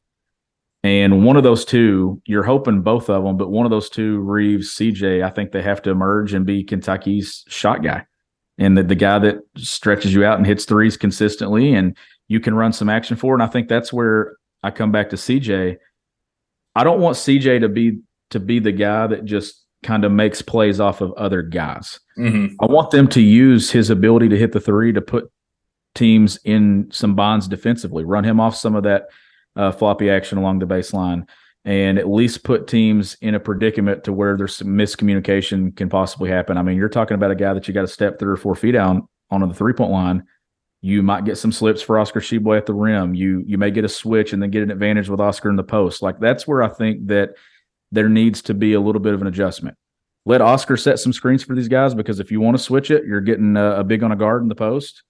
And 0.83 1.25
one 1.25 1.37
of 1.37 1.43
those 1.43 1.65
two, 1.65 2.21
you're 2.25 2.43
hoping 2.43 2.81
both 2.81 3.09
of 3.09 3.23
them, 3.23 3.35
but 3.35 3.49
one 3.49 3.65
of 3.65 3.71
those 3.71 3.89
two, 3.89 4.19
Reeves, 4.19 4.75
CJ, 4.75 5.23
I 5.23 5.29
think 5.31 5.51
they 5.51 5.63
have 5.63 5.81
to 5.81 5.89
emerge 5.89 6.33
and 6.33 6.45
be 6.45 6.63
Kentucky's 6.63 7.43
shot 7.47 7.81
guy 7.81 8.05
and 8.57 8.77
the, 8.77 8.83
the 8.83 8.95
guy 8.95 9.19
that 9.19 9.39
stretches 9.55 10.13
you 10.13 10.25
out 10.25 10.37
and 10.37 10.47
hits 10.47 10.65
threes 10.65 10.97
consistently 10.97 11.73
and 11.73 11.95
you 12.27 12.39
can 12.39 12.55
run 12.55 12.73
some 12.73 12.89
action 12.89 13.15
for. 13.15 13.33
And 13.33 13.43
I 13.43 13.47
think 13.47 13.67
that's 13.67 13.93
where 13.93 14.37
I 14.63 14.71
come 14.71 14.91
back 14.91 15.09
to 15.11 15.15
CJ. 15.15 15.77
I 16.75 16.83
don't 16.83 16.99
want 16.99 17.17
CJ 17.17 17.61
to 17.61 17.69
be 17.69 17.99
to 18.31 18.39
be 18.39 18.59
the 18.59 18.71
guy 18.71 19.07
that 19.07 19.25
just 19.25 19.63
kind 19.83 20.03
of 20.03 20.11
makes 20.11 20.41
plays 20.41 20.79
off 20.79 21.01
of 21.01 21.13
other 21.13 21.41
guys. 21.41 21.99
Mm-hmm. 22.17 22.55
I 22.59 22.65
want 22.65 22.91
them 22.91 23.07
to 23.09 23.21
use 23.21 23.71
his 23.71 23.89
ability 23.89 24.27
to 24.29 24.37
hit 24.37 24.51
the 24.51 24.59
three 24.59 24.91
to 24.91 25.01
put 25.01 25.31
teams 25.95 26.37
in 26.43 26.89
some 26.91 27.15
bonds 27.15 27.47
defensively, 27.47 28.03
run 28.03 28.23
him 28.23 28.39
off 28.39 28.55
some 28.55 28.75
of 28.75 28.83
that 28.83 29.07
uh, 29.55 29.71
floppy 29.71 30.09
action 30.09 30.37
along 30.37 30.59
the 30.59 30.67
baseline 30.67 31.25
and 31.67 31.99
at 31.99 32.07
least 32.07 32.45
put 32.45 32.65
teams 32.65 33.17
in 33.19 33.35
a 33.35 33.39
predicament 33.41 34.05
to 34.05 34.13
where 34.13 34.37
there's 34.37 34.55
some 34.55 34.69
miscommunication 34.69 35.75
can 35.75 35.89
possibly 35.89 36.29
happen. 36.29 36.55
I 36.57 36.61
mean, 36.61 36.77
you're 36.77 36.87
talking 36.87 37.15
about 37.15 37.29
a 37.29 37.35
guy 37.35 37.53
that 37.53 37.67
you 37.67 37.73
got 37.73 37.81
to 37.81 37.89
step 37.89 38.17
three 38.17 38.31
or 38.31 38.37
four 38.37 38.55
feet 38.55 38.71
down 38.71 39.05
on 39.29 39.45
the 39.45 39.53
three 39.53 39.73
point 39.73 39.91
line. 39.91 40.23
You 40.79 41.03
might 41.03 41.25
get 41.25 41.37
some 41.37 41.51
slips 41.51 41.81
for 41.81 41.99
Oscar 41.99 42.21
Tshiebwe 42.21 42.55
at 42.55 42.67
the 42.67 42.73
rim. 42.73 43.13
You 43.13 43.43
you 43.45 43.57
may 43.57 43.69
get 43.69 43.83
a 43.83 43.89
switch 43.89 44.31
and 44.31 44.41
then 44.41 44.49
get 44.49 44.63
an 44.63 44.71
advantage 44.71 45.09
with 45.09 45.19
Oscar 45.19 45.49
in 45.49 45.57
the 45.57 45.63
post. 45.63 46.01
Like 46.01 46.21
that's 46.21 46.47
where 46.47 46.63
I 46.63 46.69
think 46.69 47.07
that 47.07 47.31
there 47.91 48.07
needs 48.07 48.41
to 48.43 48.53
be 48.53 48.71
a 48.71 48.79
little 48.79 49.01
bit 49.01 49.13
of 49.13 49.19
an 49.19 49.27
adjustment. 49.27 49.75
Let 50.25 50.39
Oscar 50.39 50.77
set 50.77 50.99
some 50.99 51.11
screens 51.11 51.43
for 51.43 51.53
these 51.53 51.67
guys 51.67 51.93
because 51.93 52.21
if 52.21 52.31
you 52.31 52.39
want 52.39 52.55
to 52.55 52.63
switch 52.63 52.91
it, 52.91 53.03
you're 53.05 53.19
getting 53.19 53.57
a, 53.57 53.79
a 53.79 53.83
big 53.83 54.03
on 54.03 54.13
a 54.13 54.15
guard 54.15 54.41
in 54.41 54.47
the 54.47 54.55
post. 54.55 55.03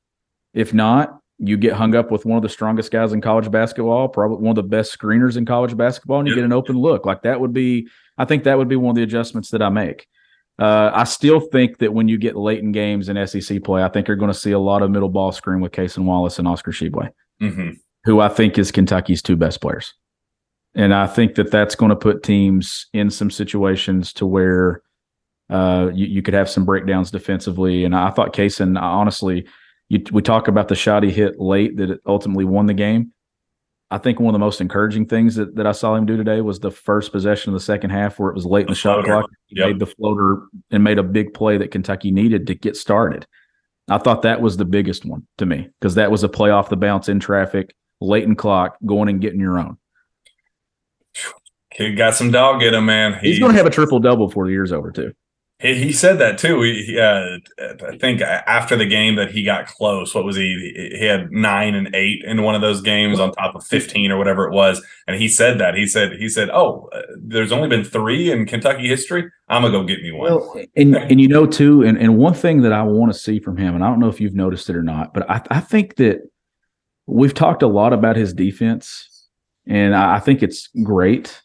If 0.56 0.74
not, 0.74 1.20
you 1.40 1.58
get 1.58 1.74
hung 1.74 1.96
up 1.96 2.12
with 2.12 2.26
one 2.26 2.38
of 2.38 2.44
the 2.44 2.50
strongest 2.50 2.92
guys 2.92 3.14
in 3.14 3.22
college 3.22 3.50
basketball, 3.52 4.08
probably 4.08 4.38
one 4.38 4.58
of 4.58 4.64
the 4.64 4.64
best 4.64 4.98
screeners 4.98 5.38
in 5.38 5.46
college 5.46 5.78
basketball, 5.78 6.20
and 6.20 6.28
you 6.28 6.34
yep. 6.34 6.40
get 6.40 6.46
an 6.46 6.54
open 6.54 6.78
look. 6.78 7.06
Like 7.06 7.22
that 7.24 7.40
would 7.40 7.54
be, 7.54 7.88
I 8.18 8.26
think 8.26 8.44
that 8.46 8.58
would 8.58 8.68
be 8.68 8.76
one 8.76 8.92
of 8.92 8.96
the 8.96 9.04
adjustments 9.04 9.52
that 9.52 9.62
I 9.62 9.70
make. 9.70 10.08
Uh, 10.60 10.90
I 10.92 11.04
still 11.04 11.40
think 11.40 11.78
that 11.78 11.94
when 11.94 12.08
you 12.08 12.18
get 12.18 12.36
late 12.36 12.60
in 12.60 12.72
games 12.72 13.10
in 13.10 13.28
SEC 13.28 13.64
play, 13.64 13.84
I 13.84 13.90
think 13.90 14.08
you're 14.08 14.18
going 14.18 14.32
to 14.32 14.38
see 14.38 14.52
a 14.52 14.60
lot 14.60 14.82
of 14.82 14.90
middle 14.90 15.10
ball 15.10 15.32
screen 15.32 15.62
with 15.62 15.72
Cason 15.72 16.06
Wallace 16.06 16.40
and 16.40 16.48
Oscar 16.48 16.72
Tshiebwe, 16.72 17.12
hmm 17.40 17.70
who 18.08 18.22
I 18.22 18.30
think 18.30 18.58
is 18.58 18.72
Kentucky's 18.72 19.22
two 19.22 19.36
best 19.36 19.60
players. 19.60 19.94
And 20.74 20.94
I 20.94 21.08
think 21.08 21.36
that 21.36 21.52
that's 21.52 21.76
going 21.76 21.90
to 21.90 21.96
put 21.96 22.24
teams 22.24 22.88
in 22.94 23.10
some 23.10 23.30
situations 23.30 24.14
to 24.14 24.26
where 24.26 24.82
uh, 25.50 25.90
you, 25.94 26.06
you 26.06 26.22
could 26.22 26.34
have 26.34 26.50
some 26.50 26.64
breakdowns 26.64 27.12
defensively. 27.12 27.84
And 27.84 27.94
I 27.94 28.12
thought 28.12 28.34
Cason, 28.34 28.82
honestly, 28.82 29.46
you, 29.90 30.04
we 30.12 30.22
talk 30.22 30.48
about 30.48 30.68
the 30.68 30.76
shot 30.76 31.04
he 31.04 31.12
hit 31.12 31.40
late 31.40 31.78
that 31.78 32.00
ultimately 32.06 32.46
won 32.46 32.66
the 32.66 32.74
game. 32.74 33.12
I 33.90 33.98
think 33.98 34.20
one 34.20 34.34
of 34.36 34.40
the 34.40 34.46
most 34.46 34.60
encouraging 34.60 35.06
things 35.06 35.36
that, 35.36 35.56
that 35.56 35.66
I 35.66 35.72
saw 35.72 35.96
him 35.96 36.06
do 36.06 36.18
today 36.18 36.42
was 36.42 36.60
the 36.60 36.72
first 36.72 37.14
possession 37.14 37.52
of 37.52 37.54
the 37.54 37.64
second 37.64 37.92
half 37.92 38.20
where 38.20 38.30
it 38.30 38.36
was 38.36 38.46
late 38.46 38.64
in 38.64 38.68
the, 38.68 38.72
The 38.74 38.76
shot 38.76 39.06
floater. 39.06 39.22
clock. 39.22 39.30
He 39.48 39.60
Yep. 39.60 39.68
made 39.68 39.80
the 39.80 39.86
floater 39.86 40.42
and 40.72 40.84
made 40.84 41.00
a 41.00 41.04
big 41.04 41.34
play 41.34 41.58
that 41.58 41.72
Kentucky 41.72 42.12
needed 42.12 42.48
to 42.48 42.56
get 42.56 42.76
started. 42.76 43.26
I 43.90 43.98
thought 43.98 44.24
that 44.24 44.42
was 44.42 44.58
the 44.58 44.66
biggest 44.66 45.06
one 45.06 45.26
to 45.38 45.46
me 45.46 45.70
because 45.80 45.96
that 45.96 46.12
was 46.12 46.22
a 46.24 46.28
play 46.28 46.50
off 46.50 46.68
the 46.70 46.76
bounce 46.76 47.08
in 47.08 47.22
traffic, 47.22 47.74
late 48.02 48.26
in 48.26 48.36
clock, 48.36 48.76
going 48.86 49.08
and 49.08 49.22
getting 49.22 49.40
your 49.40 49.58
own. 49.58 49.78
He 51.74 51.94
got 51.96 52.14
some 52.16 52.32
dog 52.32 52.64
in 52.64 52.74
him, 52.74 52.86
man. 52.88 53.18
He's 53.22 53.40
going 53.40 53.52
to 53.54 53.58
have 53.58 53.66
a 53.68 53.70
triple 53.70 54.00
double 54.00 54.28
before 54.28 54.46
the 54.46 54.52
year's 54.52 54.74
over 54.74 54.92
too. 54.92 55.14
He, 55.60 55.92
said 55.92 56.20
that 56.20 56.38
too. 56.38 56.62
He, 56.62 57.00
uh, 57.00 57.40
I 57.60 57.98
think 57.98 58.22
after 58.22 58.76
the 58.76 58.86
game 58.86 59.16
that 59.16 59.32
he 59.32 59.42
got 59.42 59.66
close. 59.66 60.14
What 60.14 60.24
was 60.24 60.36
he? 60.36 60.92
He 60.96 61.04
had 61.04 61.32
nine 61.32 61.74
and 61.74 61.96
eight 61.96 62.24
in 62.24 62.44
one 62.44 62.54
of 62.54 62.62
those 62.62 62.80
games 62.80 63.20
on 63.20 63.32
top 63.32 63.56
of 63.56 63.66
fifteen 63.66 64.12
or 64.12 64.20
whatever 64.20 64.46
it 64.46 64.54
was. 64.54 64.86
And 65.08 65.20
he 65.20 65.28
said 65.28 65.60
that. 65.60 65.74
He 65.74 65.88
said 65.88 66.14
he 66.14 66.30
said, 66.30 66.52
"Oh, 66.52 66.90
uh, 66.94 67.02
there's 67.20 67.52
only 67.52 67.70
been 67.70 67.84
three 67.84 68.32
in 68.32 68.46
Kentucky 68.46 68.88
history. 68.88 69.32
I'm 69.48 69.64
gonna 69.64 69.76
go 69.76 69.84
get 69.84 70.04
me 70.04 70.12
one." 70.12 70.32
Well, 70.32 70.64
and 70.76 70.96
and 70.96 71.20
you 71.20 71.28
know 71.28 71.48
too, 71.48 71.82
and 71.82 71.98
and 71.98 72.18
one 72.20 72.36
thing 72.36 72.62
that 72.62 72.72
I 72.72 72.84
want 72.84 73.12
to 73.12 73.18
see 73.18 73.40
from 73.40 73.58
him, 73.58 73.74
and 73.74 73.84
I 73.84 73.90
don't 73.90 74.00
know 74.00 74.10
if 74.10 74.22
you've 74.22 74.36
noticed 74.36 74.70
it 74.70 74.76
or 74.76 74.84
not, 74.84 75.12
but 75.12 75.28
I 75.28 75.42
I 75.50 75.60
think 75.60 75.96
that 75.96 76.20
we've 77.08 77.34
talked 77.34 77.64
a 77.64 77.68
lot 77.68 77.94
about 77.94 78.16
his 78.16 78.32
defense, 78.32 79.28
and 79.66 79.96
I 79.96 80.18
I 80.18 80.20
think 80.20 80.44
it's 80.44 80.70
great 80.84 81.42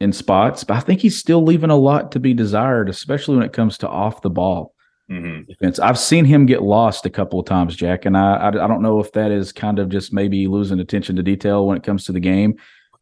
in 0.00 0.12
spots, 0.12 0.64
but 0.64 0.76
I 0.76 0.80
think 0.80 1.00
he's 1.00 1.18
still 1.18 1.42
leaving 1.42 1.70
a 1.70 1.76
lot 1.76 2.12
to 2.12 2.20
be 2.20 2.34
desired, 2.34 2.88
especially 2.88 3.36
when 3.36 3.46
it 3.46 3.52
comes 3.52 3.78
to 3.78 3.88
off 3.88 4.20
the 4.22 4.30
ball 4.30 4.74
Mhm. 5.10 5.46
defense. 5.46 5.78
I've 5.78 5.98
seen 5.98 6.24
him 6.24 6.46
get 6.46 6.62
lost 6.62 7.06
a 7.06 7.10
couple 7.10 7.38
of 7.40 7.46
times, 7.46 7.76
Jack, 7.76 8.04
and 8.04 8.16
I 8.16 8.34
I, 8.36 8.48
I 8.48 8.66
don't 8.68 8.82
know 8.82 8.98
if 9.00 9.12
that 9.12 9.30
is 9.30 9.52
kind 9.52 9.78
of 9.78 9.88
just 9.88 10.12
maybe 10.12 10.46
losing 10.48 10.80
attention 10.80 11.16
to 11.16 11.22
detail 11.22 11.66
when 11.66 11.76
it 11.76 11.82
comes 11.82 12.04
to 12.06 12.12
the 12.12 12.20
game. 12.20 12.56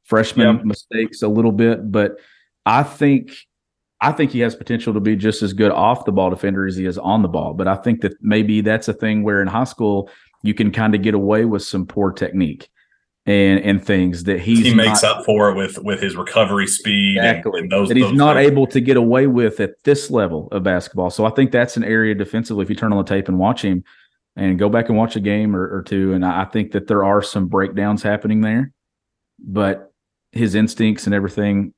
Freshman 0.05 0.59
Yeah. 0.59 0.63
mistakes 0.65 1.23
a 1.23 1.29
little 1.29 1.51
bit, 1.53 1.91
but 1.91 2.17
I 2.67 2.83
think 2.83 3.31
I 4.01 4.13
think 4.13 4.33
he 4.33 4.41
has 4.41 4.55
potential 4.55 4.93
to 4.93 5.01
be 5.01 5.17
just 5.17 5.43
as 5.43 5.55
good 5.55 5.73
off 5.73 6.05
the 6.05 6.13
ball 6.13 6.29
defender 6.29 6.67
as 6.67 6.77
he 6.77 6.85
is 6.85 6.99
on 6.99 7.23
the 7.23 7.29
ball. 7.29 7.55
But 7.55 7.69
I 7.69 7.75
think 7.77 8.03
that 8.03 8.13
maybe 8.21 8.61
that's 8.61 8.87
a 8.87 8.93
thing 8.93 9.23
where 9.23 9.41
in 9.41 9.49
high 9.49 9.65
school 9.65 10.11
you 10.43 10.53
can 10.53 10.71
kind 10.71 10.95
of 10.95 11.01
get 11.01 11.15
away 11.15 11.47
with 11.47 11.63
some 11.63 11.87
poor 11.87 12.13
technique 12.13 12.69
and 13.27 13.61
and 13.61 13.85
things 13.85 14.25
that 14.25 14.41
he's 14.41 14.59
he 14.59 14.75
makes 14.75 15.03
not, 15.03 15.19
up 15.21 15.25
for 15.25 15.55
with 15.55 15.79
with 15.79 16.01
his 16.01 16.15
recovery 16.17 16.67
speed 16.67 17.17
and- 17.17 17.27
Exactly. 17.27 17.61
and, 17.63 17.73
those 17.73 17.89
that 17.89 17.97
he's 17.97 18.07
those 18.07 18.15
not 18.15 18.37
things. 18.37 18.51
able 18.51 18.67
to 18.67 18.81
get 18.81 18.97
away 18.97 19.27
with 19.27 19.61
at 19.61 19.83
this 19.85 20.11
level 20.11 20.49
of 20.53 20.63
basketball. 20.63 21.11
So 21.11 21.25
I 21.25 21.31
think 21.31 21.51
that's 21.51 21.77
an 21.77 21.85
area 21.85 22.15
defensively. 22.15 22.63
If 22.63 22.71
you 22.71 22.77
turn 22.77 22.93
on 22.93 22.99
the 22.99 23.05
tape 23.05 23.29
and 23.29 23.39
watch 23.39 23.63
him, 23.63 23.83
and 24.37 24.59
go 24.59 24.69
back 24.69 24.89
and 24.89 24.99
watch 24.99 25.17
a 25.17 25.21
game 25.21 25.55
or, 25.57 25.75
or 25.75 25.83
two, 25.83 26.13
and 26.13 26.25
I 26.25 26.43
I 26.43 26.45
think 26.45 26.73
that 26.73 26.87
there 26.87 27.05
are 27.05 27.23
some 27.23 27.47
breakdowns 27.47 28.03
happening 28.03 28.41
there, 28.43 28.73
but 29.39 29.93
his 30.33 30.55
instincts 30.55 31.07
and 31.07 31.15
everything, 31.15 31.73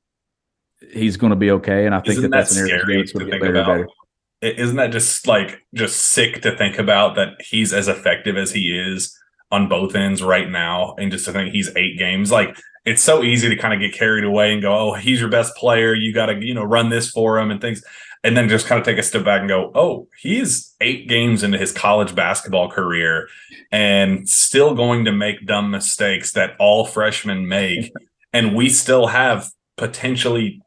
he's 0.91 1.15
going 1.17 1.29
to 1.29 1.35
be 1.35 1.51
okay. 1.51 1.85
And 1.85 1.93
I 1.95 1.99
think 1.99 2.17
Isn't 2.17 2.31
that 2.31 2.37
that's 2.37 2.57
an 2.57 2.63
area 2.67 2.79
scary 2.79 2.97
that's 2.97 3.11
going 3.13 3.25
to 3.25 3.31
to 3.31 3.37
get 3.37 3.41
think 3.43 3.53
better 3.55 3.71
and 3.71 3.81
about? 3.83 3.93
better. 4.41 4.55
Isn't 4.61 4.75
that 4.75 4.91
just 4.91 5.27
like 5.27 5.61
just 5.73 5.97
sick 6.09 6.41
to 6.41 6.55
think 6.57 6.77
about 6.77 7.15
that 7.15 7.29
he's 7.39 7.73
as 7.73 7.87
effective 7.87 8.37
as 8.37 8.51
he 8.51 8.71
is 8.77 9.16
on 9.51 9.69
both 9.69 9.95
ends 9.95 10.21
right 10.21 10.49
now, 10.49 10.95
and 10.97 11.11
just 11.11 11.25
to 11.25 11.31
think 11.31 11.53
he's 11.53 11.75
eight 11.75 11.97
games 11.97 12.31
like. 12.31 12.57
It's 12.85 13.03
so 13.03 13.21
easy 13.21 13.49
to 13.49 13.57
kind 13.57 13.73
of 13.73 13.81
get 13.81 13.99
carried 13.99 14.23
away 14.23 14.53
and 14.53 14.61
go, 14.61 14.73
"Oh, 14.73 14.93
he's 14.93 15.19
your 15.19 15.29
best 15.29 15.53
player. 15.57 15.93
You 15.93 16.13
got 16.13 16.27
to, 16.27 16.35
you 16.41 16.53
know, 16.53 16.63
run 16.63 16.87
this 16.87 17.09
for 17.11 17.37
him 17.37 17.51
and 17.51 17.59
things." 17.59 17.83
and 18.23 18.35
then 18.35 18.49
just 18.49 18.67
kind 18.67 18.79
of 18.79 18.85
take 18.85 18.97
a 18.97 19.03
step 19.03 19.23
back 19.23 19.39
and 19.39 19.47
go, 19.49 19.71
oh, 19.75 20.07
he's 20.19 20.75
eight 20.81 21.07
games 21.07 21.43
into 21.43 21.57
his 21.57 21.71
college 21.71 22.15
basketball 22.15 22.69
career 22.69 23.27
and 23.71 24.27
still 24.27 24.75
going 24.75 25.05
to 25.05 25.11
make 25.11 25.45
dumb 25.45 25.71
mistakes 25.71 26.33
that 26.33 26.51
all 26.59 26.85
freshmen 26.85 27.47
make. 27.47 27.91
and 28.33 28.55
we 28.55 28.69
still 28.69 29.07
have 29.07 29.49
potentially 29.77 30.61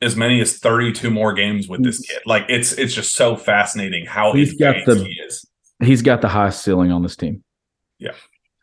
as 0.00 0.16
many 0.16 0.40
as 0.40 0.58
32 0.58 1.10
more 1.10 1.32
games 1.32 1.68
with 1.68 1.84
this 1.84 2.00
kid. 2.00 2.20
Like 2.26 2.46
it's 2.48 2.72
it's 2.72 2.94
just 2.94 3.14
so 3.14 3.36
fascinating 3.36 4.06
how 4.06 4.32
He's 4.32 4.54
got 4.54 4.76
the- 4.86 5.04
he 5.04 5.12
is. 5.26 5.46
He's 5.82 6.02
got 6.02 6.22
the 6.22 6.28
highest 6.28 6.62
ceiling 6.62 6.92
on 6.92 7.02
this 7.02 7.16
team. 7.16 7.42
Yeah. 8.02 8.12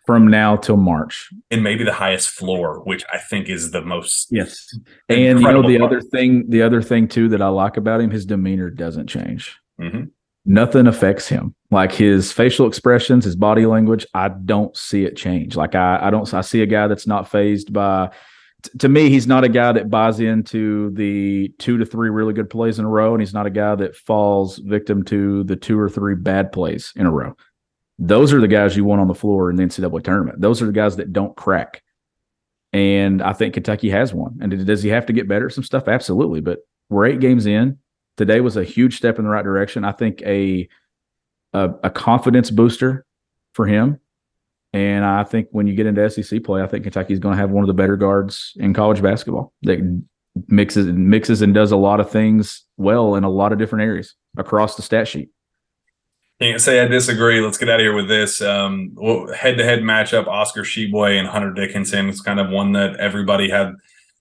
From 0.05 0.27
now 0.27 0.55
till 0.55 0.77
March. 0.77 1.29
And 1.51 1.63
maybe 1.63 1.83
the 1.83 1.93
highest 1.93 2.29
floor, 2.29 2.81
which 2.83 3.03
I 3.13 3.19
think 3.19 3.47
is 3.47 3.71
the 3.71 3.81
most 3.81 4.27
Yes. 4.31 4.67
And 5.07 5.39
you 5.39 5.45
know 5.51 5.61
the 5.61 5.77
part. 5.77 5.91
other 5.91 6.01
thing, 6.01 6.49
the 6.49 6.61
other 6.63 6.81
thing 6.81 7.07
too 7.07 7.29
that 7.29 7.41
I 7.41 7.47
like 7.49 7.77
about 7.77 8.01
him, 8.01 8.09
his 8.09 8.25
demeanor 8.25 8.69
doesn't 8.71 9.07
change. 9.07 9.55
Mhm. 9.79 10.09
Nothing 10.45 10.87
affects 10.87 11.27
him. 11.27 11.53
Like 11.69 11.91
his 11.91 12.31
facial 12.31 12.65
expressions, 12.67 13.23
his 13.25 13.35
body 13.35 13.67
language, 13.67 14.07
I 14.15 14.29
don't 14.29 14.75
see 14.75 15.05
it 15.05 15.15
change. 15.15 15.55
Like 15.55 15.75
I, 15.75 15.99
I 16.01 16.09
don't. 16.09 16.33
I 16.33 16.41
see 16.41 16.63
a 16.63 16.65
guy 16.65 16.87
that's 16.87 17.05
not 17.05 17.29
phased 17.29 17.71
by. 17.71 18.09
To 18.79 18.89
me, 18.89 19.09
he's 19.09 19.27
not 19.27 19.43
a 19.45 19.49
guy 19.49 19.71
that 19.73 19.89
buys 19.89 20.19
into 20.19 20.89
the 20.91 21.49
two 21.59 21.77
to 21.77 21.85
three 21.85 22.09
really 22.09 22.33
good 22.33 22.49
plays 22.49 22.79
in 22.79 22.85
a 22.85 22.89
row, 22.89 23.13
and 23.13 23.21
he's 23.21 23.33
not 23.33 23.45
a 23.45 23.49
guy 23.51 23.75
that 23.75 23.95
falls 23.95 24.57
victim 24.57 25.03
to 25.03 25.43
the 25.45 25.55
two 25.55 25.79
or 25.79 25.87
three 25.87 26.15
bad 26.15 26.51
plays 26.51 26.91
in 26.95 27.05
a 27.05 27.11
row. 27.11 27.35
Those 28.01 28.31
are 28.33 28.39
the 28.39 28.47
guys 28.47 28.77
you 28.77 28.85
want 28.85 29.01
on 29.01 29.07
the 29.07 29.13
floor 29.13 29.49
in 29.49 29.57
the 29.57 29.63
NCAA 29.63 30.03
tournament. 30.03 30.39
Those 30.39 30.61
are 30.61 30.65
the 30.65 30.71
guys 30.71 30.95
that 30.95 31.11
don't 31.11 31.35
crack. 31.35 31.83
And 32.71 33.21
I 33.21 33.33
think 33.33 33.55
Kentucky 33.55 33.89
has 33.89 34.13
one. 34.13 34.37
And 34.41 34.65
does 34.65 34.81
he 34.81 34.89
have 34.89 35.05
to 35.07 35.13
get 35.13 35.27
better 35.27 35.47
at 35.47 35.53
some 35.53 35.63
stuff? 35.63 35.87
Absolutely. 35.87 36.39
But 36.39 36.59
we're 36.89 37.05
eight 37.05 37.19
games 37.19 37.45
in. 37.45 37.77
Today 38.15 38.39
was 38.39 38.57
a 38.57 38.63
huge 38.63 38.95
step 38.97 39.19
in 39.19 39.25
the 39.25 39.31
right 39.31 39.43
direction. 39.43 39.83
I 39.83 39.91
think 39.91 40.21
a 40.21 40.67
a, 41.53 41.71
a 41.83 41.89
confidence 41.89 42.51
booster 42.51 43.05
for 43.53 43.65
him. 43.65 43.99
And 44.71 45.03
I 45.03 45.23
think 45.23 45.47
when 45.51 45.65
you 45.65 45.73
get 45.73 45.87
into 45.87 46.07
SEC 46.09 46.43
play, 46.43 46.61
I 46.61 46.67
think 46.67 46.83
Kentucky's 46.83 47.19
going 47.19 47.33
to 47.33 47.41
have 47.41 47.49
one 47.49 47.63
of 47.63 47.67
the 47.67 47.73
better 47.73 47.97
guards 47.97 48.53
in 48.57 48.73
college 48.73 49.01
basketball 49.01 49.51
that 49.63 49.79
mixes 50.47 50.85
mixes 50.87 51.41
and 51.41 51.53
does 51.53 51.71
a 51.71 51.77
lot 51.77 51.99
of 51.99 52.09
things 52.09 52.63
well 52.77 53.15
in 53.15 53.23
a 53.23 53.29
lot 53.29 53.51
of 53.51 53.57
different 53.57 53.83
areas 53.83 54.15
across 54.37 54.75
the 54.75 54.83
stat 54.83 55.07
sheet. 55.07 55.29
Can't 56.41 56.61
say 56.61 56.79
I 56.79 56.87
disagree. 56.87 57.41
Let's 57.41 57.57
get 57.57 57.69
out 57.69 57.81
of 57.81 57.83
here 57.83 57.93
with 57.93 58.07
this. 58.07 58.41
Um, 58.41 58.95
head 59.35 59.57
to 59.57 59.65
head 59.65 59.79
matchup: 59.79 60.25
Oscar 60.27 60.61
Tshiebwe 60.61 61.19
and 61.19 61.27
Hunter 61.27 61.51
Dickinson. 61.51 62.07
It's 62.07 62.21
kind 62.21 62.39
of 62.39 62.49
one 62.49 62.71
that 62.73 62.95
everybody 62.95 63.49
had 63.49 63.73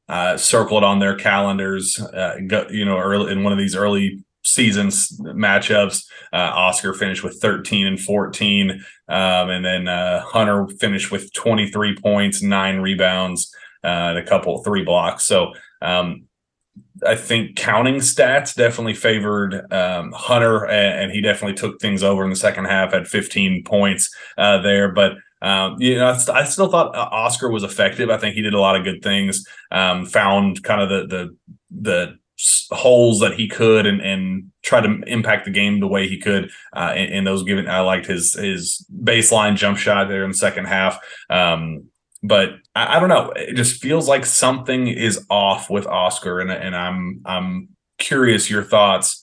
uh, 0.08 0.36
circled 0.36 0.82
on 0.82 0.98
their 0.98 1.14
calendars. 1.14 2.00
Uh, 2.00 2.38
you 2.70 2.84
know, 2.84 2.98
early 2.98 3.30
in 3.30 3.44
one 3.44 3.52
of 3.52 3.58
these 3.58 3.76
early 3.76 4.24
seasons 4.42 5.16
matchups, 5.20 6.06
uh, 6.32 6.50
Oscar 6.54 6.92
finished 6.92 7.22
with 7.22 7.40
13 7.40 7.86
and 7.86 8.00
14, 8.00 8.72
um, 9.08 9.50
and 9.50 9.64
then 9.64 9.86
uh, 9.86 10.20
Hunter 10.22 10.66
finished 10.80 11.12
with 11.12 11.32
23 11.34 11.96
points, 11.98 12.42
nine 12.42 12.78
rebounds, 12.80 13.54
uh, 13.84 13.86
and 13.86 14.18
a 14.18 14.24
couple 14.24 14.60
three 14.64 14.84
blocks. 14.84 15.24
So. 15.24 15.52
Um, 15.80 16.27
I 17.06 17.14
think 17.14 17.56
counting 17.56 17.96
stats 17.96 18.54
definitely 18.54 18.94
favored 18.94 19.72
um, 19.72 20.12
Hunter, 20.12 20.66
and, 20.66 21.04
and, 21.04 21.12
he 21.12 21.20
definitely 21.20 21.54
took 21.54 21.80
things 21.80 22.02
over 22.02 22.24
in 22.24 22.30
the 22.30 22.36
second 22.36 22.64
half. 22.64 22.92
Had 22.92 23.06
15 23.06 23.62
points 23.64 24.14
uh, 24.36 24.60
there, 24.62 24.90
but 24.92 25.12
um, 25.40 25.76
you 25.78 25.96
know, 25.96 26.06
I, 26.06 26.40
I, 26.40 26.44
still 26.44 26.68
thought 26.68 26.96
uh, 26.96 27.08
Oscar 27.12 27.48
was 27.50 27.62
effective. 27.62 28.10
I 28.10 28.18
think 28.18 28.34
he 28.34 28.42
did 28.42 28.54
a 28.54 28.60
lot 28.60 28.76
of 28.76 28.84
good 28.84 29.02
things. 29.02 29.44
Um, 29.70 30.04
found 30.04 30.62
kind 30.64 30.80
of 30.80 30.88
the 30.88 31.06
the 31.06 31.36
the 31.70 32.18
holes 32.74 33.20
that 33.20 33.34
he 33.34 33.46
could, 33.46 33.86
and 33.86 34.00
and 34.00 34.50
try 34.62 34.80
to 34.80 35.00
impact 35.06 35.44
the 35.44 35.52
game 35.52 35.78
the 35.78 35.86
way 35.86 36.08
he 36.08 36.18
could. 36.18 36.50
Uh, 36.72 36.94
in, 36.96 37.24
those 37.24 37.44
given, 37.44 37.68
I 37.68 37.80
liked 37.80 38.06
his 38.06 38.34
his 38.34 38.84
baseline 38.92 39.56
jump 39.56 39.78
shot 39.78 40.08
there 40.08 40.24
in 40.24 40.30
the 40.30 40.36
second 40.36 40.66
half. 40.66 40.98
Um, 41.30 41.84
but 42.22 42.50
I, 42.74 42.96
I, 42.96 43.00
don't 43.00 43.08
know. 43.08 43.32
It 43.36 43.54
just 43.54 43.80
feels 43.80 44.08
like 44.08 44.26
something 44.26 44.88
is 44.88 45.24
off 45.30 45.70
with 45.70 45.86
Oscar, 45.86 46.40
and 46.40 46.50
and 46.50 46.74
I'm 46.74 47.20
I'm 47.24 47.68
curious 47.98 48.50
your 48.50 48.62
thoughts 48.62 49.22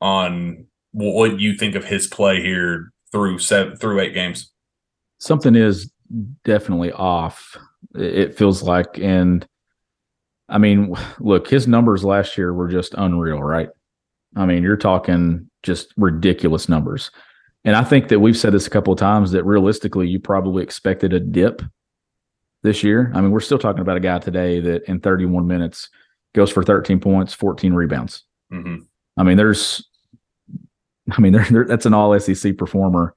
on 0.00 0.66
what 0.92 1.40
you 1.40 1.54
think 1.54 1.74
of 1.74 1.84
his 1.84 2.06
play 2.06 2.40
here 2.40 2.92
through 3.12 3.38
seven 3.38 3.76
through 3.76 4.00
eight 4.00 4.14
games. 4.14 4.52
Something 5.18 5.54
is 5.54 5.90
definitely 6.44 6.92
off. 6.92 7.56
It 7.94 8.36
feels 8.36 8.62
like, 8.62 8.98
and 8.98 9.46
I 10.48 10.58
mean, 10.58 10.94
look, 11.18 11.48
his 11.48 11.66
numbers 11.66 12.04
last 12.04 12.38
year 12.38 12.52
were 12.52 12.68
just 12.68 12.94
unreal, 12.94 13.42
right? 13.42 13.70
I 14.36 14.46
mean, 14.46 14.62
you're 14.62 14.76
talking 14.76 15.50
just 15.62 15.92
ridiculous 15.96 16.68
numbers. 16.68 17.10
And 17.64 17.74
I 17.74 17.82
think 17.82 18.08
that 18.08 18.20
we've 18.20 18.36
said 18.36 18.52
this 18.52 18.66
a 18.66 18.70
couple 18.70 18.92
of 18.92 18.98
times 18.98 19.32
that 19.32 19.44
realistically, 19.44 20.06
you 20.06 20.20
probably 20.20 20.62
expected 20.62 21.12
a 21.12 21.18
dip 21.18 21.62
this 22.62 22.82
year. 22.82 23.12
I 23.14 23.20
mean, 23.20 23.30
we're 23.30 23.40
still 23.40 23.58
talking 23.58 23.82
about 23.82 23.96
a 23.96 24.00
guy 24.00 24.18
today 24.18 24.60
that 24.60 24.84
in 24.84 25.00
31 25.00 25.46
minutes 25.46 25.88
goes 26.34 26.50
for 26.50 26.62
13 26.62 27.00
points, 27.00 27.32
14 27.34 27.72
rebounds. 27.72 28.24
Mm-hmm. 28.52 28.82
I 29.16 29.22
mean, 29.22 29.36
there's 29.36 29.84
I 31.16 31.20
mean, 31.20 31.32
they're, 31.50 31.64
that's 31.64 31.86
an 31.86 31.94
all 31.94 32.18
SEC 32.18 32.56
performer 32.56 33.14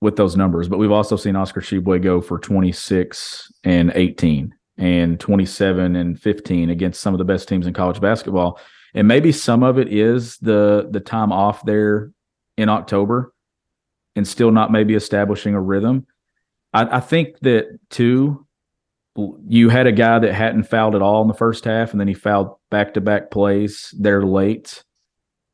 with 0.00 0.16
those 0.16 0.36
numbers. 0.36 0.68
But 0.68 0.78
we've 0.78 0.92
also 0.92 1.16
seen 1.16 1.36
Oscar 1.36 1.60
Tshiebwe 1.60 2.02
go 2.02 2.20
for 2.20 2.38
26 2.38 3.52
and 3.64 3.92
18 3.94 4.54
and 4.76 5.18
27 5.18 5.96
and 5.96 6.20
15 6.20 6.70
against 6.70 7.00
some 7.00 7.14
of 7.14 7.18
the 7.18 7.24
best 7.24 7.48
teams 7.48 7.66
in 7.66 7.74
college 7.74 8.00
basketball. 8.00 8.60
And 8.94 9.08
maybe 9.08 9.32
some 9.32 9.62
of 9.62 9.78
it 9.78 9.92
is 9.92 10.38
the 10.38 10.88
the 10.90 11.00
time 11.00 11.30
off 11.32 11.64
there 11.64 12.12
in 12.56 12.68
October 12.68 13.34
and 14.16 14.26
still 14.26 14.50
not 14.50 14.72
maybe 14.72 14.94
establishing 14.94 15.54
a 15.54 15.60
rhythm. 15.60 16.06
I, 16.72 16.96
I 16.96 17.00
think 17.00 17.38
that 17.40 17.78
too, 17.90 18.46
you 19.46 19.68
had 19.68 19.86
a 19.86 19.92
guy 19.92 20.18
that 20.18 20.32
hadn't 20.32 20.64
fouled 20.64 20.94
at 20.94 21.02
all 21.02 21.22
in 21.22 21.28
the 21.28 21.34
first 21.34 21.64
half, 21.64 21.92
and 21.92 22.00
then 22.00 22.08
he 22.08 22.14
fouled 22.14 22.56
back 22.70 22.94
to 22.94 23.00
back 23.00 23.30
plays 23.30 23.94
there 23.98 24.22
late 24.22 24.84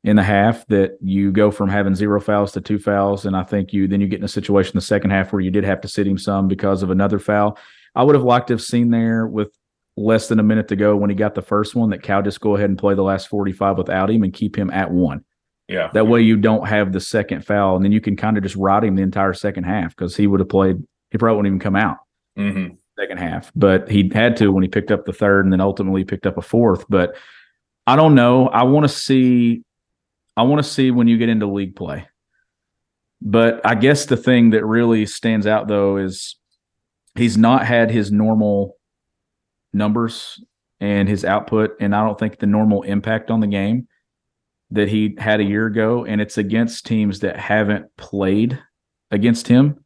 in 0.03 0.17
the 0.17 0.23
half 0.23 0.67
that 0.67 0.99
you 1.01 1.33
go 1.33 1.51
from 1.51 1.71
having 1.71 1.95
zero 1.95 2.21
fouls 2.21 2.53
to 2.53 2.61
two 2.61 2.79
fouls. 2.79 3.25
And 3.25 3.35
I 3.35 3.43
think 3.43 3.73
you 3.73 3.89
then 3.89 4.03
you 4.03 4.07
get 4.07 4.19
in 4.19 4.25
a 4.25 4.29
situation 4.29 4.73
in 4.73 4.79
the 4.79 4.83
second 4.83 5.11
half 5.11 5.33
where 5.33 5.41
you 5.41 5.51
did 5.51 5.65
have 5.65 5.81
to 5.81 5.89
sit 5.89 6.07
him 6.07 6.19
some 6.19 6.47
because 6.47 6.83
of 6.83 6.91
another 6.91 7.19
foul. 7.19 7.59
I 7.95 8.03
would 8.03 8.15
have 8.15 8.25
liked 8.25 8.49
to 8.49 8.55
have 8.55 8.63
seen 8.63 8.91
there 8.91 9.27
with 9.27 9.57
less 9.97 10.29
than 10.29 10.41
a 10.41 10.43
minute 10.43 10.69
to 10.69 10.77
go 10.77 10.97
when 10.97 11.09
he 11.09 11.17
got 11.17 11.35
the 11.35 11.43
first 11.43 11.75
one 11.75 11.91
that 11.91 12.03
Cal 12.03 12.23
just 12.23 12.41
go 12.41 12.57
ahead 12.57 12.69
and 12.69 12.79
play 12.79 12.95
the 12.95 13.03
last 13.03 13.29
45 13.29 13.79
without 13.79 14.11
him 14.11 14.23
and 14.23 14.33
keep 14.33 14.57
him 14.57 14.71
at 14.71 14.91
one. 14.91 15.25
Yeah. 15.69 15.91
That 15.95 16.09
way 16.09 16.21
you 16.21 16.37
don't 16.37 16.67
have 16.69 16.93
the 16.93 17.01
second 17.01 17.47
foul, 17.47 17.77
and 17.77 17.85
then 17.85 17.93
you 17.93 18.01
can 18.01 18.17
kind 18.17 18.37
of 18.37 18.43
just 18.43 18.57
ride 18.57 18.85
him 18.85 18.97
the 18.97 19.03
entire 19.03 19.33
second 19.33 19.65
half 19.65 19.97
because 19.97 20.17
he 20.17 20.27
would 20.27 20.41
have 20.41 20.49
played. 20.49 20.77
He 21.15 21.19
probably 21.19 21.37
won't 21.37 21.47
even 21.47 21.61
come 21.61 21.77
out 21.77 21.99
Mm-hmm. 22.37 22.75
second 22.99 23.19
half, 23.19 23.53
but 23.55 23.89
he 23.89 24.11
had 24.13 24.37
to 24.39 24.51
when 24.51 24.65
he 24.65 24.69
picked 24.69 24.91
up 24.91 25.05
the 25.05 25.13
third, 25.13 25.45
and 25.47 25.53
then 25.53 25.61
ultimately 25.61 26.03
picked 26.03 26.27
up 26.27 26.37
a 26.37 26.43
fourth. 26.43 26.85
But 26.89 27.15
I 27.87 27.95
don't 27.95 28.17
know. 28.17 28.49
I 28.49 28.65
want 28.65 28.83
to 28.83 28.89
see. 28.89 29.63
I 30.37 30.43
want 30.43 30.61
to 30.61 30.69
see 30.69 30.91
when 30.91 31.07
you 31.07 31.17
get 31.17 31.29
into 31.29 31.47
league 31.47 31.77
play. 31.77 32.09
But 33.23 33.65
I 33.65 33.77
guess 33.77 34.07
the 34.07 34.17
thing 34.17 34.51
that 34.51 34.67
really 34.67 35.07
stands 35.07 35.47
out 35.47 35.69
though 35.69 35.99
is 35.99 36.35
he's 37.15 37.39
not 37.39 37.65
had 37.65 37.93
his 37.93 38.11
normal 38.11 38.77
numbers 39.73 40.43
and 40.81 41.09
his 41.09 41.25
output, 41.25 41.77
and 41.79 41.95
I 41.95 42.05
don't 42.05 42.19
think 42.19 42.41
the 42.41 42.47
normal 42.47 42.83
impact 42.83 43.31
on 43.31 43.39
the 43.39 43.47
game 43.47 43.87
that 44.73 44.89
he 44.89 45.15
had 45.19 45.39
a 45.39 45.45
year 45.45 45.67
ago. 45.67 46.05
And 46.05 46.21
it's 46.21 46.37
against 46.37 46.85
teams 46.85 47.21
that 47.21 47.39
haven't 47.39 47.97
played 47.97 48.59
against 49.13 49.47
him. 49.47 49.84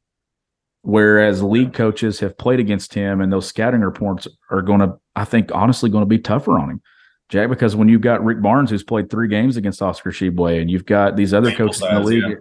Whereas 0.89 1.43
league 1.43 1.75
coaches 1.75 2.19
have 2.21 2.39
played 2.39 2.61
against 2.61 2.95
him, 2.95 3.21
and 3.21 3.31
those 3.31 3.47
scouting 3.47 3.83
reports 3.83 4.27
are 4.51 4.63
going 4.63 4.81
to, 4.81 4.99
I 5.15 5.27
think, 5.27 5.55
honestly, 5.55 5.91
going 5.91 6.01
to 6.01 6.07
be 6.07 6.19
tougher 6.19 6.59
on 6.59 6.71
him, 6.71 6.83
Jack. 7.29 7.51
Because 7.51 7.77
when 7.77 7.91
you've 7.91 8.01
got 8.01 8.25
Rick 8.25 8.41
Barnes, 8.41 8.71
who's 8.71 8.83
played 8.83 9.11
three 9.11 9.29
games 9.29 9.59
against 9.59 9.83
Oscar 9.83 10.11
Tshiebwe, 10.11 10.63
and 10.63 10.71
you've 10.71 10.87
got 10.87 11.15
these 11.15 11.35
other 11.35 11.53
coaches 11.53 11.83
in 11.83 11.95
the 11.95 12.01
league, 12.01 12.25
yeah. 12.27 12.37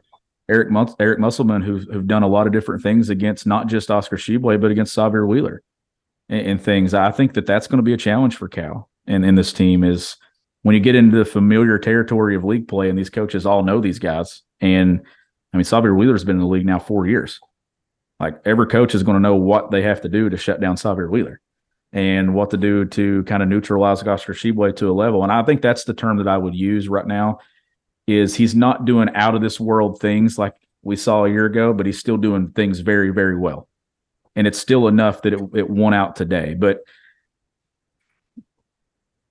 Eric 0.49 0.71
Mus- 0.71 0.95
Eric 0.97 1.19
Musselman, 1.19 1.61
who've, 1.61 1.83
who've 1.91 2.07
done 2.07 2.23
a 2.23 2.27
lot 2.29 2.47
of 2.47 2.53
different 2.53 2.81
things 2.81 3.09
against 3.09 3.45
not 3.45 3.67
just 3.67 3.91
Oscar 3.91 4.15
Tshiebwe, 4.15 4.61
but 4.61 4.71
against 4.71 4.95
Sahvir 4.95 5.27
Wheeler 5.27 5.61
and, 6.29 6.47
and 6.47 6.61
things. 6.61 6.93
I 6.93 7.11
think 7.11 7.33
that 7.33 7.47
that's 7.47 7.67
going 7.67 7.79
to 7.79 7.83
be 7.83 7.91
a 7.91 7.97
challenge 7.97 8.37
for 8.37 8.47
Cal 8.47 8.89
and 9.07 9.25
in 9.25 9.35
this 9.35 9.51
team 9.51 9.83
is 9.83 10.15
when 10.61 10.73
you 10.73 10.79
get 10.79 10.95
into 10.95 11.17
the 11.17 11.25
familiar 11.25 11.77
territory 11.77 12.33
of 12.33 12.45
league 12.45 12.69
play, 12.69 12.89
and 12.89 12.97
these 12.97 13.09
coaches 13.09 13.45
all 13.45 13.61
know 13.63 13.81
these 13.81 13.99
guys. 13.99 14.43
And 14.61 15.01
I 15.51 15.57
mean, 15.57 15.65
Sahvir 15.65 15.97
Wheeler's 15.97 16.23
been 16.23 16.37
in 16.37 16.41
the 16.43 16.47
league 16.47 16.65
now 16.65 16.79
four 16.79 17.05
years. 17.05 17.41
Like 18.19 18.41
every 18.45 18.67
coach 18.67 18.95
is 18.95 19.03
going 19.03 19.15
to 19.15 19.21
know 19.21 19.35
what 19.35 19.71
they 19.71 19.81
have 19.83 20.01
to 20.01 20.09
do 20.09 20.29
to 20.29 20.37
shut 20.37 20.59
down 20.59 20.75
Sahvir 20.75 21.09
Wheeler 21.09 21.39
and 21.93 22.33
what 22.33 22.49
to 22.51 22.57
do 22.57 22.85
to 22.85 23.23
kind 23.23 23.41
of 23.43 23.49
neutralize 23.49 24.03
Oscar 24.03 24.33
Tshiebwe 24.33 24.75
to 24.77 24.89
a 24.89 24.93
level. 24.93 25.23
And 25.23 25.31
I 25.31 25.43
think 25.43 25.61
that's 25.61 25.83
the 25.83 25.93
term 25.93 26.17
that 26.17 26.27
I 26.27 26.37
would 26.37 26.55
use 26.55 26.87
right 26.89 27.05
now 27.07 27.39
is 28.07 28.35
he's 28.35 28.55
not 28.55 28.85
doing 28.85 29.09
out 29.15 29.35
of 29.35 29.41
this 29.41 29.59
world 29.59 29.99
things 29.99 30.37
like 30.37 30.55
we 30.81 30.95
saw 30.95 31.25
a 31.25 31.29
year 31.29 31.45
ago, 31.45 31.73
but 31.73 31.85
he's 31.85 31.99
still 31.99 32.17
doing 32.17 32.49
things 32.49 32.79
very, 32.79 33.09
very 33.11 33.37
well. 33.37 33.67
And 34.35 34.47
it's 34.47 34.59
still 34.59 34.87
enough 34.87 35.21
that 35.23 35.33
it, 35.33 35.41
it 35.53 35.69
won 35.69 35.93
out 35.93 36.15
today. 36.15 36.53
But 36.53 36.83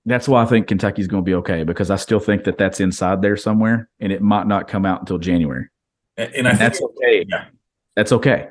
that's 0.05 0.29
why 0.29 0.43
I 0.43 0.47
think 0.47 0.69
Kentucky's 0.69 1.09
going 1.09 1.25
to 1.25 1.29
be 1.29 1.35
okay 1.35 1.65
because 1.65 1.91
I 1.91 1.97
still 1.97 2.21
think 2.21 2.45
that 2.45 2.59
that's 2.59 2.81
inside 2.81 3.23
there 3.23 3.37
somewhere 3.37 3.89
and 3.99 4.13
it 4.13 4.23
might 4.23 4.47
not 4.47 4.69
come 4.69 4.87
out 4.87 5.01
until 5.01 5.19
January. 5.19 5.69
And, 6.17 6.35
and 6.35 6.49
I 6.49 6.51
And 6.51 6.59
think 6.59 6.73
that's 6.73 6.83
okay. 6.83 7.25
yeah. 7.29 7.45
That's 7.97 8.13
okay. 8.13 8.49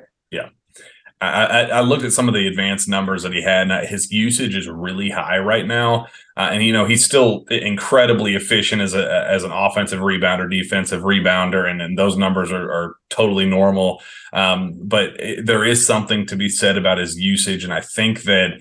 I, 1.20 1.44
I, 1.44 1.62
I 1.62 1.80
looked 1.80 2.04
at 2.04 2.12
some 2.12 2.28
of 2.28 2.34
the 2.34 2.46
advanced 2.46 2.88
numbers 2.88 3.22
that 3.22 3.32
he 3.32 3.40
had, 3.40 3.70
and 3.70 3.88
his 3.88 4.12
usage 4.12 4.54
is 4.54 4.68
really 4.68 5.08
high 5.08 5.38
right 5.38 5.66
now. 5.66 6.06
Uh, 6.36 6.50
and 6.52 6.62
you 6.62 6.72
know 6.72 6.84
he's 6.84 7.04
still 7.04 7.44
incredibly 7.50 8.34
efficient 8.34 8.82
as 8.82 8.92
a 8.92 9.26
as 9.26 9.42
an 9.42 9.50
offensive 9.50 10.00
rebounder, 10.00 10.50
defensive 10.50 11.02
rebounder, 11.02 11.68
and, 11.68 11.80
and 11.80 11.96
those 11.96 12.18
numbers 12.18 12.52
are, 12.52 12.70
are 12.70 12.96
totally 13.08 13.46
normal. 13.46 14.02
Um, 14.34 14.78
but 14.82 15.18
it, 15.18 15.46
there 15.46 15.64
is 15.64 15.86
something 15.86 16.26
to 16.26 16.36
be 16.36 16.50
said 16.50 16.76
about 16.76 16.98
his 16.98 17.18
usage, 17.18 17.64
and 17.64 17.72
I 17.72 17.80
think 17.80 18.24
that 18.24 18.60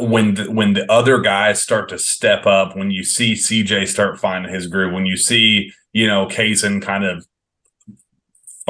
when 0.00 0.34
the, 0.34 0.50
when 0.50 0.72
the 0.74 0.90
other 0.90 1.20
guys 1.20 1.62
start 1.62 1.88
to 1.90 1.98
step 1.98 2.44
up, 2.44 2.76
when 2.76 2.90
you 2.90 3.04
see 3.04 3.34
CJ 3.34 3.86
start 3.86 4.18
finding 4.18 4.52
his 4.52 4.66
groove, 4.66 4.92
when 4.92 5.06
you 5.06 5.16
see 5.16 5.72
you 5.92 6.08
know 6.08 6.26
Cason 6.26 6.82
kind 6.82 7.04
of 7.04 7.24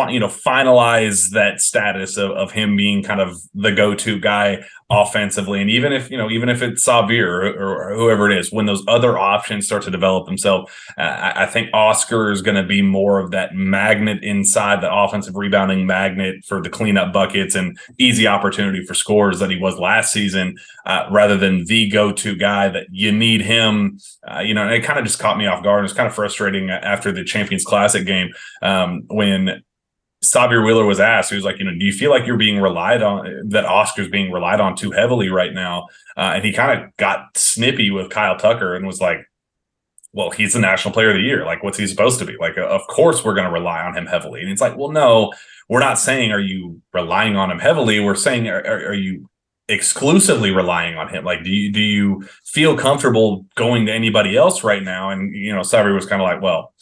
you 0.09 0.21
know 0.21 0.29
finalize 0.29 1.31
that 1.31 1.61
status 1.61 2.17
of, 2.17 2.31
of 2.33 2.53
him 2.53 2.77
being 2.77 3.03
kind 3.03 3.21
of 3.21 3.37
the 3.55 3.73
go-to 3.73 4.19
guy 4.19 4.65
offensively. 4.91 5.61
And 5.61 5.71
even 5.71 5.93
if 5.93 6.11
you 6.11 6.17
know 6.17 6.29
even 6.29 6.49
if 6.49 6.63
it's 6.63 6.85
Sahvir 6.85 7.25
or, 7.25 7.93
or 7.93 7.95
whoever 7.95 8.29
it 8.29 8.37
is 8.37 8.51
when 8.51 8.67
those 8.67 8.83
other 8.89 9.17
options 9.17 9.65
start 9.67 9.83
to 9.85 9.91
develop 9.91 10.27
themselves 10.27 10.71
uh, 10.99 11.03
I, 11.03 11.45
I 11.45 11.47
think 11.47 11.71
Oscar 11.73 12.33
is 12.33 12.43
going 12.43 12.57
to 12.57 12.65
be 12.65 12.83
more 12.83 13.21
of 13.21 13.31
that 13.31 13.55
magnet 13.55 14.25
inside 14.25 14.81
the 14.81 14.93
offensive 14.93 15.37
rebounding 15.37 15.87
magnet 15.87 16.45
for 16.45 16.61
the 16.61 16.69
cleanup 16.69 17.13
buckets 17.13 17.55
and 17.55 17.79
easy 17.99 18.27
opportunity 18.27 18.85
for 18.85 18.95
scores 18.95 19.39
that 19.39 19.51
he 19.51 19.59
was 19.59 19.79
last 19.79 20.13
season 20.13 20.57
uh, 20.87 21.07
rather 21.13 21.37
than 21.37 21.65
the 21.67 21.89
go-to 21.89 22.35
guy 22.35 22.69
that 22.69 22.89
you 22.91 23.13
need 23.13 23.43
him. 23.43 23.99
Uh, 24.29 24.41
you 24.41 24.55
know 24.55 24.63
and 24.63 24.75
it 24.75 24.83
kind 24.83 24.99
of 24.99 25.05
just 25.05 25.21
caught 25.21 25.39
me 25.39 25.47
off 25.47 25.63
guard. 25.63 25.85
It's 25.85 25.95
kind 25.95 26.09
of 26.09 26.15
frustrating 26.15 26.71
after 26.71 27.13
the 27.13 27.23
Champions 27.23 27.65
Classic 27.65 28.05
game 28.05 28.31
um, 28.61 29.05
when 29.07 29.63
Sahvir 30.23 30.65
Wheeler 30.65 30.85
was 30.85 31.01
asked, 31.01 31.31
he 31.31 31.37
was 31.37 31.45
like, 31.45 31.59
you 31.59 31.65
know, 31.65 31.75
do 31.75 31.85
you 31.85 31.93
feel 31.93 32.11
like 32.11 32.27
you're 32.27 32.37
being 32.37 32.61
relied 32.61 33.03
on, 33.03 33.49
that 33.49 33.65
Oscar's 33.65 34.09
being 34.09 34.31
relied 34.31 34.61
on 34.61 34.77
too 34.77 34.91
heavily 34.91 35.31
right 35.31 35.55
now? 35.55 35.87
Uh, 36.17 36.33
and 36.35 36.45
he 36.45 36.53
kind 36.53 36.79
of 36.79 36.95
got 36.97 37.37
snippy 37.37 37.91
with 37.91 38.11
Kyle 38.11 38.37
Tucker 38.37 38.75
and 38.75 38.87
was 38.87 39.01
like, 39.01 39.27
well, 40.13 40.31
he's 40.31 40.53
the 40.53 40.59
national 40.59 40.93
player 40.93 41.11
of 41.11 41.17
the 41.17 41.23
year. 41.23 41.47
Like, 41.47 41.63
what's 41.63 41.79
he 41.79 41.87
supposed 41.87 42.19
to 42.19 42.27
be? 42.27 42.37
Like, 42.39 42.59
of 42.59 42.87
course 42.89 43.25
we're 43.25 43.35
going 43.35 43.47
to 43.47 43.53
rely 43.53 43.81
on 43.81 43.97
him 43.97 44.07
heavily. 44.07 44.43
And 44.43 44.51
it's 44.51 44.61
like, 44.61 44.77
well, 44.77 44.91
no, 44.91 45.33
we're 45.69 45.81
not 45.81 45.99
saying, 45.99 46.33
are 46.33 46.41
you 46.41 46.83
relying 46.93 47.37
on 47.37 47.51
him 47.51 47.61
heavily? 47.61 48.01
We're 48.01 48.17
saying, 48.17 48.49
are, 48.49 48.61
are, 48.61 48.89
are 48.89 48.95
you 48.95 49.31
exclusively 49.69 50.51
relying 50.51 50.97
on 50.97 51.09
him? 51.09 51.25
Like, 51.25 51.45
do 51.45 51.51
you, 51.51 51.73
do 51.73 51.81
you 51.81 52.29
feel 52.45 52.77
comfortable 52.77 53.47
going 53.55 53.87
to 53.87 53.93
anybody 53.93 54.37
else 54.37 54.65
right 54.65 54.83
now? 54.83 55.11
And, 55.11 55.35
you 55.35 55.55
know, 55.55 55.61
Sahvir 55.61 55.95
was 55.95 56.07
kind 56.07 56.21
of 56.21 56.27
like, 56.27 56.43
well, 56.43 56.75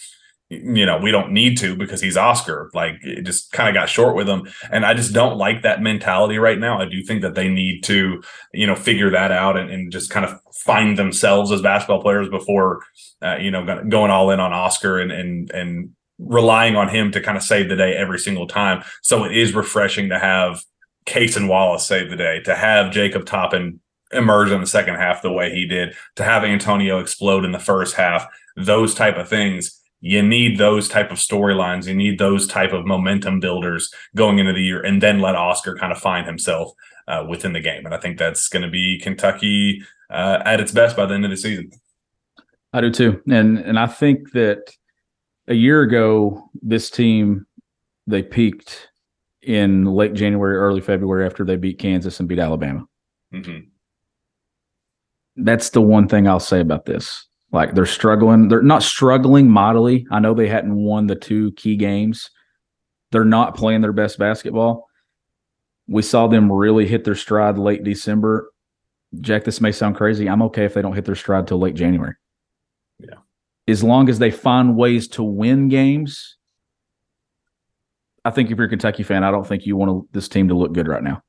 you 0.51 0.87
know, 0.87 0.99
we 0.99 1.11
don't 1.11 1.33
need 1.33 1.59
to 1.59 1.77
because 1.77 2.01
he's 2.01 2.17
Oscar. 2.17 2.71
Like 2.73 2.97
it 3.03 3.23
just 3.23 3.53
kind 3.53 3.69
of 3.69 3.75
got 3.75 3.89
short 3.89 4.17
with 4.17 4.29
him. 4.29 4.49
And 4.71 4.87
I 4.87 4.95
just 4.95 5.13
don't 5.13 5.37
like 5.37 5.63
that 5.63 5.83
mentality 5.83 6.39
right 6.39 6.59
now. 6.59 6.81
I 6.81 6.87
do 6.87 7.03
think 7.03 7.21
that 7.23 7.35
they 7.35 7.49
need 7.49 7.83
to, 7.85 8.23
you 8.55 8.67
know, 8.67 8.75
figure 8.75 9.11
that 9.11 9.31
out 9.31 9.59
and, 9.59 9.71
and 9.71 9.93
just 9.93 10.11
kind 10.11 10.25
of 10.25 10.41
find 10.55 10.99
themselves 10.99 11.53
as 11.53 11.61
basketball 11.61 12.01
players 12.01 12.31
before, 12.31 12.83
uh, 13.23 13.37
you 13.37 13.51
know, 13.51 13.85
going 13.89 14.11
all 14.11 14.31
in 14.31 14.41
on 14.41 14.55
Oscar 14.55 14.99
and, 14.99 15.13
and, 15.13 15.51
and 15.51 15.91
relying 16.19 16.77
on 16.77 16.89
him 16.89 17.13
to 17.13 17.21
kind 17.21 17.37
of 17.37 17.43
save 17.43 17.69
the 17.69 17.77
day 17.77 17.95
every 17.95 18.19
single 18.19 18.47
time. 18.47 18.83
So 19.03 19.25
it 19.25 19.37
is 19.37 19.55
refreshing 19.55 20.09
to 20.09 20.19
have 20.19 20.63
Cason 21.05 21.49
Wallace 21.49 21.87
save 21.87 22.09
the 22.09 22.17
day, 22.17 22.41
to 22.41 22.55
have 22.55 22.91
Jacob 22.91 23.27
Toppin 23.27 23.81
emerge 24.13 24.51
in 24.51 24.61
the 24.63 24.67
second 24.67 24.95
half 24.95 25.21
the 25.21 25.31
way 25.33 25.53
he 25.53 25.67
did, 25.67 25.95
to 26.17 26.25
have 26.25 26.43
Antonio 26.43 26.99
explode 26.99 27.45
in 27.45 27.53
the 27.53 27.59
first 27.59 27.97
half, 27.97 28.27
those 28.57 28.95
type 28.95 29.17
of 29.17 29.29
things 29.29 29.78
you 30.01 30.23
need 30.23 30.59
those 30.59 30.89
type 30.89 31.11
of 31.11 31.19
storylines 31.19 31.87
you 31.87 31.95
need 31.95 32.19
those 32.19 32.47
type 32.47 32.73
of 32.73 32.87
momentum 32.87 33.41
builders 33.41 33.93
going 34.15 34.39
into 34.39 34.53
the 34.53 34.63
year 34.63 34.81
and 34.81 35.03
then 35.03 35.21
let 35.21 35.35
oscar 35.35 35.75
kind 35.77 35.93
of 35.93 35.99
find 35.99 36.27
himself 36.27 36.73
uh, 37.09 37.25
within 37.29 37.53
the 37.53 37.61
game 37.61 37.85
and 37.85 37.95
i 37.95 37.99
think 37.99 38.19
that's 38.19 38.49
going 38.49 38.63
to 38.63 38.71
be 38.71 39.01
kentucky 39.01 39.83
uh, 40.11 40.41
at 40.45 40.61
its 40.61 40.73
best 40.73 40.97
by 40.97 41.05
the 41.05 41.15
end 41.15 41.25
of 41.25 41.31
the 41.31 41.37
season 41.37 41.71
I 42.73 42.81
do 42.81 42.91
too. 42.91 43.23
And 43.29 43.59
and 43.59 43.79
I 43.79 43.87
think 43.87 44.33
that 44.33 44.75
a 45.47 45.55
year 45.55 45.83
ago, 45.83 46.51
this 46.61 46.91
team 46.91 47.47
they 48.07 48.23
peaked 48.23 48.89
in 49.43 49.85
late 49.85 50.15
January, 50.15 50.57
early 50.57 50.81
February 50.81 51.25
after 51.25 51.45
they 51.45 51.57
beat 51.57 51.79
Kansas 51.79 52.21
and 52.21 52.29
beat 52.29 52.39
Alabama. 52.39 52.87
Mhm. 53.33 53.69
That's 55.37 55.71
the 55.71 55.83
one 55.83 56.09
thing 56.09 56.27
I'll 56.27 56.41
say 56.41 56.61
about 56.61 56.85
this. 56.85 57.27
Like 57.51 57.75
they're 57.75 57.87
struggling. 57.87 58.49
They're 58.49 58.63
not 58.63 58.83
struggling 58.83 59.49
mightily. 59.49 60.07
I 60.11 60.21
know 60.21 60.35
they 60.35 60.49
hadn't 60.49 60.75
won 60.75 61.07
the 61.07 61.17
two 61.17 61.53
key 61.53 61.77
games. 61.77 62.31
They're 63.11 63.25
not 63.25 63.57
playing 63.57 63.81
their 63.81 63.93
best 63.93 64.19
basketball. 64.19 64.87
We 65.87 66.03
saw 66.03 66.27
them 66.27 66.53
really 66.53 66.87
hit 66.87 67.05
their 67.05 67.15
stride 67.15 67.57
late 67.57 67.83
December. 67.83 68.53
Jack, 69.21 69.45
this 69.45 69.63
may 69.63 69.73
sound 69.73 69.97
crazy. 69.97 70.29
I'm 70.29 70.43
okay 70.43 70.67
if 70.67 70.75
they 70.75 70.83
don't 70.83 70.95
hit 70.95 71.07
their 71.07 71.15
stride 71.15 71.47
till 71.47 71.59
late 71.59 71.75
January. 71.75 72.15
Yeah. 72.99 73.15
As 73.67 73.83
long 73.83 74.11
as 74.11 74.19
they 74.19 74.31
find 74.31 74.77
ways 74.77 75.09
to 75.09 75.23
win 75.23 75.69
games, 75.69 76.37
I 78.25 78.31
think 78.31 78.51
if 78.51 78.59
you're 78.59 78.67
a 78.67 78.71
Kentucky 78.71 79.03
fan, 79.03 79.25
I 79.25 79.31
don't 79.31 79.47
think 79.47 79.65
you 79.65 79.77
want 79.77 80.13
this 80.13 80.29
team 80.29 80.49
to 80.49 80.55
look 80.55 80.75
good 80.75 80.89
right 80.89 81.03
now 81.03 81.23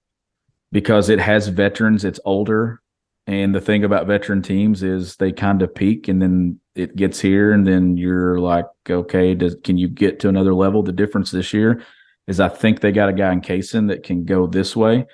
because 0.74 1.08
it 1.08 1.20
has 1.20 1.48
veterans, 1.48 2.04
it's 2.04 2.20
older. 2.26 2.82
And 3.30 3.54
the 3.54 3.62
thing 3.62 3.84
about 3.84 4.08
veteran 4.08 4.42
teams 4.42 4.82
is 4.82 5.18
they 5.18 5.32
kind 5.32 5.62
of 5.62 5.76
peak 5.76 6.08
and 6.08 6.20
then 6.20 6.60
it 6.74 6.96
gets 6.96 7.20
here 7.20 7.52
and 7.52 7.68
then 7.68 7.96
you're 7.96 8.40
like, 8.40 8.66
okay, 8.90 9.36
does 9.36 9.56
can 9.64 9.78
you 9.78 9.88
get 9.88 10.20
to 10.22 10.30
another 10.30 10.56
level? 10.56 10.82
The 10.82 10.92
difference 10.92 11.30
this 11.30 11.54
year 11.54 11.84
is 12.26 12.40
I 12.40 12.50
think 12.50 12.80
they 12.80 12.92
got 12.92 13.08
a 13.08 13.14
guy 13.14 13.32
in 13.32 13.42
Cason 13.42 13.90
that 13.90 14.02
can 14.02 14.26
go 14.26 14.48
this 14.48 14.76
way. 14.76 15.06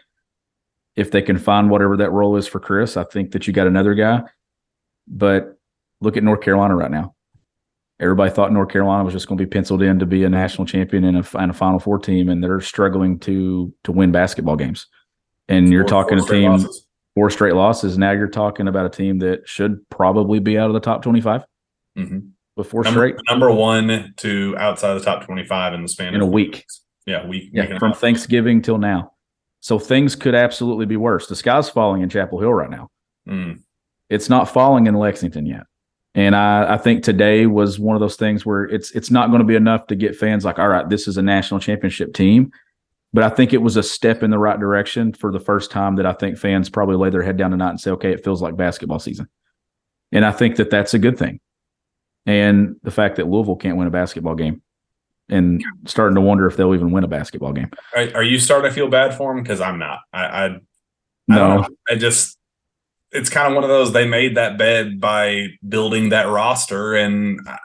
If 0.95 1.11
they 1.11 1.21
can 1.21 1.37
find 1.37 1.69
whatever 1.69 1.97
that 1.97 2.13
role 2.13 2.37
is 2.37 2.47
for 2.47 2.61
Chris, 2.61 2.95
I 2.95 3.03
think 3.03 3.31
that 3.31 3.47
you 3.47 3.53
got 3.53 3.67
another 3.67 3.93
guy. 3.93 4.23
But 5.09 5.57
look 5.99 6.15
at 6.15 6.23
North 6.23 6.39
Carolina 6.39 6.73
right 6.73 6.91
now. 6.91 7.15
Everybody 7.99 8.31
thought 8.31 8.53
North 8.53 8.69
Carolina 8.69 9.03
was 9.03 9.13
just 9.13 9.27
going 9.27 9.37
to 9.39 9.43
be 9.43 9.49
penciled 9.49 9.81
in 9.81 9.99
to 9.99 10.05
be 10.05 10.23
a 10.23 10.29
national 10.29 10.67
champion 10.67 11.03
and 11.03 11.17
a, 11.17 11.37
and 11.37 11.51
a 11.51 11.53
Final 11.53 11.79
Four 11.79 11.99
team, 11.99 12.29
and 12.29 12.41
they're 12.41 12.61
struggling 12.61 13.19
to 13.19 13.73
to 13.83 13.91
win 13.91 14.13
basketball 14.13 14.55
games. 14.55 14.87
And 15.49 15.69
you're 15.69 15.83
Four- 15.83 16.03
talking 16.03 16.17
four 16.17 16.23
a 16.23 16.27
straight 16.27 16.39
team 16.39 16.51
losses. 16.51 16.84
Four 17.15 17.29
straight 17.29 17.55
losses. 17.55 17.97
Now 17.97 18.11
you're 18.11 18.27
talking 18.27 18.67
about 18.67 18.85
a 18.85 18.89
team 18.89 19.19
that 19.19 19.47
should 19.47 19.79
probably 19.89 20.39
be 20.39 20.57
out 20.57 20.67
of 20.67 20.73
the 20.73 20.79
top 20.81 21.01
25 21.01 21.43
Mhm. 21.97 22.29
with 22.57 22.67
four 22.67 22.83
Number, 22.83 22.99
straight 22.99 23.15
number 23.29 23.51
one 23.51 24.13
to 24.17 24.55
outside 24.57 24.93
the 24.95 24.99
top 24.99 25.25
25 25.25 25.73
in 25.73 25.81
the 25.81 25.87
span 25.87 26.13
in 26.13 26.21
of 26.21 26.27
a 26.27 26.31
week. 26.31 26.65
Yeah, 27.07 27.25
week. 27.25 27.43
week 27.43 27.51
Yeah, 27.53 27.63
a 27.75 27.79
from. 27.79 27.93
Thanksgiving 27.93 28.61
till 28.61 28.77
now. 28.77 29.13
So 29.61 29.79
things 29.79 30.15
could 30.15 30.35
absolutely 30.35 30.85
be 30.85 30.97
worse. 30.97 31.27
The 31.27 31.35
sky's 31.35 31.69
falling 31.69 32.01
in 32.01 32.09
Chapel 32.09 32.39
Hill 32.39 32.53
right 32.53 32.69
now. 32.69 32.89
Mm. 33.27 33.59
It's 34.09 34.29
not 34.29 34.49
falling 34.49 34.85
in 34.85 34.93
Lexington 34.95 35.45
yet. 35.45 35.63
And 36.13 36.35
I, 36.35 36.75
I 36.75 36.77
think 36.77 37.03
today 37.03 37.45
was 37.45 37.79
one 37.79 37.95
of 37.95 37.99
those 37.99 38.15
things 38.15 38.45
where 38.45 38.63
it's 38.63 38.91
it's 38.91 39.09
not 39.11 39.29
going 39.29 39.39
to 39.39 39.45
be 39.45 39.55
enough 39.55 39.87
to 39.87 39.95
get 39.95 40.15
fans 40.15 40.45
like, 40.45 40.59
all 40.59 40.67
right, 40.67 40.87
this 40.87 41.07
is 41.07 41.17
a 41.17 41.21
national 41.21 41.59
championship 41.59 42.13
team. 42.13 42.51
But 43.15 43.23
I 43.23 43.29
think 43.29 43.53
it 43.53 43.61
was 43.61 43.77
a 43.77 43.81
step 43.81 44.23
in 44.23 44.29
the 44.29 44.37
right 44.37 44.59
direction 44.59 45.13
for 45.13 45.31
the 45.31 45.39
first 45.39 45.71
time 45.71 45.95
that 45.95 46.05
I 46.05 46.11
think 46.11 46.37
fans 46.37 46.69
probably 46.69 46.97
lay 46.97 47.09
their 47.09 47.23
head 47.23 47.37
down 47.37 47.51
tonight 47.51 47.69
and 47.69 47.79
say, 47.79 47.91
okay, 47.91 48.11
it 48.11 48.25
feels 48.25 48.41
like 48.41 48.57
basketball 48.57 48.99
season. 48.99 49.29
And 50.11 50.25
I 50.25 50.33
think 50.33 50.57
that 50.57 50.69
that's 50.69 50.93
a 50.93 50.99
good 50.99 51.17
thing. 51.17 51.39
And 52.25 52.75
the 52.83 52.91
fact 52.91 53.15
that 53.15 53.29
Louisville 53.29 53.55
can't 53.55 53.77
win 53.77 53.87
a 53.87 53.89
basketball 53.89 54.35
game 54.35 54.61
and 55.29 55.63
starting 55.85 56.15
to 56.15 56.21
wonder 56.21 56.45
if 56.45 56.57
they'll 56.57 56.75
even 56.75 56.91
win 56.91 57.05
a 57.05 57.07
basketball 57.07 57.53
game. 57.53 57.71
Are, 57.95 58.15
are 58.15 58.23
you 58.23 58.37
starting 58.37 58.69
to 58.69 58.75
feel 58.75 58.89
bad 58.89 59.15
for 59.15 59.33
them? 59.33 59.41
Because 59.41 59.61
I'm 59.61 59.79
not. 59.79 59.99
I, 60.11 60.25
I, 60.25 60.59
No. 61.29 61.65
I 61.89 61.95
just, 61.95 62.37
it's 63.13 63.29
kind 63.29 63.47
of 63.47 63.53
one 63.55 63.63
of 63.63 63.69
those. 63.69 63.93
They 63.93 64.05
made 64.05 64.35
that 64.35 64.57
bed 64.57 64.99
by 64.99 65.51
building 65.65 66.09
that 66.09 66.27
roster, 66.27 66.95
and 66.95 67.39
I- 67.47 67.59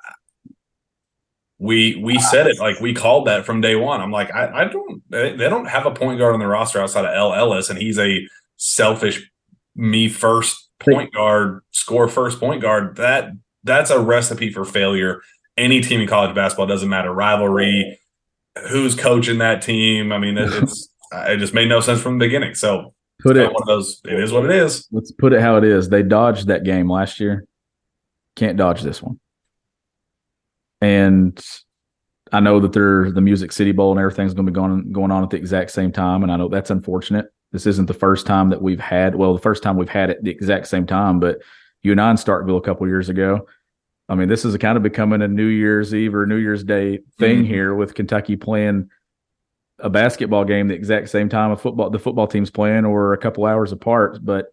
we 1.60 1.96
we 1.96 2.18
said 2.18 2.46
it 2.46 2.58
like 2.58 2.80
we 2.80 2.94
called 2.94 3.26
that 3.26 3.44
from 3.44 3.60
day 3.60 3.76
one. 3.76 4.00
I'm 4.00 4.10
like, 4.10 4.32
I, 4.34 4.62
I 4.62 4.64
don't. 4.64 5.02
They 5.10 5.36
don't 5.36 5.66
have 5.66 5.84
a 5.84 5.90
point 5.90 6.18
guard 6.18 6.32
on 6.32 6.40
the 6.40 6.46
roster 6.46 6.80
outside 6.80 7.04
of 7.04 7.14
El 7.14 7.34
Ellis, 7.34 7.68
and 7.68 7.78
he's 7.78 7.98
a 7.98 8.26
selfish, 8.56 9.30
me 9.76 10.08
first 10.08 10.70
point 10.78 11.12
guard, 11.12 11.60
score 11.70 12.08
first 12.08 12.40
point 12.40 12.62
guard. 12.62 12.96
That 12.96 13.32
that's 13.62 13.90
a 13.90 14.00
recipe 14.00 14.50
for 14.50 14.64
failure. 14.64 15.20
Any 15.58 15.82
team 15.82 16.00
in 16.00 16.08
college 16.08 16.34
basketball 16.34 16.66
doesn't 16.66 16.88
matter 16.88 17.12
rivalry, 17.12 18.00
who's 18.70 18.94
coaching 18.94 19.38
that 19.38 19.60
team. 19.60 20.12
I 20.12 20.18
mean, 20.18 20.38
it, 20.38 20.50
it's 20.62 20.88
it 21.12 21.36
just 21.36 21.52
made 21.52 21.68
no 21.68 21.80
sense 21.80 22.00
from 22.00 22.18
the 22.18 22.24
beginning. 22.24 22.54
So 22.54 22.94
put 23.22 23.36
it 23.36 23.52
one 23.52 23.62
of 23.62 23.66
those. 23.66 24.00
It 24.06 24.18
is 24.18 24.32
what 24.32 24.46
it 24.46 24.50
is. 24.50 24.88
let's 24.92 25.12
put 25.12 25.34
it 25.34 25.42
how 25.42 25.58
it 25.58 25.64
is. 25.64 25.90
They 25.90 26.02
dodged 26.02 26.46
that 26.46 26.64
game 26.64 26.90
last 26.90 27.20
year. 27.20 27.44
Can't 28.34 28.56
dodge 28.56 28.80
this 28.80 29.02
one. 29.02 29.20
And 30.80 31.38
I 32.32 32.40
know 32.40 32.60
that 32.60 32.72
they're 32.72 33.10
the 33.10 33.20
Music 33.20 33.52
City 33.52 33.72
Bowl 33.72 33.90
and 33.90 34.00
everything's 34.00 34.34
going 34.34 34.46
to 34.46 34.52
be 34.52 34.54
going 34.54 34.92
going 34.92 35.10
on 35.10 35.22
at 35.22 35.30
the 35.30 35.36
exact 35.36 35.70
same 35.72 35.92
time, 35.92 36.22
and 36.22 36.30
I 36.32 36.36
know 36.36 36.48
that's 36.48 36.70
unfortunate. 36.70 37.26
This 37.52 37.66
isn't 37.66 37.86
the 37.86 37.94
first 37.94 38.26
time 38.26 38.50
that 38.50 38.62
we've 38.62 38.80
had. 38.80 39.14
Well, 39.16 39.34
the 39.34 39.40
first 39.40 39.62
time 39.62 39.76
we've 39.76 39.88
had 39.88 40.10
it 40.10 40.18
at 40.18 40.24
the 40.24 40.30
exact 40.30 40.68
same 40.68 40.86
time, 40.86 41.18
but 41.18 41.38
you 41.82 41.90
and 41.92 42.00
I 42.00 42.10
in 42.10 42.16
Starkville 42.16 42.58
a 42.58 42.60
couple 42.62 42.86
years 42.86 43.08
ago. 43.08 43.46
I 44.08 44.14
mean, 44.14 44.28
this 44.28 44.44
is 44.44 44.56
kind 44.58 44.76
of 44.76 44.82
becoming 44.82 45.22
a 45.22 45.28
New 45.28 45.46
Year's 45.46 45.94
Eve 45.94 46.14
or 46.14 46.26
New 46.26 46.36
Year's 46.36 46.62
Day 46.64 47.00
thing 47.18 47.42
Mhm. 47.42 47.46
here 47.46 47.74
with 47.74 47.94
Kentucky 47.94 48.36
playing 48.36 48.90
a 49.78 49.88
basketball 49.90 50.44
game 50.44 50.68
the 50.68 50.74
exact 50.74 51.08
same 51.08 51.28
time 51.28 51.50
a 51.52 51.56
football 51.56 51.90
the 51.90 51.98
football 51.98 52.26
team's 52.26 52.50
playing 52.50 52.84
or 52.84 53.12
a 53.12 53.18
couple 53.18 53.46
hours 53.46 53.72
apart. 53.72 54.18
But 54.22 54.46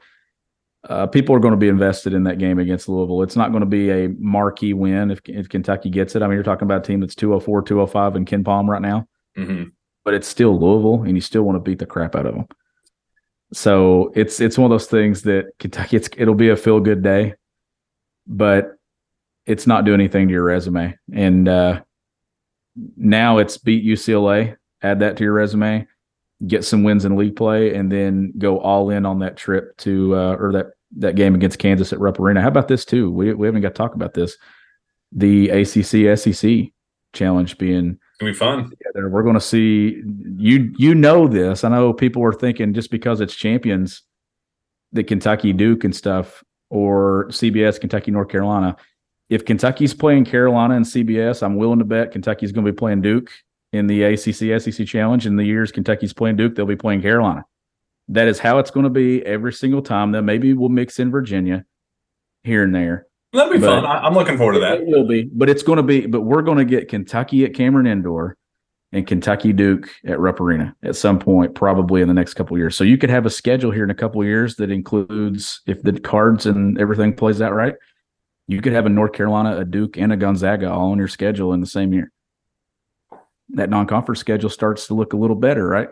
uh, 0.88 1.07
people 1.07 1.36
are 1.36 1.39
going 1.39 1.53
to 1.53 1.57
be 1.57 1.67
invested 1.67 2.13
in 2.13 2.23
that 2.23 2.39
game 2.39 2.59
against 2.59 2.88
Louisville. 2.88 3.23
It's 3.23 3.36
not 3.36 3.51
going 3.51 3.61
to 3.61 3.67
be 3.67 3.89
a 3.89 4.09
marquee 4.19 4.73
win 4.73 5.11
if, 5.11 5.19
if 5.25 5.49
Kentucky 5.49 5.89
gets 5.89 6.15
it. 6.15 6.21
I 6.21 6.28
mean, 6.28 6.36
you're 6.36 6.43
talking 6.43 6.65
about 6.65 6.84
a 6.84 6.88
team 6.88 6.99
that's 6.99 7.15
204, 7.15 7.63
205 7.63 8.15
in 8.15 8.25
KenPom 8.25 8.67
right 8.67 8.82
now, 8.82 9.07
hmm 9.36 9.63
but 10.07 10.13
it's 10.13 10.28
still 10.30 10.57
Louisville, 10.57 11.03
and 11.03 11.17
you 11.17 11.21
still 11.21 11.43
want 11.43 11.57
to 11.57 11.59
beat 11.59 11.80
the 11.80 11.86
crap 11.86 12.15
out 12.15 12.25
of 12.25 12.34
them. 12.34 12.47
So 13.51 14.13
it's 14.15 14.39
it's 14.39 14.57
one 14.57 14.71
of 14.71 14.73
those 14.73 14.88
things 14.88 15.23
that 15.23 15.47
Kentucky. 15.59 15.97
It's 15.97 16.07
it'll 16.15 16.34
be 16.34 16.47
a 16.47 16.55
feel 16.55 16.80
good 16.80 17.03
day, 17.03 17.34
but 18.25 18.78
it's 19.45 19.67
not 19.67 19.84
doing 19.84 19.99
anything 19.99 20.30
to 20.30 20.34
your 20.34 20.45
resume. 20.45 20.97
And 21.11 21.49
uh, 21.49 21.82
now 22.95 23.39
it's 23.39 23.57
beat 23.57 23.84
UCLA. 23.84 24.55
Add 24.82 25.01
that 25.01 25.17
to 25.17 25.25
your 25.25 25.34
resume. 25.34 25.86
Get 26.46 26.64
some 26.64 26.84
wins 26.84 27.06
in 27.06 27.16
league 27.16 27.36
play, 27.36 27.74
and 27.74 27.92
then 27.92 28.34
go 28.38 28.60
all 28.60 28.92
in 28.92 29.06
on 29.06 29.20
that 29.20 29.38
trip 29.38 29.76
to 29.78 30.16
uh, 30.16 30.36
or 30.40 30.52
that 30.54 30.68
that 30.98 31.16
game 31.16 31.36
against 31.36 31.60
Kansas 31.60 31.92
at 31.92 32.00
Rupp 32.00 32.20
Arena. 32.20 32.42
How 32.42 32.48
about 32.48 32.68
this 32.68 32.86
too? 32.86 33.12
We 33.12 33.34
we 33.34 33.48
haven't 33.48 33.62
got 33.62 33.70
to 33.70 33.74
talk 33.74 33.96
about 33.96 34.14
this. 34.14 34.38
The 35.12 35.50
ACC 35.50 36.18
SEC 36.18 36.72
challenge 37.14 37.58
being 37.58 37.98
gonna 38.20 38.32
be 38.32 38.38
fun. 38.38 38.70
together. 38.70 39.10
We're 39.10 39.24
going 39.24 39.36
to 39.36 39.42
see 39.42 40.02
you. 40.38 40.74
You 40.78 40.96
know 40.96 41.28
this. 41.28 41.64
I 41.64 41.70
know 41.70 41.94
people 41.94 42.24
are 42.24 42.34
thinking 42.34 42.74
just 42.74 42.92
because 42.92 43.22
it's 43.22 43.36
champions, 43.36 44.04
the 44.92 45.04
Kentucky 45.04 45.54
Duke 45.54 45.84
and 45.84 45.96
stuff, 45.96 46.44
or 46.70 47.28
CBS 47.30 47.80
Kentucky 47.80 48.12
North 48.12 48.30
Carolina. 48.30 48.76
If 49.30 49.44
Kentucky's 49.44 49.94
playing 49.94 50.26
Carolina 50.26 50.76
and 50.76 50.86
CBS, 50.86 51.44
I'm 51.44 51.58
willing 51.58 51.80
to 51.80 51.86
bet 51.86 52.12
Kentucky's 52.12 52.52
going 52.52 52.66
to 52.66 52.72
be 52.72 52.78
playing 52.78 53.02
Duke 53.02 53.30
in 53.74 53.88
the 53.88 54.03
ACC 54.03 54.61
SEC 54.61 54.86
Challenge. 54.88 55.26
In 55.26 55.36
the 55.36 55.43
years 55.45 55.72
Kentucky's 55.72 56.13
playing 56.13 56.36
Duke, 56.38 56.55
they'll 56.55 56.65
be 56.65 56.76
playing 56.76 57.01
Carolina. 57.01 57.45
That 58.09 58.28
is 58.28 58.39
how 58.39 58.59
it's 58.59 58.72
going 58.72 58.86
to 58.86 58.89
be 58.89 59.26
every 59.26 59.51
single 59.53 59.82
time. 59.82 60.11
Then 60.13 60.26
maybe 60.26 60.53
we'll 60.53 60.70
mix 60.70 60.99
in 60.99 61.11
Virginia 61.11 61.65
here 62.43 62.63
and 62.63 62.74
there. 62.74 63.07
That'll 63.34 63.51
be 63.51 63.59
But- 63.59 63.84
fun. 63.84 63.86
I'm 63.86 64.13
looking 64.13 64.38
forward 64.38 64.53
to 64.53 64.59
that. 64.61 64.80
It 64.82 64.88
will 64.88 65.05
be, 65.05 65.30
but 65.34 65.49
it's 65.49 65.63
going 65.63 65.78
to 65.78 65.84
be. 65.84 66.05
But 66.05 66.22
we're 66.22 66.41
going 66.41 66.59
to 66.59 66.65
get 66.65 66.88
Kentucky 66.88 67.43
at 67.43 67.53
Cameron 67.53 67.86
Indoor 67.86 68.38
and 68.93 69.05
Kentucky 69.05 69.51
Duke 69.51 69.89
at 70.05 70.18
Rupp 70.18 70.39
Arena 70.39 70.74
at 70.82 70.95
some 70.95 71.20
point, 71.20 71.53
probably 71.53 72.01
in 72.01 72.07
the 72.07 72.13
next 72.13 72.36
couple 72.36 72.55
of 72.55 72.59
years. 72.59 72.78
So 72.78 72.86
you 72.86 72.97
could 72.97 73.09
have 73.09 73.26
a 73.26 73.30
schedule 73.30 73.72
here 73.72 73.84
in 73.84 73.89
a 73.89 73.95
couple 73.95 74.22
of 74.22 74.28
years 74.28 74.55
that 74.55 74.72
includes, 74.72 75.61
if 75.68 75.82
the 75.84 75.99
cards 75.99 76.45
and 76.45 76.80
everything 76.80 77.13
plays 77.13 77.41
out 77.41 77.53
right, 77.53 77.76
you 78.47 78.61
could 78.61 78.72
have 78.72 78.86
a 78.86 78.89
North 78.89 79.11
Carolina, 79.11 79.57
a 79.57 79.65
Duke, 79.65 79.97
and 79.97 80.13
a 80.13 80.15
Gonzaga 80.15 80.72
all 80.72 80.91
on 80.93 80.97
your 80.97 81.09
schedule 81.09 81.51
in 81.51 81.59
the 81.59 81.68
same 81.68 81.91
year. 81.91 82.13
That 83.50 83.70
non-conference 83.70 84.20
schedule 84.20 84.50
starts 84.50 84.88
to 84.88 84.93
look 84.93 85.14
a 85.14 85.18
little 85.18 85.36
better, 85.36 85.68
right? 85.68 85.89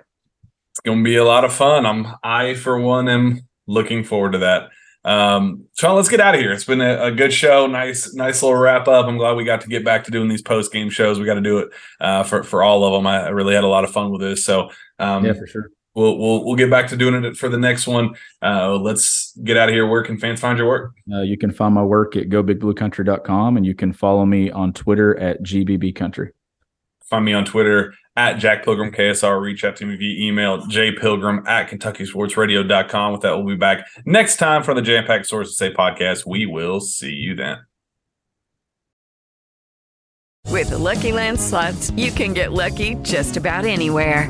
It's 0.71 0.79
gonna 0.81 1.03
be 1.03 1.15
a 1.15 1.23
lot 1.23 1.45
of 1.45 1.53
fun. 1.53 1.85
I'm 1.85 2.07
I 2.23 2.53
for 2.53 2.79
one 2.79 3.07
am 3.07 3.47
looking 3.67 4.03
forward 4.03 4.33
to 4.33 4.39
that. 4.39 4.69
Um, 5.05 5.65
Shawn, 5.77 5.95
let's 5.95 6.09
get 6.09 6.19
out 6.19 6.33
of 6.33 6.41
here. 6.41 6.51
It's 6.51 6.65
been 6.65 6.81
a, 6.81 7.05
a 7.05 7.11
good 7.11 7.31
show. 7.31 7.67
Nice, 7.67 8.13
nice 8.15 8.41
little 8.41 8.57
wrap 8.57 8.87
up. 8.87 9.05
I'm 9.05 9.17
glad 9.17 9.37
we 9.37 9.45
got 9.45 9.61
to 9.61 9.67
get 9.67 9.85
back 9.85 10.03
to 10.05 10.11
doing 10.11 10.27
these 10.27 10.41
post 10.41 10.73
game 10.73 10.89
shows. 10.89 11.19
We 11.19 11.25
got 11.25 11.35
to 11.35 11.41
do 11.41 11.59
it 11.59 11.69
uh, 12.01 12.23
for 12.23 12.43
for 12.43 12.63
all 12.63 12.83
of 12.83 12.93
them. 12.93 13.05
I, 13.05 13.29
really 13.29 13.53
had 13.53 13.63
a 13.63 13.67
lot 13.67 13.83
of 13.83 13.91
fun 13.91 14.11
with 14.11 14.21
this. 14.21 14.43
So 14.43 14.71
um, 14.97 15.23
for 15.35 15.45
sure. 15.45 15.71
we'll 15.93 16.17
we'll 16.17 16.43
we'll 16.43 16.55
get 16.55 16.71
back 16.71 16.87
to 16.87 16.97
doing 16.97 17.23
it 17.23 17.37
for 17.37 17.49
the 17.49 17.57
next 17.57 17.85
one. 17.85 18.15
Uh, 18.41 18.75
let's 18.77 19.37
get 19.43 19.57
out 19.57 19.69
of 19.69 19.75
here. 19.75 19.87
Where 19.87 20.03
can 20.03 20.17
fans 20.17 20.41
find 20.41 20.57
your 20.57 20.67
work? 20.67 20.93
Uh, 21.13 21.21
you 21.21 21.37
can 21.37 21.51
find 21.51 21.75
my 21.75 21.83
work 21.83 22.15
at 22.15 22.29
gobigbluecountry.com 22.29 23.57
and 23.57 23.65
you 23.65 23.75
can 23.75 23.93
follow 23.93 24.25
me 24.25 24.49
on 24.49 24.73
Twitter 24.73 25.17
at 25.19 25.43
gbbcountry. 25.43 26.31
Find 27.09 27.23
me 27.23 27.33
on 27.33 27.45
Twitter 27.45 27.93
at 28.15 28.33
Jack 28.35 28.63
Pilgrim 28.63 28.91
KSR. 28.91 29.39
Reach 29.41 29.63
out 29.63 29.75
to 29.77 29.85
me 29.85 29.95
via 29.95 30.27
email, 30.27 30.59
jpilgrim 30.67 31.47
at 31.47 31.69
KentuckySportsRadio.com. 31.69 33.11
With 33.11 33.21
that, 33.21 33.35
we'll 33.37 33.45
be 33.45 33.55
back 33.55 33.87
next 34.05 34.37
time 34.37 34.63
for 34.63 34.73
the 34.73 34.81
Jam 34.81 35.05
Packed 35.05 35.27
Sources 35.27 35.57
Say 35.57 35.73
podcast. 35.73 36.25
We 36.25 36.45
will 36.45 36.79
see 36.79 37.11
you 37.11 37.35
then. 37.35 37.59
With 40.49 40.69
the 40.69 40.77
Lucky 40.77 41.11
Land 41.11 41.39
slots, 41.39 41.91
you 41.91 42.11
can 42.11 42.33
get 42.33 42.53
lucky 42.53 42.95
just 43.01 43.35
about 43.35 43.65
anywhere. 43.65 44.29